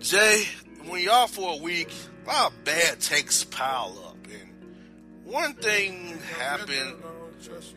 Jay, 0.00 0.42
when 0.88 1.08
off 1.08 1.34
for 1.34 1.54
a 1.54 1.62
week, 1.62 1.92
a 2.24 2.28
lot 2.28 2.50
of 2.50 2.64
bad 2.64 2.98
takes 2.98 3.44
pile 3.44 3.96
up. 4.04 4.16
And 4.24 5.32
one 5.32 5.54
thing 5.54 6.18
happened 6.36 7.00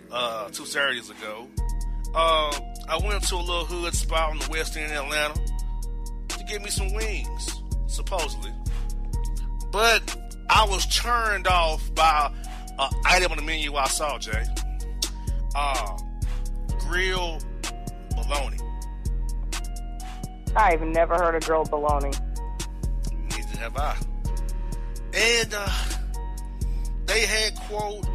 uh, 0.09 0.49
two 0.49 0.65
Saturdays 0.65 1.11
ago. 1.11 1.47
Uh, 2.15 2.59
I 2.89 2.97
went 3.03 3.21
to 3.21 3.35
a 3.35 3.37
little 3.37 3.65
hood 3.65 3.93
spot 3.93 4.31
on 4.31 4.39
the 4.39 4.47
west 4.49 4.75
end 4.77 4.91
of 4.91 5.05
Atlanta 5.05 5.39
to 6.29 6.43
get 6.45 6.63
me 6.63 6.71
some 6.71 6.91
wings, 6.91 7.61
supposedly. 7.95 8.51
But 9.71 10.15
I 10.49 10.65
was 10.65 10.85
turned 10.87 11.47
off 11.47 11.93
by 11.95 12.31
an 12.77 12.89
item 13.05 13.31
on 13.31 13.37
the 13.37 13.43
menu 13.43 13.75
I 13.75 13.87
saw, 13.87 14.19
Jay. 14.19 14.45
Uh, 15.55 15.97
grill 16.79 17.39
bologna. 18.15 18.57
I've 20.55 20.81
never 20.81 21.15
heard 21.15 21.35
of 21.35 21.43
grilled 21.45 21.69
bologna. 21.69 22.11
Neither 23.11 23.57
have 23.57 23.77
I. 23.77 23.97
And 25.13 25.53
uh, 25.53 25.69
they 27.05 27.25
had 27.25 27.55
quote 27.55 28.05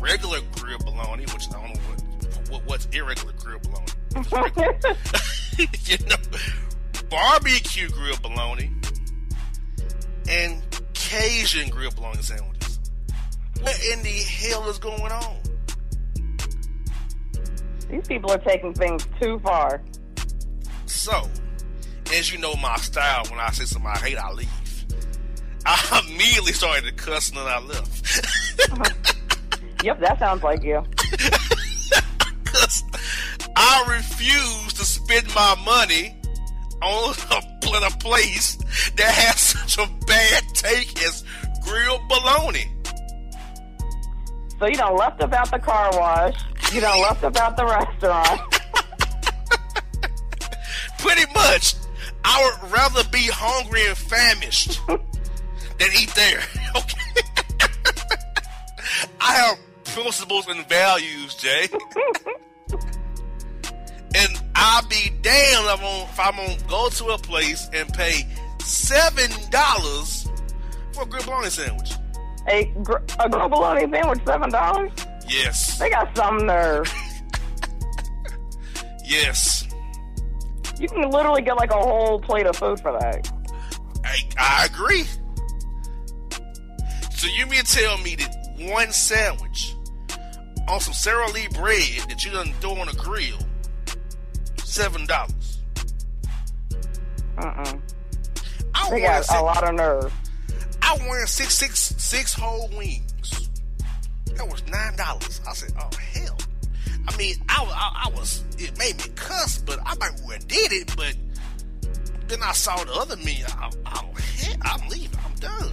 regular 0.00 0.40
grilled 0.56 0.84
bologna, 0.84 1.24
which 1.24 1.48
I 1.48 1.52
don't 1.52 1.74
know 1.74 1.80
what, 1.80 2.50
what 2.50 2.66
what's 2.66 2.86
irregular 2.86 3.32
grilled 3.38 3.62
bologna. 3.62 3.92
you 5.86 5.98
know, 6.06 6.16
barbecue 7.08 7.88
grilled 7.88 8.22
bologna 8.22 8.72
and 10.28 10.62
Cajun 10.94 11.70
grilled 11.70 11.96
bologna 11.96 12.22
sandwiches. 12.22 12.80
What 13.60 13.80
in 13.92 14.02
the 14.02 14.08
hell 14.08 14.68
is 14.68 14.78
going 14.78 15.12
on? 15.12 15.36
These 17.90 18.06
people 18.08 18.32
are 18.32 18.38
taking 18.38 18.74
things 18.74 19.06
too 19.20 19.38
far. 19.38 19.82
So, 20.86 21.30
as 22.12 22.32
you 22.32 22.38
know 22.38 22.54
my 22.56 22.76
style, 22.76 23.24
when 23.30 23.38
I 23.38 23.50
say 23.50 23.64
something 23.64 23.90
I 23.90 23.98
hate, 23.98 24.18
I 24.18 24.32
leave. 24.32 24.84
I 25.66 26.02
immediately 26.06 26.52
started 26.52 26.84
to 26.84 26.92
cuss 26.92 27.28
and 27.30 27.38
then 27.38 27.46
I 27.46 27.60
left. 27.60 29.06
Yep, 29.84 30.00
that 30.00 30.18
sounds 30.18 30.42
like 30.42 30.62
you. 30.64 30.78
I 33.56 33.84
refuse 33.88 34.72
to 34.72 34.84
spend 34.84 35.32
my 35.34 35.54
money 35.64 36.15
on 36.82 37.14
a, 37.30 37.86
a 37.86 37.90
place 37.98 38.56
that 38.96 39.10
has 39.10 39.40
such 39.40 39.78
a 39.78 39.88
bad 40.06 40.42
take 40.54 41.02
as 41.04 41.24
grilled 41.62 42.00
bologna. 42.08 42.66
So 44.58 44.66
you 44.66 44.76
done 44.76 44.96
left 44.96 45.22
about 45.22 45.50
the 45.50 45.58
car 45.58 45.90
wash. 45.92 46.34
You 46.72 46.80
done 46.80 47.00
left 47.02 47.22
about 47.22 47.56
the 47.56 47.66
restaurant. 47.66 48.40
Pretty 50.98 51.30
much, 51.34 51.74
I 52.24 52.42
would 52.62 52.72
rather 52.72 53.04
be 53.10 53.26
hungry 53.30 53.86
and 53.86 53.96
famished 53.96 54.80
than 54.86 55.88
eat 55.98 56.14
there. 56.14 56.40
Okay. 56.76 57.00
I 59.20 59.32
have 59.32 59.58
principles 59.84 60.46
and 60.48 60.66
values, 60.68 61.34
Jay. 61.36 61.68
I'll 64.58 64.86
be 64.88 65.10
damned 65.22 65.66
if 65.66 65.70
I'm, 65.70 65.80
gonna, 65.80 66.04
if 66.04 66.20
I'm 66.20 66.36
gonna 66.36 66.56
go 66.68 66.88
to 66.88 67.04
a 67.08 67.18
place 67.18 67.68
and 67.74 67.92
pay 67.92 68.26
seven 68.62 69.30
dollars 69.50 70.26
for 70.92 71.02
a 71.02 71.06
grilled 71.06 71.26
bologna 71.26 71.50
sandwich. 71.50 71.92
A, 72.48 72.64
gr- 72.82 72.96
a 73.20 73.28
grilled 73.28 73.50
bologna 73.50 73.90
sandwich, 73.92 74.20
seven 74.26 74.50
dollars. 74.50 74.90
Yes, 75.28 75.78
They 75.78 75.90
got 75.90 76.16
some 76.16 76.46
nerve. 76.46 76.90
yes, 79.04 79.64
You 80.78 80.88
can 80.88 81.10
literally 81.10 81.42
get 81.42 81.56
like 81.56 81.70
a 81.70 81.74
whole 81.78 82.20
plate 82.20 82.46
of 82.46 82.56
food 82.56 82.80
for 82.80 82.92
that. 82.92 83.30
I, 84.04 84.16
I 84.38 84.66
agree. 84.66 85.04
So 87.10 87.26
you 87.36 87.46
mean 87.46 87.64
tell 87.64 87.98
me 87.98 88.14
that 88.16 88.32
one 88.72 88.92
sandwich 88.92 89.74
on 90.68 90.80
some 90.80 90.94
Sara 90.94 91.28
Lee 91.32 91.48
bread 91.48 92.08
that 92.08 92.24
you 92.24 92.30
done 92.30 92.52
throw 92.60 92.76
on 92.76 92.88
a 92.88 92.92
grill, 92.92 93.38
seven 94.66 95.06
dollars? 95.06 95.60
Uh-uh. 97.38 97.76
I 98.74 98.90
They 98.90 99.00
got 99.00 99.28
a 99.30 99.42
lot 99.42 99.64
of 99.68 99.74
nerve. 99.74 100.12
I 100.82 100.96
wanted 101.06 101.28
six 101.28 101.54
six 101.54 101.78
six 101.96 102.34
whole 102.34 102.68
wings. 102.76 103.48
That 104.36 104.48
was 104.48 104.66
nine 104.68 104.96
dollars. 104.96 105.40
I 105.48 105.52
said, 105.54 105.72
"Oh 105.78 105.90
hell!" 105.96 106.38
I 107.08 107.16
mean, 107.16 107.36
I, 107.48 107.64
I, 107.64 108.06
I 108.06 108.10
was 108.10 108.44
it 108.58 108.76
made 108.78 108.98
me 108.98 109.04
cuss, 109.14 109.58
but 109.58 109.78
I 109.84 109.94
might 109.96 110.20
well 110.26 110.38
did 110.46 110.72
it. 110.72 110.94
But 110.96 111.16
then 112.28 112.42
I 112.42 112.52
saw 112.52 112.82
the 112.84 112.92
other 112.92 113.16
menu. 113.16 113.44
I, 113.46 113.70
oh 113.86 114.12
hell, 114.14 114.56
I'm 114.62 114.88
leaving. 114.88 115.18
I'm 115.24 115.34
done. 115.36 115.72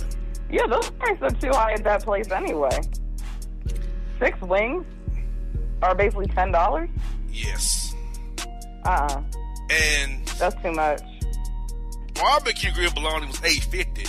Yeah, 0.50 0.68
those 0.68 0.90
prices 0.92 1.24
are 1.24 1.32
too 1.32 1.52
high 1.52 1.74
at 1.74 1.84
that 1.84 2.04
place 2.04 2.30
anyway. 2.32 2.80
Six 4.20 4.40
wings 4.42 4.86
are 5.82 5.96
basically 5.96 6.28
ten 6.28 6.52
dollars. 6.52 6.90
Yes, 7.32 7.93
Uh-uh. 8.86 9.22
and 9.70 10.26
That's 10.40 10.56
too 10.62 10.72
much. 10.72 11.02
barbecue 12.16 12.72
grill 12.74 12.92
bologna 12.92 13.28
was 13.28 13.42
eight 13.44 13.64
fifty. 13.64 14.06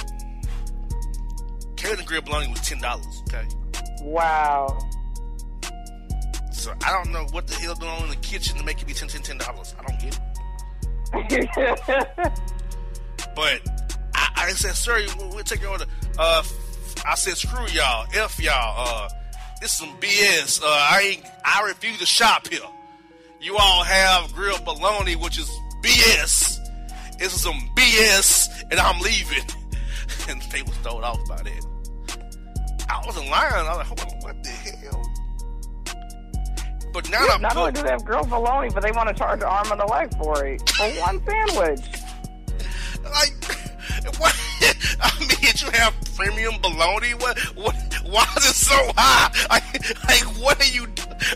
Cajun 1.76 2.04
grill 2.04 2.22
bologna 2.22 2.48
was 2.48 2.60
ten 2.60 2.80
dollars. 2.80 3.22
Okay, 3.28 3.46
Wow. 4.02 4.78
so 6.52 6.72
I 6.84 6.90
don't 6.92 7.12
know 7.12 7.26
what 7.32 7.46
the 7.46 7.54
hell 7.56 7.74
going 7.74 7.92
on 7.92 8.02
in 8.04 8.10
the 8.10 8.16
kitchen 8.16 8.56
to 8.58 8.64
make 8.64 8.80
it 8.80 8.86
be 8.86 8.94
ten 8.94 9.08
ten 9.08 9.22
ten 9.22 9.38
dollars. 9.38 9.74
I 9.78 9.82
don't 9.82 10.00
get 10.00 10.18
it. 11.14 12.30
But 13.36 13.60
I, 14.14 14.28
I 14.36 14.50
said, 14.50 14.74
sir, 14.76 15.04
we'll, 15.18 15.30
we'll 15.30 15.42
take 15.44 15.60
your 15.60 15.70
order. 15.70 15.86
Uh, 16.16 16.42
I 17.04 17.16
said, 17.16 17.36
screw 17.36 17.66
y'all, 17.72 18.06
f 18.14 18.40
y'all. 18.40 18.74
Uh, 18.86 19.08
this 19.60 19.72
is 19.72 19.78
some 19.78 19.88
BS. 19.98 20.62
Uh, 20.62 20.66
I 20.66 21.00
ain't, 21.16 21.22
I 21.44 21.62
refuse 21.66 21.98
to 21.98 22.06
shop 22.06 22.46
here. 22.46 22.60
You 23.44 23.58
all 23.58 23.84
have 23.84 24.32
grilled 24.32 24.64
bologna, 24.64 25.16
which 25.16 25.38
is 25.38 25.50
BS. 25.82 26.66
This 27.18 27.34
is 27.34 27.42
some 27.42 27.60
BS, 27.76 28.48
and 28.70 28.80
I'm 28.80 28.98
leaving. 29.00 29.44
And 30.26 30.40
they 30.50 30.62
was 30.62 30.74
thrown 30.78 31.04
off 31.04 31.18
by 31.28 31.36
that. 31.36 31.66
I 32.88 33.02
wasn't 33.04 33.28
lying. 33.28 33.66
I 33.66 33.76
was 33.76 33.90
like, 33.90 34.22
what 34.22 34.42
the 34.42 34.48
hell? 34.48 35.02
But 36.94 37.10
now 37.10 37.26
I'm 37.28 37.42
Not 37.42 37.54
only 37.58 37.72
do 37.72 37.82
they 37.82 37.90
have 37.90 38.06
grilled 38.06 38.30
bologna, 38.30 38.70
but 38.72 38.82
they 38.82 38.92
want 38.92 39.10
to 39.10 39.14
charge 39.14 39.40
an 39.40 39.46
arm 39.46 39.70
and 39.70 39.82
a 39.82 39.86
leg 39.86 40.16
for 40.16 40.46
it 40.46 40.66
for 40.70 40.88
one 41.02 41.22
sandwich. 41.26 41.84
like 43.04 43.34
What? 44.18 44.34
I 45.02 45.20
mean, 45.20 45.52
you 45.56 45.70
have 45.72 45.94
premium 46.16 46.54
bologna. 46.62 47.12
What? 47.14 47.38
What? 47.54 47.76
Why 48.06 48.26
is 48.38 48.46
it 48.46 48.54
so 48.54 48.92
high? 48.96 49.30
Like, 49.50 50.04
like 50.06 50.42
what 50.42 50.58
are 50.58 50.72
you? 50.72 50.86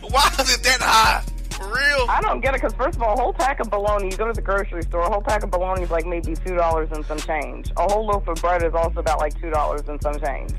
Why 0.08 0.30
is 0.40 0.54
it 0.54 0.62
that 0.62 0.80
high? 0.80 1.22
For 1.58 1.66
real? 1.66 2.06
I 2.08 2.20
don't 2.22 2.40
get 2.40 2.54
it 2.54 2.62
because 2.62 2.74
first 2.74 2.96
of 2.96 3.02
all, 3.02 3.14
a 3.14 3.20
whole 3.20 3.32
pack 3.32 3.58
of 3.58 3.68
bologna. 3.68 4.10
You 4.10 4.16
go 4.16 4.28
to 4.28 4.32
the 4.32 4.42
grocery 4.42 4.82
store, 4.82 5.00
a 5.00 5.10
whole 5.10 5.20
pack 5.22 5.42
of 5.42 5.50
bologna 5.50 5.82
is 5.82 5.90
like 5.90 6.06
maybe 6.06 6.34
two 6.34 6.54
dollars 6.54 6.88
and 6.92 7.04
some 7.04 7.18
change. 7.18 7.72
A 7.76 7.92
whole 7.92 8.06
loaf 8.06 8.28
of 8.28 8.36
bread 8.36 8.62
is 8.62 8.74
also 8.74 9.00
about 9.00 9.18
like 9.18 9.38
two 9.40 9.50
dollars 9.50 9.82
and 9.88 10.00
some 10.00 10.18
change. 10.20 10.52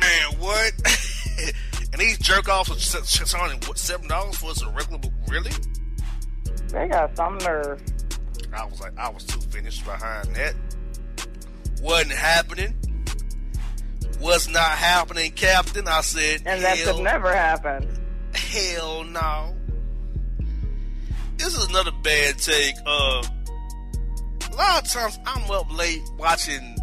Man, 0.00 0.38
what? 0.38 0.72
and 1.92 2.00
these 2.00 2.18
jerk 2.18 2.48
offs 2.48 2.94
are 2.94 3.04
selling 3.04 3.58
what 3.66 3.76
seven 3.76 4.06
dollars 4.06 4.36
for 4.36 4.50
a 4.50 4.72
regular? 4.72 5.00
Really? 5.28 5.50
They 6.68 6.88
got 6.88 7.16
some 7.16 7.38
nerve. 7.38 7.82
I 8.54 8.64
was 8.66 8.80
like, 8.80 8.96
I 8.96 9.08
was 9.08 9.24
too 9.24 9.40
finished 9.40 9.84
behind 9.84 10.34
that. 10.36 10.54
Wasn't 11.82 12.12
happening. 12.12 12.74
Was 14.20 14.48
not 14.48 14.62
happening, 14.62 15.32
Captain. 15.32 15.86
I 15.88 16.00
said, 16.00 16.42
And 16.46 16.62
that 16.62 16.78
could 16.78 17.02
never 17.02 17.34
happen. 17.34 17.88
hell 18.32 19.04
no. 19.04 19.55
This 21.36 21.56
is 21.56 21.68
another 21.68 21.92
bad 22.02 22.38
take. 22.38 22.74
Uh, 22.84 23.22
a 24.50 24.54
lot 24.56 24.84
of 24.84 24.90
times 24.90 25.18
I'm 25.26 25.50
up 25.50 25.76
late 25.76 26.02
watching 26.18 26.76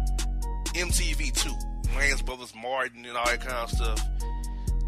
MTV2, 0.74 1.84
Wayans 1.96 2.24
Brothers 2.24 2.54
Martin 2.60 3.04
and 3.04 3.16
all 3.16 3.24
that 3.24 3.40
kind 3.40 3.52
of 3.52 3.70
stuff. 3.70 4.08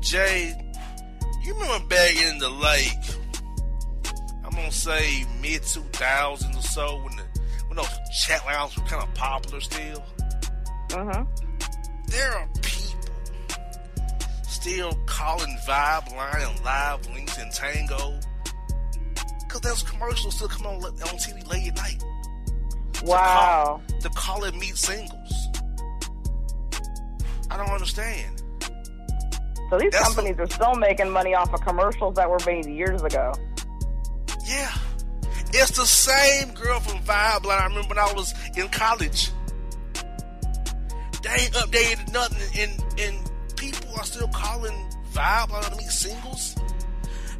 Jay, 0.00 0.54
you 1.44 1.54
remember 1.54 1.86
back 1.88 2.16
in 2.16 2.38
the 2.38 2.48
like, 2.48 2.96
I'm 4.44 4.50
gonna 4.50 4.70
say 4.70 5.24
mid 5.42 5.62
2000s 5.62 6.56
or 6.56 6.62
so 6.62 6.96
when 7.02 7.16
the 7.16 7.24
when 7.66 7.76
those 7.76 7.98
chat 8.24 8.44
lounges 8.46 8.78
were 8.78 8.84
kind 8.84 9.02
of 9.02 9.12
popular 9.14 9.60
still. 9.60 10.04
Uh-huh. 10.92 11.24
There 12.08 12.32
are 12.32 12.48
people 12.62 13.00
still 14.48 14.92
calling 15.06 15.56
Vibe 15.66 16.16
Line 16.16 16.42
and 16.48 16.64
Live 16.64 17.08
Links 17.10 17.38
and 17.38 17.52
Tango 17.52 18.20
because 19.46 19.60
those 19.60 19.82
commercials 19.82 20.34
still 20.34 20.48
come 20.48 20.66
on 20.66 20.84
on 20.84 20.92
TV 20.92 21.46
late 21.48 21.68
at 21.68 21.76
night. 21.76 22.04
Wow. 23.04 23.80
To 24.00 24.08
call 24.10 24.44
it 24.44 24.54
meet 24.54 24.76
singles. 24.76 25.48
I 27.50 27.56
don't 27.56 27.70
understand. 27.70 28.42
So 29.70 29.78
these 29.78 29.90
That's 29.92 30.04
companies 30.04 30.38
are 30.38 30.46
still 30.46 30.74
making 30.74 31.10
money 31.10 31.34
off 31.34 31.52
of 31.52 31.60
commercials 31.60 32.14
that 32.16 32.28
were 32.30 32.38
made 32.46 32.66
years 32.66 33.02
ago. 33.02 33.32
Yeah. 34.46 34.72
It's 35.52 35.76
the 35.76 35.86
same 35.86 36.52
girl 36.54 36.80
from 36.80 36.98
Vibe 37.02 37.44
Line 37.44 37.60
I 37.60 37.66
remember 37.66 37.88
when 37.88 37.98
I 37.98 38.12
was 38.12 38.34
in 38.56 38.68
college. 38.68 39.30
They 41.22 41.30
ain't 41.30 41.52
updated 41.52 42.12
nothing, 42.12 42.60
and, 42.62 43.00
and 43.00 43.56
people 43.56 43.90
are 43.96 44.04
still 44.04 44.28
calling 44.28 44.74
Vibe 45.12 45.50
Line 45.50 45.62
to 45.62 45.76
meet 45.76 45.88
singles. 45.88 46.56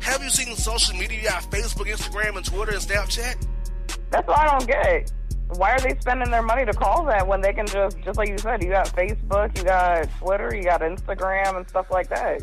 Have 0.07 0.23
you 0.23 0.31
seen 0.31 0.55
social 0.55 0.95
media? 0.97 1.19
You 1.19 1.25
got 1.25 1.43
Facebook, 1.51 1.87
Instagram, 1.87 2.37
and 2.37 2.47
Twitter 2.47 2.71
and 2.71 2.81
Snapchat? 2.81 3.45
That's 4.11 4.29
what 4.29 4.39
I 4.39 4.57
don't 4.57 4.65
get. 4.65 5.11
Why 5.57 5.73
are 5.73 5.81
they 5.81 5.99
spending 5.99 6.31
their 6.31 6.45
money 6.45 6.65
to 6.65 6.73
call 6.73 7.05
that 7.07 7.27
when 7.27 7.41
they 7.41 7.53
can 7.53 7.67
just, 7.67 7.99
just 8.03 8.17
like 8.17 8.29
you 8.29 8.39
said, 8.39 8.63
you 8.63 8.71
got 8.71 8.87
Facebook, 8.87 9.59
you 9.59 9.65
got 9.65 10.09
Twitter, 10.21 10.55
you 10.55 10.63
got 10.63 10.81
Instagram 10.81 11.57
and 11.57 11.69
stuff 11.69 11.91
like 11.91 12.09
that. 12.11 12.41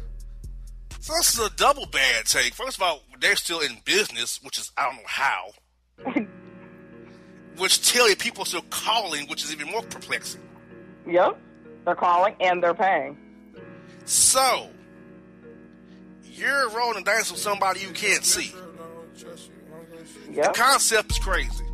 So 0.99 1.13
this 1.13 1.33
is 1.33 1.39
a 1.39 1.49
double 1.51 1.85
bad 1.85 2.25
take. 2.25 2.53
First 2.53 2.75
of 2.75 2.83
all, 2.83 3.01
they're 3.21 3.37
still 3.37 3.61
in 3.61 3.77
business, 3.85 4.41
which 4.43 4.57
is 4.57 4.73
I 4.75 4.83
don't 4.83 4.97
know 4.97 5.01
how. 5.05 5.51
which 7.59 7.89
tell 7.89 8.09
you 8.09 8.17
people 8.17 8.43
are 8.43 8.45
still 8.45 8.65
calling, 8.71 9.25
which 9.29 9.41
is 9.41 9.53
even 9.53 9.71
more 9.71 9.83
perplexing. 9.83 10.41
Yep. 11.07 11.39
They're 11.85 11.95
calling 11.95 12.35
and 12.41 12.61
they're 12.61 12.73
paying. 12.73 13.17
So 14.03 14.69
you're 16.37 16.69
rolling 16.69 17.03
dice 17.03 17.31
with 17.31 17.39
somebody 17.39 17.81
you 17.81 17.91
can't 17.91 18.23
see. 18.25 18.53
The 20.31 20.51
concept 20.55 21.11
is 21.11 21.19
crazy. 21.19 21.65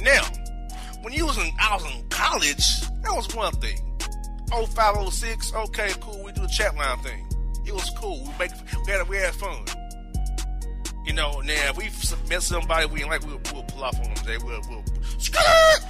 Now, 0.00 0.22
when 1.02 1.12
you 1.12 1.26
was 1.26 1.36
in, 1.38 1.50
I 1.60 1.74
was 1.74 1.84
in 1.84 2.08
college, 2.08 2.80
that 3.02 3.12
was 3.12 3.34
one 3.34 3.52
thing. 3.54 3.78
0506, 4.50 5.54
okay, 5.54 5.90
cool, 6.00 6.22
we 6.24 6.32
do 6.32 6.42
the 6.42 6.48
chat 6.48 6.76
line 6.76 6.98
thing. 6.98 7.26
It 7.66 7.72
was 7.72 7.90
cool. 7.96 8.22
We 8.24 8.38
make, 8.38 8.50
we 8.86 8.92
had, 8.92 9.08
we 9.08 9.16
had 9.16 9.34
fun. 9.34 9.64
You 11.04 11.14
know, 11.14 11.40
now 11.40 11.70
if 11.70 11.76
we 11.76 11.90
met 12.28 12.42
somebody 12.42 12.86
we 12.86 13.04
like, 13.04 13.26
we'll, 13.26 13.40
we'll 13.52 13.64
pull 13.64 13.84
off 13.84 13.98
on 13.98 14.14
them. 14.14 14.24
They 14.24 14.38
will, 14.38 14.60
we'll, 14.68 14.84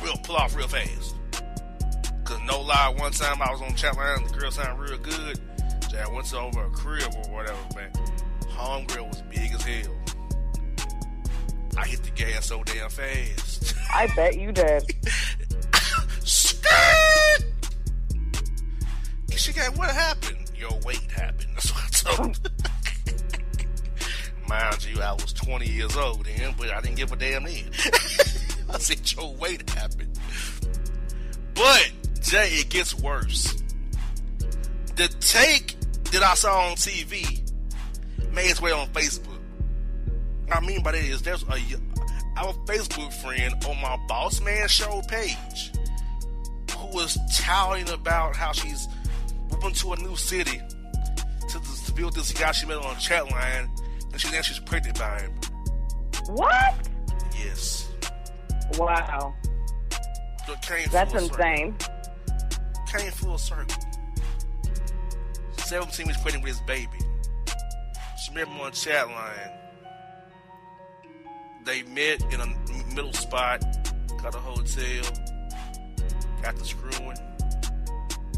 we'll 0.03 0.17
pull 0.19 0.37
off 0.37 0.57
real 0.57 0.69
fast. 0.69 1.17
Cause 2.25 2.41
no 2.47 2.61
lie, 2.61 2.95
one 2.97 3.13
time 3.13 3.43
I 3.43 3.51
was 3.51 3.61
on 3.61 3.75
chat 3.75 3.97
line, 3.97 4.25
the 4.27 4.33
girl 4.33 4.51
sounded 4.51 4.81
real 4.81 4.99
good. 4.99 5.41
So 5.93 5.99
I 5.99 6.09
went 6.11 6.25
to 6.29 6.39
over 6.39 6.65
a 6.65 6.71
crib 6.71 7.15
or 7.15 7.31
whatever, 7.31 7.59
man. 7.77 7.93
Homegirl 8.49 9.09
was 9.09 9.21
big 9.29 9.53
as 9.53 9.63
hell. 9.63 9.95
I 11.77 11.87
hit 11.87 12.03
the 12.03 12.11
gas 12.15 12.47
so 12.47 12.65
damn 12.65 12.89
fast. 12.89 13.75
I 13.95 14.07
bet 14.17 14.39
you 14.39 14.53
did. 14.53 14.85
Skirt! 16.25 17.45
And 19.31 19.39
she 19.39 19.53
got 19.53 19.77
what 19.77 19.91
happened? 19.91 20.51
Your 20.57 20.71
weight 20.87 21.11
happened. 21.15 21.51
That's 21.53 21.71
what 21.75 21.85
I 21.85 22.17
told 22.17 22.39
her. 22.39 22.51
Mind 24.49 24.87
you, 24.87 25.03
I 25.03 25.13
was 25.13 25.35
20 25.35 25.69
years 25.69 25.95
old 25.95 26.25
then, 26.25 26.55
but 26.57 26.71
I 26.71 26.81
didn't 26.81 26.97
give 26.97 27.13
a 27.13 27.17
damn 27.17 27.45
then. 27.45 27.65
I 28.71 28.79
said 28.79 29.13
your 29.13 29.35
weight 29.35 29.69
happened. 29.69 30.19
But 31.53 31.93
Jay, 32.23 32.49
it 32.61 32.71
gets 32.71 32.95
worse. 32.95 33.63
The 34.97 35.09
take 35.21 35.77
that 36.13 36.23
I 36.23 36.35
saw 36.35 36.69
on 36.71 36.77
TV 36.77 37.41
made 38.33 38.51
its 38.51 38.61
way 38.61 38.73
on 38.73 38.87
Facebook. 38.89 39.39
What 40.47 40.57
I 40.59 40.61
mean 40.61 40.83
by 40.83 40.93
that 40.93 41.05
is 41.05 41.23
there's 41.23 41.43
a 41.45 41.57
our 42.37 42.53
Facebook 42.67 43.13
friend 43.15 43.55
on 43.69 43.81
my 43.83 43.99
Boss 44.09 44.41
Man 44.41 44.67
Show 44.69 45.03
page 45.09 45.73
who 46.77 46.87
was 46.95 47.19
touting 47.37 47.89
about 47.91 48.35
how 48.37 48.53
she's 48.53 48.89
moving 49.51 49.73
to 49.75 49.93
a 49.93 49.97
new 49.99 50.17
city 50.17 50.61
to, 51.49 51.61
to 51.87 51.93
be 51.93 52.05
with 52.05 52.15
this 52.15 52.33
guy 52.33 52.53
she 52.53 52.67
met 52.67 52.79
on 52.79 52.97
a 52.97 52.99
chat 53.01 53.31
line, 53.31 53.71
and 54.13 54.21
she 54.21 54.29
then 54.31 54.43
she's 54.43 54.59
pregnant 54.59 54.99
by 54.99 55.21
him. 55.21 55.33
What? 56.27 56.89
Yes, 57.39 57.89
Wow. 58.79 59.35
That's 60.91 61.13
full 61.13 61.21
circle. 61.21 61.45
insane. 61.45 61.77
Came 62.91 63.11
full 63.13 63.39
circle. 63.39 63.85
Seventeen 65.73 66.07
was 66.09 66.19
pregnant 66.19 66.45
with 66.45 66.53
his 66.53 66.61
baby. 66.67 66.99
She 68.23 68.35
met 68.35 68.47
him 68.47 68.61
on 68.61 68.73
chat 68.73 69.09
line. 69.09 69.53
They 71.65 71.83
met 71.85 72.23
in 72.31 72.43
a 72.43 72.95
middle 72.95 73.15
spot, 73.15 73.65
got 74.23 74.35
a 74.35 74.39
hotel, 74.39 75.03
got 76.43 76.57
the 76.57 76.65
screwing, 76.67 77.17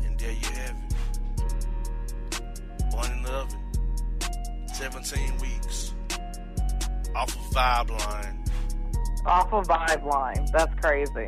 and 0.04 0.16
there 0.16 0.30
you 0.30 0.46
have 0.46 0.76
it. 2.30 2.90
Born 2.92 3.10
in 3.10 3.22
the 3.24 3.32
oven. 3.32 3.58
17 4.72 5.38
weeks. 5.38 5.92
Off 7.16 7.34
of 7.34 7.42
Vibe 7.52 7.90
Line. 7.98 8.44
Off 9.26 9.52
of 9.52 9.66
Vibe 9.66 10.04
Line. 10.04 10.46
That's 10.52 10.80
crazy. 10.80 11.26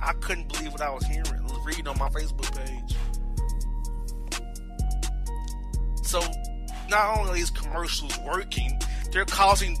I 0.00 0.12
couldn't 0.20 0.46
believe 0.52 0.70
what 0.70 0.80
I 0.80 0.90
was 0.90 1.04
hearing, 1.06 1.44
reading 1.64 1.88
on 1.88 1.98
my 1.98 2.08
Facebook 2.10 2.56
page. 2.56 2.91
So, 6.12 6.20
not 6.90 7.18
only 7.18 7.40
these 7.40 7.48
commercials 7.48 8.18
working, 8.18 8.78
they're 9.12 9.24
causing 9.24 9.78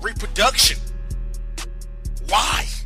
reproduction. 0.00 0.78
Why? 2.28 2.66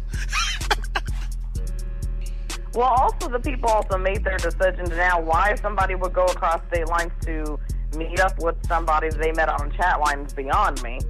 Well, 2.75 2.89
also 2.89 3.31
the 3.31 3.39
people 3.39 3.71
also 3.71 3.97
made 3.97 4.23
their 4.23 4.37
decision 4.37 4.85
to 4.91 4.97
now 4.97 5.19
why 5.19 5.55
somebody 5.63 5.95
would 5.95 6.13
go 6.13 6.27
across 6.27 6.61
state 6.69 6.87
lines 6.87 7.11
to 7.23 7.59
meet 7.97 8.21
up 8.21 8.39
with 8.39 8.55
somebody 8.67 9.09
they 9.09 9.33
met 9.33 9.49
on 9.49 9.73
chat 9.73 9.99
lines 9.99 10.35
beyond 10.35 10.83
me. 10.83 11.01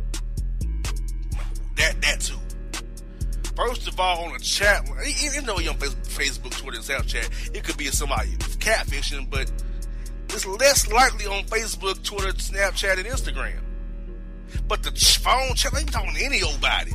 That 1.75 2.01
that 2.03 2.21
too. 2.21 2.39
First 3.57 3.89
of 3.89 3.99
all, 3.99 4.27
on 4.27 4.37
a 4.37 4.39
chat, 4.39 4.89
even 5.25 5.45
though 5.45 5.59
you're 5.59 5.73
on 5.73 5.79
Facebook, 5.79 6.57
Twitter, 6.57 6.77
and 6.77 6.85
Snapchat, 6.85 7.57
it 7.57 7.65
could 7.65 7.77
be 7.77 7.87
somebody 7.87 8.37
catfishing, 8.61 9.29
but 9.29 9.51
it's 10.35 10.47
less 10.47 10.91
likely 10.91 11.27
on 11.27 11.45
Facebook, 11.45 12.03
Twitter, 12.03 12.33
Snapchat, 12.33 12.99
and 12.99 13.07
Instagram. 13.07 13.61
But 14.69 14.83
the 14.83 14.91
phone 15.23 15.55
chat, 15.55 15.73
ain't 15.79 15.93
talking 15.93 16.15
to 16.15 16.25
any 16.25 16.43
old 16.43 16.61
body. 16.61 16.93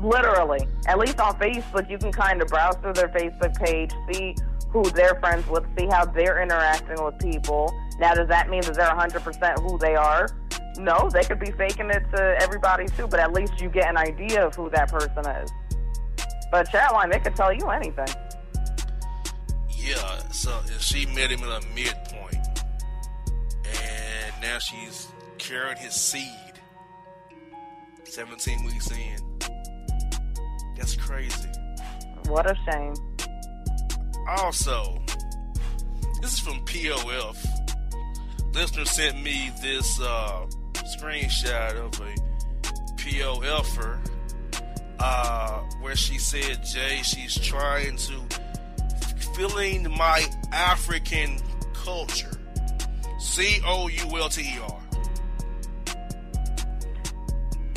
Literally. 0.00 0.60
At 0.86 0.98
least 0.98 1.18
on 1.20 1.38
Facebook, 1.38 1.90
you 1.90 1.98
can 1.98 2.12
kind 2.12 2.40
of 2.40 2.48
browse 2.48 2.76
through 2.76 2.94
their 2.94 3.08
Facebook 3.08 3.54
page, 3.58 3.92
see 4.12 4.36
who 4.70 4.82
they're 4.90 5.16
friends 5.16 5.46
with, 5.48 5.64
see 5.78 5.86
how 5.86 6.04
they're 6.04 6.42
interacting 6.42 7.02
with 7.04 7.18
people. 7.18 7.72
Now, 7.98 8.14
does 8.14 8.28
that 8.28 8.48
mean 8.48 8.62
that 8.62 8.74
they're 8.74 8.86
100% 8.86 9.58
who 9.60 9.78
they 9.78 9.96
are? 9.96 10.28
No, 10.78 11.10
they 11.12 11.24
could 11.24 11.40
be 11.40 11.50
faking 11.50 11.90
it 11.90 12.04
to 12.14 12.36
everybody 12.40 12.86
too, 12.86 13.08
but 13.08 13.18
at 13.18 13.32
least 13.32 13.60
you 13.60 13.68
get 13.68 13.88
an 13.88 13.96
idea 13.96 14.46
of 14.46 14.54
who 14.54 14.70
that 14.70 14.88
person 14.88 15.26
is. 15.42 15.50
But 16.52 16.70
chat 16.70 16.92
line, 16.92 17.10
they 17.10 17.18
could 17.18 17.34
tell 17.34 17.52
you 17.52 17.68
anything. 17.68 18.06
Yeah, 19.88 20.18
so 20.32 20.60
she 20.80 21.06
met 21.06 21.30
him 21.30 21.40
at 21.44 21.64
a 21.64 21.66
midpoint, 21.68 22.46
and 23.64 24.34
now 24.42 24.58
she's 24.58 25.08
carrying 25.38 25.78
his 25.78 25.94
seed. 25.94 26.60
17 28.04 28.64
weeks 28.66 28.90
in. 28.90 29.38
That's 30.76 30.94
crazy. 30.94 31.48
What 32.26 32.50
a 32.50 32.54
shame. 32.70 32.92
Also, 34.28 35.00
this 36.20 36.34
is 36.34 36.40
from 36.40 36.66
POF. 36.66 37.38
Listener 38.52 38.84
sent 38.84 39.22
me 39.22 39.50
this 39.62 39.98
uh, 40.02 40.44
screenshot 40.74 41.76
of 41.76 41.98
a 42.02 42.14
POFer 42.98 43.98
uh, 44.98 45.60
where 45.80 45.96
she 45.96 46.18
said, 46.18 46.62
Jay, 46.62 47.00
she's 47.02 47.38
trying 47.38 47.96
to 47.96 48.20
feeling 49.38 49.88
my 49.96 50.26
African 50.50 51.36
culture. 51.72 52.32
C 53.20 53.60
O 53.64 53.86
U 53.86 54.18
L 54.18 54.28
T 54.28 54.42
E 54.42 54.58
R. 54.60 54.80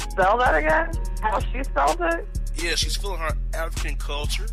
Spell 0.09 0.37
that 0.39 0.55
again? 0.55 0.91
How 1.21 1.39
she 1.39 1.63
spelled 1.63 2.01
it? 2.01 2.25
Yeah, 2.55 2.73
she's 2.73 2.97
feeling 2.97 3.19
her 3.19 3.37
African 3.53 3.95
culture. 3.97 4.47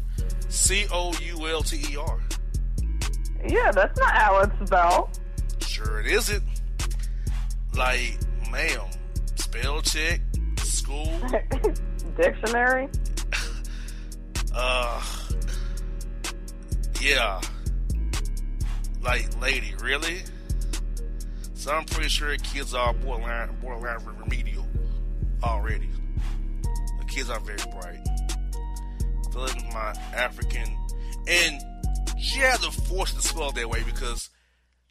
C 0.50 0.84
O 0.92 1.14
U 1.14 1.48
L 1.48 1.62
T 1.62 1.82
E 1.90 1.96
R. 1.96 2.20
Yeah, 3.46 3.72
that's 3.72 3.98
not 3.98 4.10
how 4.10 4.40
it's 4.40 4.68
spelled. 4.68 5.18
Sure, 5.60 6.00
it 6.00 6.08
isn't. 6.08 6.42
Like, 7.74 8.18
ma'am, 8.52 8.82
spell 9.36 9.80
check, 9.80 10.20
school. 10.58 11.10
Dictionary? 12.18 12.88
Uh, 14.60 15.00
yeah. 17.00 17.40
Like, 19.00 19.40
lady, 19.40 19.74
really? 19.80 20.22
So 21.54 21.72
I'm 21.72 21.84
pretty 21.84 22.08
sure 22.08 22.36
kids 22.36 22.74
are 22.74 22.92
borderline, 22.92 23.56
borderline 23.60 23.98
remedial 24.20 24.66
already. 25.42 25.88
The 26.98 27.04
kids 27.06 27.30
are 27.30 27.40
very 27.40 27.58
bright. 27.72 28.06
Feeling 29.32 29.70
my 29.72 29.92
African, 30.14 30.76
and 31.28 31.60
she 32.18 32.40
had 32.40 32.60
to 32.60 32.70
force 32.70 33.12
to 33.14 33.22
spell 33.22 33.52
that 33.52 33.68
way 33.68 33.82
because 33.84 34.30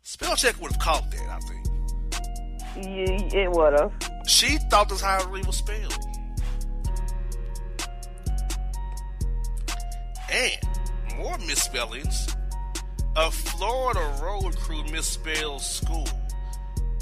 spell 0.04 0.36
check 0.36 0.60
would 0.62 0.72
have 0.72 0.82
caught 0.82 1.10
that. 1.12 1.22
I 1.30 1.40
think 1.40 1.66
Yeah, 3.34 3.40
it 3.42 3.52
would 3.52 3.74
have. 3.74 3.92
she 4.28 4.58
thought 4.70 4.88
this 4.90 5.02
how 5.02 5.20
it 5.20 5.28
really 5.28 5.46
was 5.48 5.58
spelled. 5.58 5.98
And 10.32 10.58
more 11.18 11.38
misspellings. 11.40 12.28
A 13.16 13.32
Florida 13.32 14.20
road 14.22 14.56
crew 14.58 14.84
misspelled 14.86 15.62
school. 15.62 16.08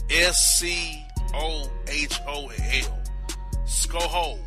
S 0.10 0.58
C 0.58 1.06
O 1.34 1.70
H 1.88 2.20
O 2.28 2.48
L. 2.48 3.04
Skohole. 3.66 4.40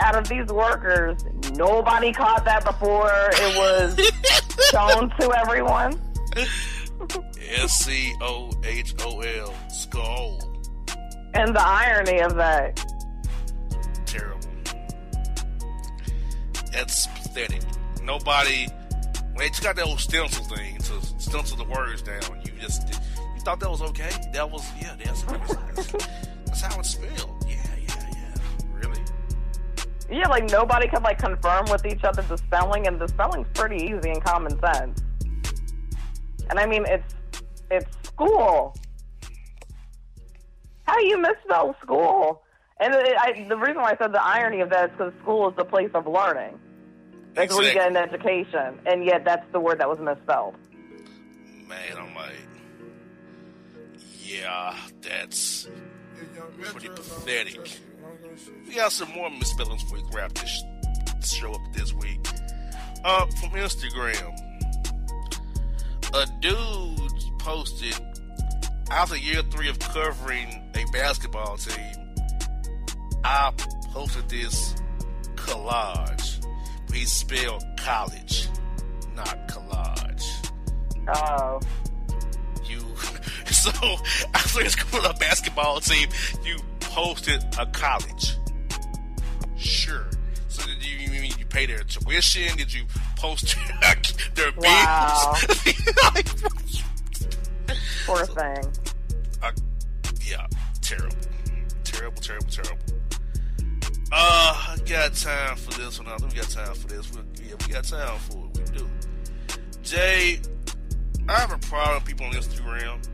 Out 0.00 0.16
of 0.16 0.28
these 0.28 0.46
workers, 0.48 1.24
nobody 1.54 2.12
caught 2.12 2.44
that 2.44 2.64
before 2.64 3.10
it 3.32 3.56
was 3.56 3.98
shown 4.70 5.10
to 5.18 5.32
everyone. 5.38 5.98
S 7.50 7.72
C 7.84 8.12
O 8.20 8.50
H 8.64 8.94
O 9.00 9.20
L. 9.20 9.54
Skohole. 9.68 10.46
And 11.34 11.54
the 11.54 11.62
irony 11.62 12.20
of 12.20 12.34
that. 12.34 12.84
Terrible. 14.04 14.40
That's 16.72 17.06
pathetic. 17.30 17.62
Nobody. 18.02 18.66
When 18.66 19.38
they 19.38 19.48
took 19.48 19.66
out 19.66 19.76
that 19.76 19.86
old 19.86 20.00
stencil 20.00 20.44
thing 20.44 20.78
to 20.78 21.00
stencil 21.18 21.56
the 21.56 21.64
words 21.64 22.02
down, 22.02 22.22
you 22.44 22.52
just 22.60 22.88
you 23.34 23.40
thought 23.40 23.60
that 23.60 23.70
was 23.70 23.82
okay. 23.82 24.10
That 24.32 24.50
was 24.50 24.66
yeah. 24.80 24.96
That's 24.98 25.22
that's 25.22 26.60
how 26.60 26.80
it's 26.80 26.90
spelled. 26.90 27.44
Yeah, 27.48 27.56
yeah, 27.80 28.10
yeah. 28.12 28.34
Really? 28.74 29.00
Yeah, 30.10 30.28
like 30.28 30.50
nobody 30.50 30.88
could 30.88 31.02
like 31.02 31.18
confirm 31.18 31.66
with 31.70 31.86
each 31.86 32.04
other 32.04 32.22
the 32.22 32.36
spelling, 32.38 32.86
and 32.86 32.98
the 33.00 33.08
spelling's 33.08 33.46
pretty 33.54 33.76
easy 33.76 34.10
and 34.10 34.22
common 34.22 34.58
sense. 34.60 35.02
And 36.50 36.58
I 36.58 36.66
mean, 36.66 36.84
it's 36.86 37.14
it's 37.70 37.96
school. 38.02 38.74
How 40.84 40.98
do 40.98 41.06
you 41.06 41.18
misspell 41.18 41.76
school? 41.80 42.42
And 42.80 42.94
it, 42.94 43.14
I, 43.16 43.46
the 43.48 43.56
reason 43.56 43.76
why 43.76 43.92
I 43.92 43.96
said 43.96 44.12
the 44.12 44.22
irony 44.22 44.60
of 44.60 44.70
that 44.70 44.86
is 44.86 44.90
because 44.92 45.12
school 45.22 45.48
is 45.48 45.54
the 45.56 45.64
place 45.64 45.90
of 45.94 46.06
learning. 46.06 46.58
That's 47.34 47.56
where 47.56 47.68
you 47.68 47.74
get 47.74 47.88
an 47.88 47.96
education, 47.96 48.80
and 48.86 49.04
yet 49.04 49.24
that's 49.24 49.50
the 49.52 49.60
word 49.60 49.78
that 49.80 49.88
was 49.88 49.98
misspelled. 49.98 50.54
Man, 51.68 51.96
I'm 51.98 52.14
like, 52.14 52.34
yeah, 54.24 54.76
that's 55.00 55.68
pretty 56.62 56.88
pathetic. 56.88 57.80
We 58.66 58.74
got 58.74 58.92
some 58.92 59.10
more 59.12 59.30
misspellings 59.30 59.82
for 59.84 59.96
we 59.96 60.02
wrap 60.12 60.32
this 60.32 60.62
show 61.24 61.52
up 61.52 61.60
this 61.72 61.92
week. 61.94 62.26
Uh, 63.04 63.26
from 63.40 63.50
Instagram, 63.50 64.36
a 66.12 66.26
dude 66.40 67.38
posted 67.38 67.98
after 68.90 69.16
year 69.16 69.42
three 69.50 69.68
of 69.68 69.78
covering 69.78 70.70
a 70.74 70.84
basketball 70.92 71.56
team. 71.56 72.14
I 73.24 73.52
posted 73.92 74.28
this 74.28 74.74
collage. 75.36 76.19
He 76.92 77.04
spelled 77.04 77.64
college, 77.76 78.48
not 79.14 79.48
collage. 79.48 80.24
Oh, 81.08 81.60
You 82.64 82.80
so 83.52 83.70
after 84.34 84.60
it's 84.62 84.74
covered 84.76 85.08
a 85.08 85.14
basketball 85.14 85.80
team, 85.80 86.08
you 86.44 86.56
posted 86.80 87.42
a 87.58 87.66
college. 87.66 88.36
Sure. 89.56 90.06
So 90.48 90.66
did 90.66 90.84
you, 90.84 90.98
you 90.98 91.10
mean 91.20 91.32
you 91.38 91.46
pay 91.46 91.66
their 91.66 91.78
tuition? 91.84 92.56
Did 92.56 92.72
you 92.72 92.84
post 93.16 93.54
their 94.34 94.52
Wow. 94.56 95.36
bills? 95.48 95.64
Like, 96.14 96.26
poor 98.06 98.26
thing. 98.26 98.72
uh, 99.42 99.52
yeah, 100.26 100.46
terrible, 100.80 101.16
terrible, 101.84 102.20
terrible, 102.22 102.48
terrible. 102.48 102.78
Uh, 104.12 104.72
I 104.72 104.76
got 104.86 105.14
time 105.14 105.56
for 105.56 105.78
this 105.78 105.98
one. 105.98 106.08
I 106.08 106.16
think 106.16 106.32
we 106.32 106.38
got 106.38 106.50
time 106.50 106.74
for 106.74 106.88
this. 106.88 107.12
We, 107.12 107.20
yeah, 107.46 107.54
we 107.66 107.72
got 107.72 107.84
time 107.84 108.18
for 108.18 108.38
it. 108.38 108.72
We 108.72 108.78
do. 108.78 108.88
Jay, 109.82 110.40
I 111.28 111.38
have 111.38 111.52
a 111.52 111.58
problem 111.58 111.96
with 111.96 112.04
people 112.06 112.26
on 112.26 112.32
Instagram 112.32 113.06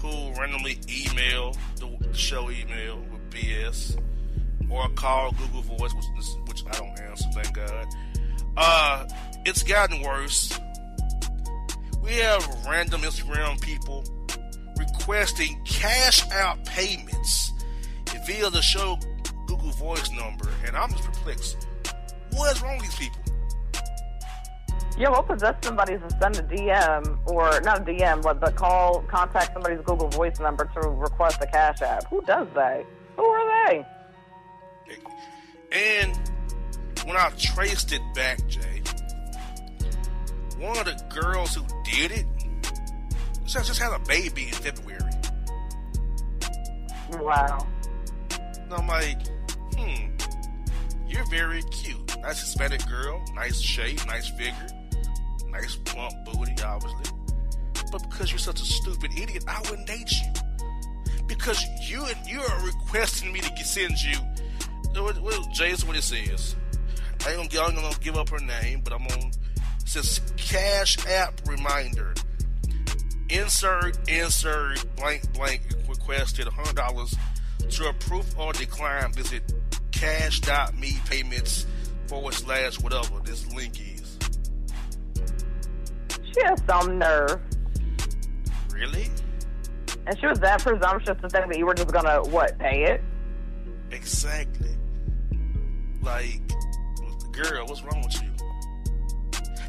who 0.00 0.40
randomly 0.40 0.80
email 0.88 1.54
the 1.76 2.14
show 2.14 2.50
email 2.50 2.98
with 3.12 3.30
BS 3.30 4.00
or 4.70 4.88
call 4.90 5.32
Google 5.32 5.62
Voice, 5.62 5.92
which, 5.94 6.26
which 6.46 6.64
I 6.66 6.78
don't 6.78 6.98
answer, 7.00 7.28
thank 7.34 7.54
God. 7.54 7.86
Uh, 8.56 9.08
it's 9.44 9.62
gotten 9.62 10.02
worse. 10.02 10.58
We 12.02 12.12
have 12.16 12.46
random 12.66 13.02
Instagram 13.02 13.60
people 13.60 14.04
requesting 14.78 15.60
cash 15.66 16.28
out 16.30 16.64
payments 16.64 17.52
via 18.26 18.48
the 18.50 18.62
show 18.62 18.98
Google 19.50 19.70
Voice 19.72 20.10
number, 20.12 20.48
and 20.64 20.76
I'm 20.76 20.90
just 20.90 21.02
perplexed. 21.02 21.66
What 22.34 22.54
is 22.54 22.62
wrong 22.62 22.78
with 22.78 22.86
these 22.86 22.94
people? 22.94 23.20
Yeah, 24.96 25.10
what 25.10 25.26
possessed 25.26 25.64
somebody 25.64 25.98
to 25.98 26.10
send 26.20 26.36
a 26.36 26.42
DM 26.42 27.18
or 27.26 27.60
not 27.62 27.80
a 27.80 27.84
DM, 27.84 28.22
but 28.22 28.38
but 28.38 28.54
call 28.54 29.02
contact 29.08 29.52
somebody's 29.52 29.80
Google 29.80 30.06
Voice 30.08 30.38
number 30.38 30.70
to 30.74 30.88
request 30.88 31.38
a 31.42 31.46
cash 31.46 31.82
app? 31.82 32.06
Who 32.10 32.22
does 32.22 32.46
that? 32.54 32.86
Who 33.16 33.24
are 33.24 33.68
they? 33.68 33.86
And 35.72 36.16
when 37.04 37.16
I 37.16 37.30
traced 37.36 37.92
it 37.92 38.02
back, 38.14 38.46
Jay, 38.46 38.82
one 40.58 40.78
of 40.78 40.84
the 40.84 41.04
girls 41.08 41.56
who 41.56 41.64
did 41.84 42.12
it 42.12 42.26
just 43.46 43.66
just 43.66 43.80
had 43.80 43.92
a 43.92 43.98
baby 44.06 44.44
in 44.44 44.52
February. 44.52 45.00
Wow. 47.14 47.66
And 48.70 48.72
I'm 48.72 48.86
like, 48.86 49.18
hmm, 49.80 51.08
you're 51.08 51.26
very 51.26 51.62
cute. 51.64 52.16
Nice 52.22 52.40
Hispanic 52.40 52.86
girl, 52.86 53.22
nice 53.34 53.60
shape, 53.60 54.04
nice 54.06 54.28
figure, 54.28 54.66
nice 55.48 55.76
plump 55.76 56.12
booty, 56.24 56.54
obviously. 56.62 57.16
But 57.90 58.08
because 58.08 58.30
you're 58.30 58.38
such 58.38 58.60
a 58.60 58.64
stupid 58.64 59.10
idiot, 59.16 59.44
I 59.48 59.60
wouldn't 59.68 59.86
date 59.86 60.12
you. 60.12 60.32
Because 61.26 61.64
you 61.82 62.04
you 62.26 62.40
are 62.40 62.66
requesting 62.66 63.32
me 63.32 63.40
to 63.40 63.64
send 63.64 64.00
you. 64.00 64.16
Well, 64.94 65.14
well, 65.22 65.42
Jae, 65.54 65.84
what 65.86 65.96
it 65.96 66.02
says. 66.02 66.56
I 67.26 67.32
ain't 67.32 67.52
gonna, 67.52 67.68
I'm 67.68 67.74
gonna 67.74 67.94
give 68.00 68.16
up 68.16 68.30
her 68.30 68.38
name, 68.38 68.80
but 68.82 68.92
I'm 68.92 69.02
on. 69.02 69.30
It 69.30 69.88
says 69.88 70.20
Cash 70.36 71.06
App 71.06 71.40
reminder. 71.46 72.14
Insert, 73.28 74.08
insert, 74.08 74.84
blank, 74.96 75.32
blank, 75.32 75.62
requested 75.88 76.46
$100 76.46 77.16
to 77.70 77.88
approve 77.88 78.38
or 78.38 78.52
decline. 78.52 79.12
Visit 79.12 79.52
cash.me 80.00 80.96
payments 81.04 81.66
forward 82.06 82.32
slash 82.32 82.80
whatever 82.80 83.20
this 83.22 83.52
link 83.52 83.78
is. 83.78 84.18
She 86.24 86.42
has 86.44 86.62
some 86.66 86.98
nerve. 86.98 87.38
Really? 88.72 89.10
And 90.06 90.18
she 90.18 90.26
was 90.26 90.40
that 90.40 90.62
presumptuous 90.62 91.20
to 91.20 91.28
think 91.28 91.48
that 91.48 91.58
you 91.58 91.66
were 91.66 91.74
just 91.74 91.92
gonna, 91.92 92.22
what, 92.22 92.58
pay 92.58 92.84
it? 92.84 93.02
Exactly. 93.90 94.70
Like, 96.02 96.40
girl, 97.32 97.66
what's 97.66 97.82
wrong 97.82 98.02
with 98.02 98.22
you? 98.22 98.30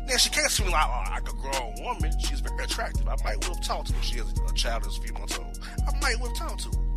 Now, 0.05 0.15
she 0.15 0.29
can't 0.29 0.49
seem 0.49 0.71
like, 0.71 0.85
oh, 0.87 1.03
like 1.11 1.29
a 1.29 1.33
grown 1.33 1.73
woman. 1.83 2.11
She's 2.19 2.39
very 2.39 2.63
attractive. 2.63 3.05
I 3.07 3.15
might 3.23 3.47
will 3.47 3.55
talk 3.55 3.85
to 3.85 3.93
her. 3.93 4.01
She 4.01 4.17
has 4.17 4.31
a 4.31 4.53
child 4.53 4.83
that's 4.83 4.97
a 4.97 5.01
few 5.01 5.13
months 5.13 5.37
old. 5.37 5.59
I 5.87 5.99
might 5.99 6.19
will 6.21 6.31
talk 6.31 6.57
to 6.57 6.69
her. 6.69 6.90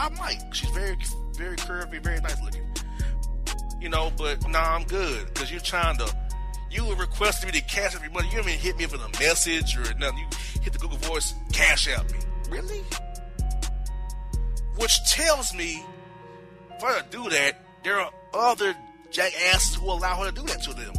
I 0.00 0.08
might. 0.18 0.42
She's 0.52 0.70
very, 0.70 0.96
very 1.34 1.56
curvy, 1.58 2.02
very 2.02 2.20
nice 2.20 2.40
looking. 2.42 2.64
You 3.82 3.90
know, 3.90 4.10
but 4.16 4.48
nah, 4.48 4.74
I'm 4.76 4.84
good. 4.84 5.26
Because 5.26 5.50
you're 5.50 5.60
trying 5.60 5.98
to, 5.98 6.10
you 6.70 6.86
were 6.86 6.94
requesting 6.94 7.50
me 7.52 7.60
to 7.60 7.66
cash 7.66 7.94
out 7.94 8.02
your 8.02 8.10
money. 8.10 8.28
You 8.30 8.38
haven't 8.38 8.54
hit 8.54 8.78
me 8.78 8.86
with 8.86 8.94
a 9.02 9.20
message 9.20 9.76
or 9.76 9.82
nothing. 9.98 10.18
You 10.18 10.26
hit 10.62 10.72
the 10.72 10.78
Google 10.78 10.96
Voice, 10.98 11.34
cash 11.52 11.86
out 11.90 12.10
me. 12.10 12.18
Really? 12.48 12.82
Which 14.78 15.04
tells 15.10 15.54
me, 15.54 15.84
for 16.78 16.86
her 16.86 17.02
to 17.02 17.08
do 17.10 17.28
that, 17.28 17.62
there 17.84 18.00
are 18.00 18.10
other 18.32 18.74
jackasses 19.10 19.74
who 19.74 19.84
allow 19.90 20.16
her 20.22 20.30
to 20.30 20.34
do 20.34 20.46
that 20.46 20.62
to 20.62 20.72
them. 20.72 20.94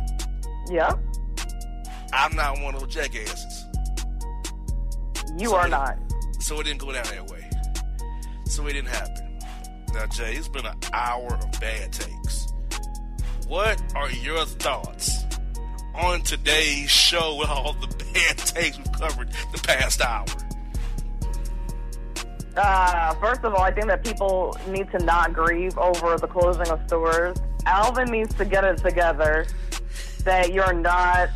Yeah. 0.70 0.94
I'm 2.14 2.36
not 2.36 2.62
one 2.62 2.76
of 2.76 2.82
those 2.82 2.94
jackasses. 2.94 3.66
You 5.40 5.50
So 5.50 5.56
are 5.56 5.68
not. 5.68 5.98
So 6.40 6.60
it 6.60 6.66
didn't 6.66 6.82
go 6.82 6.92
down 6.92 7.06
that 7.06 7.28
way. 7.32 7.41
So 8.52 8.68
it 8.68 8.74
didn't 8.74 8.90
happen. 8.90 9.40
Now, 9.94 10.08
Jae, 10.08 10.38
it's 10.38 10.50
been 10.50 10.66
an 10.66 10.76
hour 10.92 11.36
of 11.36 11.62
bad 11.62 11.94
takes. 11.94 12.48
What 13.48 13.82
are 13.96 14.12
your 14.12 14.44
thoughts 14.46 15.24
on 15.96 16.22
today's 16.24 16.90
show 16.90 17.38
with 17.38 17.48
all 17.48 17.72
the 17.72 17.88
bad 18.14 18.38
takes 18.40 18.78
we've 18.78 18.92
covered 18.92 19.30
the 19.54 19.62
past 19.64 20.02
hour? 20.02 20.26
Uh, 22.58 23.14
first 23.22 23.46
of 23.46 23.54
all, 23.54 23.62
I 23.62 23.72
think 23.72 23.88
that 23.88 24.04
people 24.04 24.58
need 24.68 24.92
to 24.92 25.00
not 25.00 25.32
grieve 25.32 25.78
over 25.78 26.18
the 26.18 26.28
closing 26.28 26.68
of 26.68 26.86
stores. 26.88 27.38
Alvin 27.66 28.12
needs 28.12 28.36
to 28.36 28.44
get 28.44 28.66
it 28.66 28.80
together 28.80 29.48
that 30.26 30.52
you're 30.52 30.74
not 30.74 31.30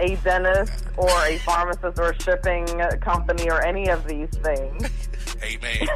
a 0.00 0.16
dentist 0.16 0.86
or 0.96 1.10
a 1.26 1.38
pharmacist 1.38 1.96
or 1.96 2.10
a 2.10 2.22
shipping 2.22 2.66
company 3.00 3.48
or 3.48 3.64
any 3.64 3.88
of 3.88 4.04
these 4.08 4.30
things. 4.30 4.88
Amen. 5.44 5.88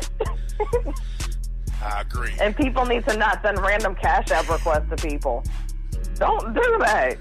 I 1.83 2.01
agree. 2.01 2.33
And 2.41 2.57
people 2.57 2.87
need 2.87 3.07
to 3.07 3.17
not 3.17 3.43
send 3.43 3.59
random 3.59 3.95
cash 3.95 4.31
app 4.31 4.49
requests 4.49 4.89
to 4.91 4.97
people. 4.97 5.45
Don't 6.17 6.55
do 6.55 6.77
that. 6.81 7.19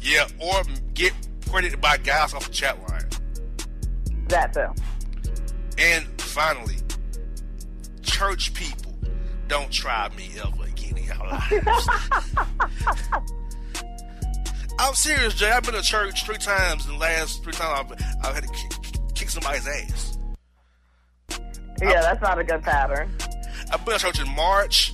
Yeah, 0.00 0.26
or 0.38 0.62
get 0.94 1.12
credited 1.48 1.80
by 1.80 1.98
guys 1.98 2.32
off 2.32 2.46
the 2.46 2.52
chat 2.52 2.80
line. 2.88 3.04
That 4.28 4.52
too. 4.54 4.72
And 5.78 6.06
finally, 6.20 6.76
church 8.02 8.54
people, 8.54 8.94
don't 9.48 9.70
try 9.70 10.08
me 10.16 10.30
ever 10.38 10.64
again 10.64 10.96
in 10.96 11.04
your 11.04 11.16
lives. 11.16 11.88
I'm 14.78 14.94
serious, 14.94 15.34
Jae. 15.34 15.52
I've 15.52 15.62
been 15.62 15.74
to 15.74 15.82
church 15.82 16.24
three 16.24 16.38
times 16.38 16.86
in 16.86 16.92
the 16.92 16.98
last 16.98 17.44
three 17.44 17.52
times 17.52 17.92
I've, 17.92 18.24
I've 18.24 18.34
had 18.34 18.44
to 18.44 18.48
kick, 18.48 19.14
kick 19.14 19.28
somebody's 19.28 19.68
ass. 19.68 20.16
Yeah, 21.80 22.00
that's 22.00 22.20
not 22.20 22.38
a 22.38 22.44
good 22.44 22.62
pattern. 22.62 23.10
I've 23.72 23.84
been 23.84 23.94
to 23.94 24.00
church 24.00 24.20
in 24.20 24.28
March, 24.34 24.92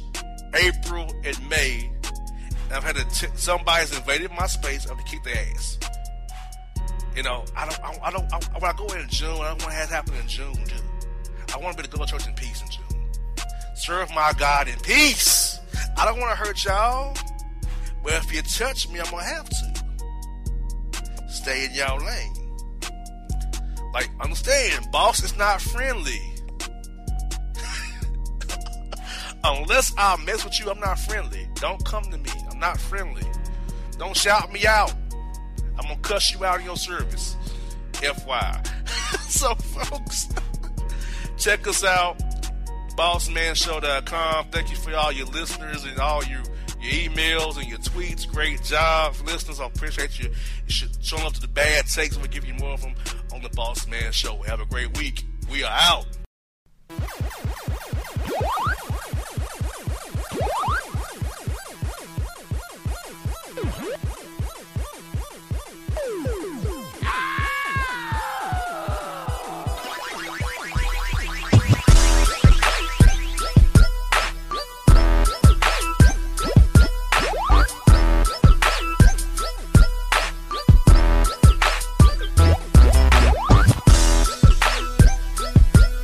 April, 0.55 1.12
and 1.24 1.49
May. 1.49 1.91
And 2.66 2.72
I've 2.72 2.84
had 2.84 2.97
t- 3.11 3.26
somebody's 3.34 3.97
invaded 3.97 4.30
my 4.32 4.47
space. 4.47 4.89
Had 4.89 4.99
to 4.99 5.05
kick 5.05 5.22
their 5.24 5.37
ass. 5.37 5.78
You 7.16 7.22
know, 7.22 7.45
I 7.57 7.68
don't. 7.68 7.84
I, 7.84 7.99
I 8.05 8.11
don't. 8.11 8.32
I, 8.32 8.59
when 8.59 8.70
I 8.70 8.74
go 8.76 8.87
in 8.95 9.09
June, 9.09 9.30
I 9.30 9.49
don't 9.49 9.62
want 9.62 9.62
to 9.62 9.70
have 9.70 9.89
it 9.89 9.95
happen 9.95 10.14
in 10.16 10.28
June, 10.28 10.53
dude. 10.53 10.82
I 11.55 11.59
want 11.59 11.76
to 11.76 11.82
be 11.82 11.89
to 11.89 11.97
go 11.97 12.05
to 12.05 12.11
church 12.11 12.26
in 12.26 12.34
peace 12.34 12.61
in 12.62 12.68
June. 12.70 13.11
Serve 13.74 14.11
my 14.14 14.32
God 14.39 14.68
in 14.68 14.78
peace. 14.80 15.59
I 15.97 16.05
don't 16.05 16.20
want 16.20 16.30
to 16.30 16.37
hurt 16.37 16.64
y'all. 16.64 17.16
But 18.03 18.14
if 18.14 18.32
you 18.32 18.43
touch 18.43 18.89
me, 18.91 19.01
I'm 19.01 19.11
gonna 19.11 19.24
have 19.24 19.49
to. 19.49 19.76
Stay 21.28 21.64
in 21.64 21.74
y'all 21.74 21.99
lane. 21.99 22.34
Like, 23.93 24.11
understand, 24.20 24.91
boss 24.93 25.22
is 25.22 25.37
not 25.37 25.61
friendly. 25.61 26.20
Unless 29.55 29.93
I 29.97 30.17
mess 30.25 30.45
with 30.45 30.59
you, 30.59 30.71
I'm 30.71 30.81
not 30.81 30.99
friendly. 30.99 31.49
Don't 31.57 31.85
come 31.85 32.05
to 32.05 32.19
me. 32.19 32.31
I'm 32.51 32.59
not 32.59 32.79
friendly. 32.81 33.23
Don't 33.99 34.17
shout 34.17 34.53
me 34.53 34.67
out. 34.67 34.95
I'm 35.79 35.85
gonna 35.89 35.97
cuss 36.01 36.33
you 36.33 36.45
out 36.45 36.61
in 36.61 36.67
your 36.67 36.77
service. 36.77 37.37
FY. 37.95 38.63
so, 39.21 39.55
folks, 39.55 40.29
check 41.39 41.67
us 41.67 41.85
out. 41.85 42.19
BossManShow.com. 42.97 44.47
Thank 44.51 44.71
you 44.71 44.77
for 44.77 44.95
all 44.95 45.13
your 45.13 45.27
listeners 45.27 45.85
and 45.85 45.99
all 45.99 46.25
your 46.25 46.43
your 46.81 46.93
emails 46.93 47.57
and 47.57 47.67
your 47.67 47.79
tweets. 47.79 48.27
Great 48.29 48.63
job, 48.63 49.15
listeners. 49.25 49.61
I 49.61 49.67
appreciate 49.67 50.19
you, 50.19 50.31
you 50.67 50.89
showing 51.01 51.25
up 51.25 51.33
to 51.35 51.41
the 51.41 51.49
bad 51.49 51.87
takes. 51.87 52.17
We'll 52.17 52.27
give 52.27 52.45
you 52.45 52.55
more 52.55 52.73
of 52.73 52.83
them 52.83 52.95
on 53.35 53.43
the 53.43 53.51
Boss 53.51 53.87
Man 53.87 54.13
Show. 54.13 54.43
Have 54.43 54.61
a 54.61 54.67
great 54.67 54.97
week. 54.97 55.25
We 55.51 55.63
are 55.65 55.73
out. 55.73 56.07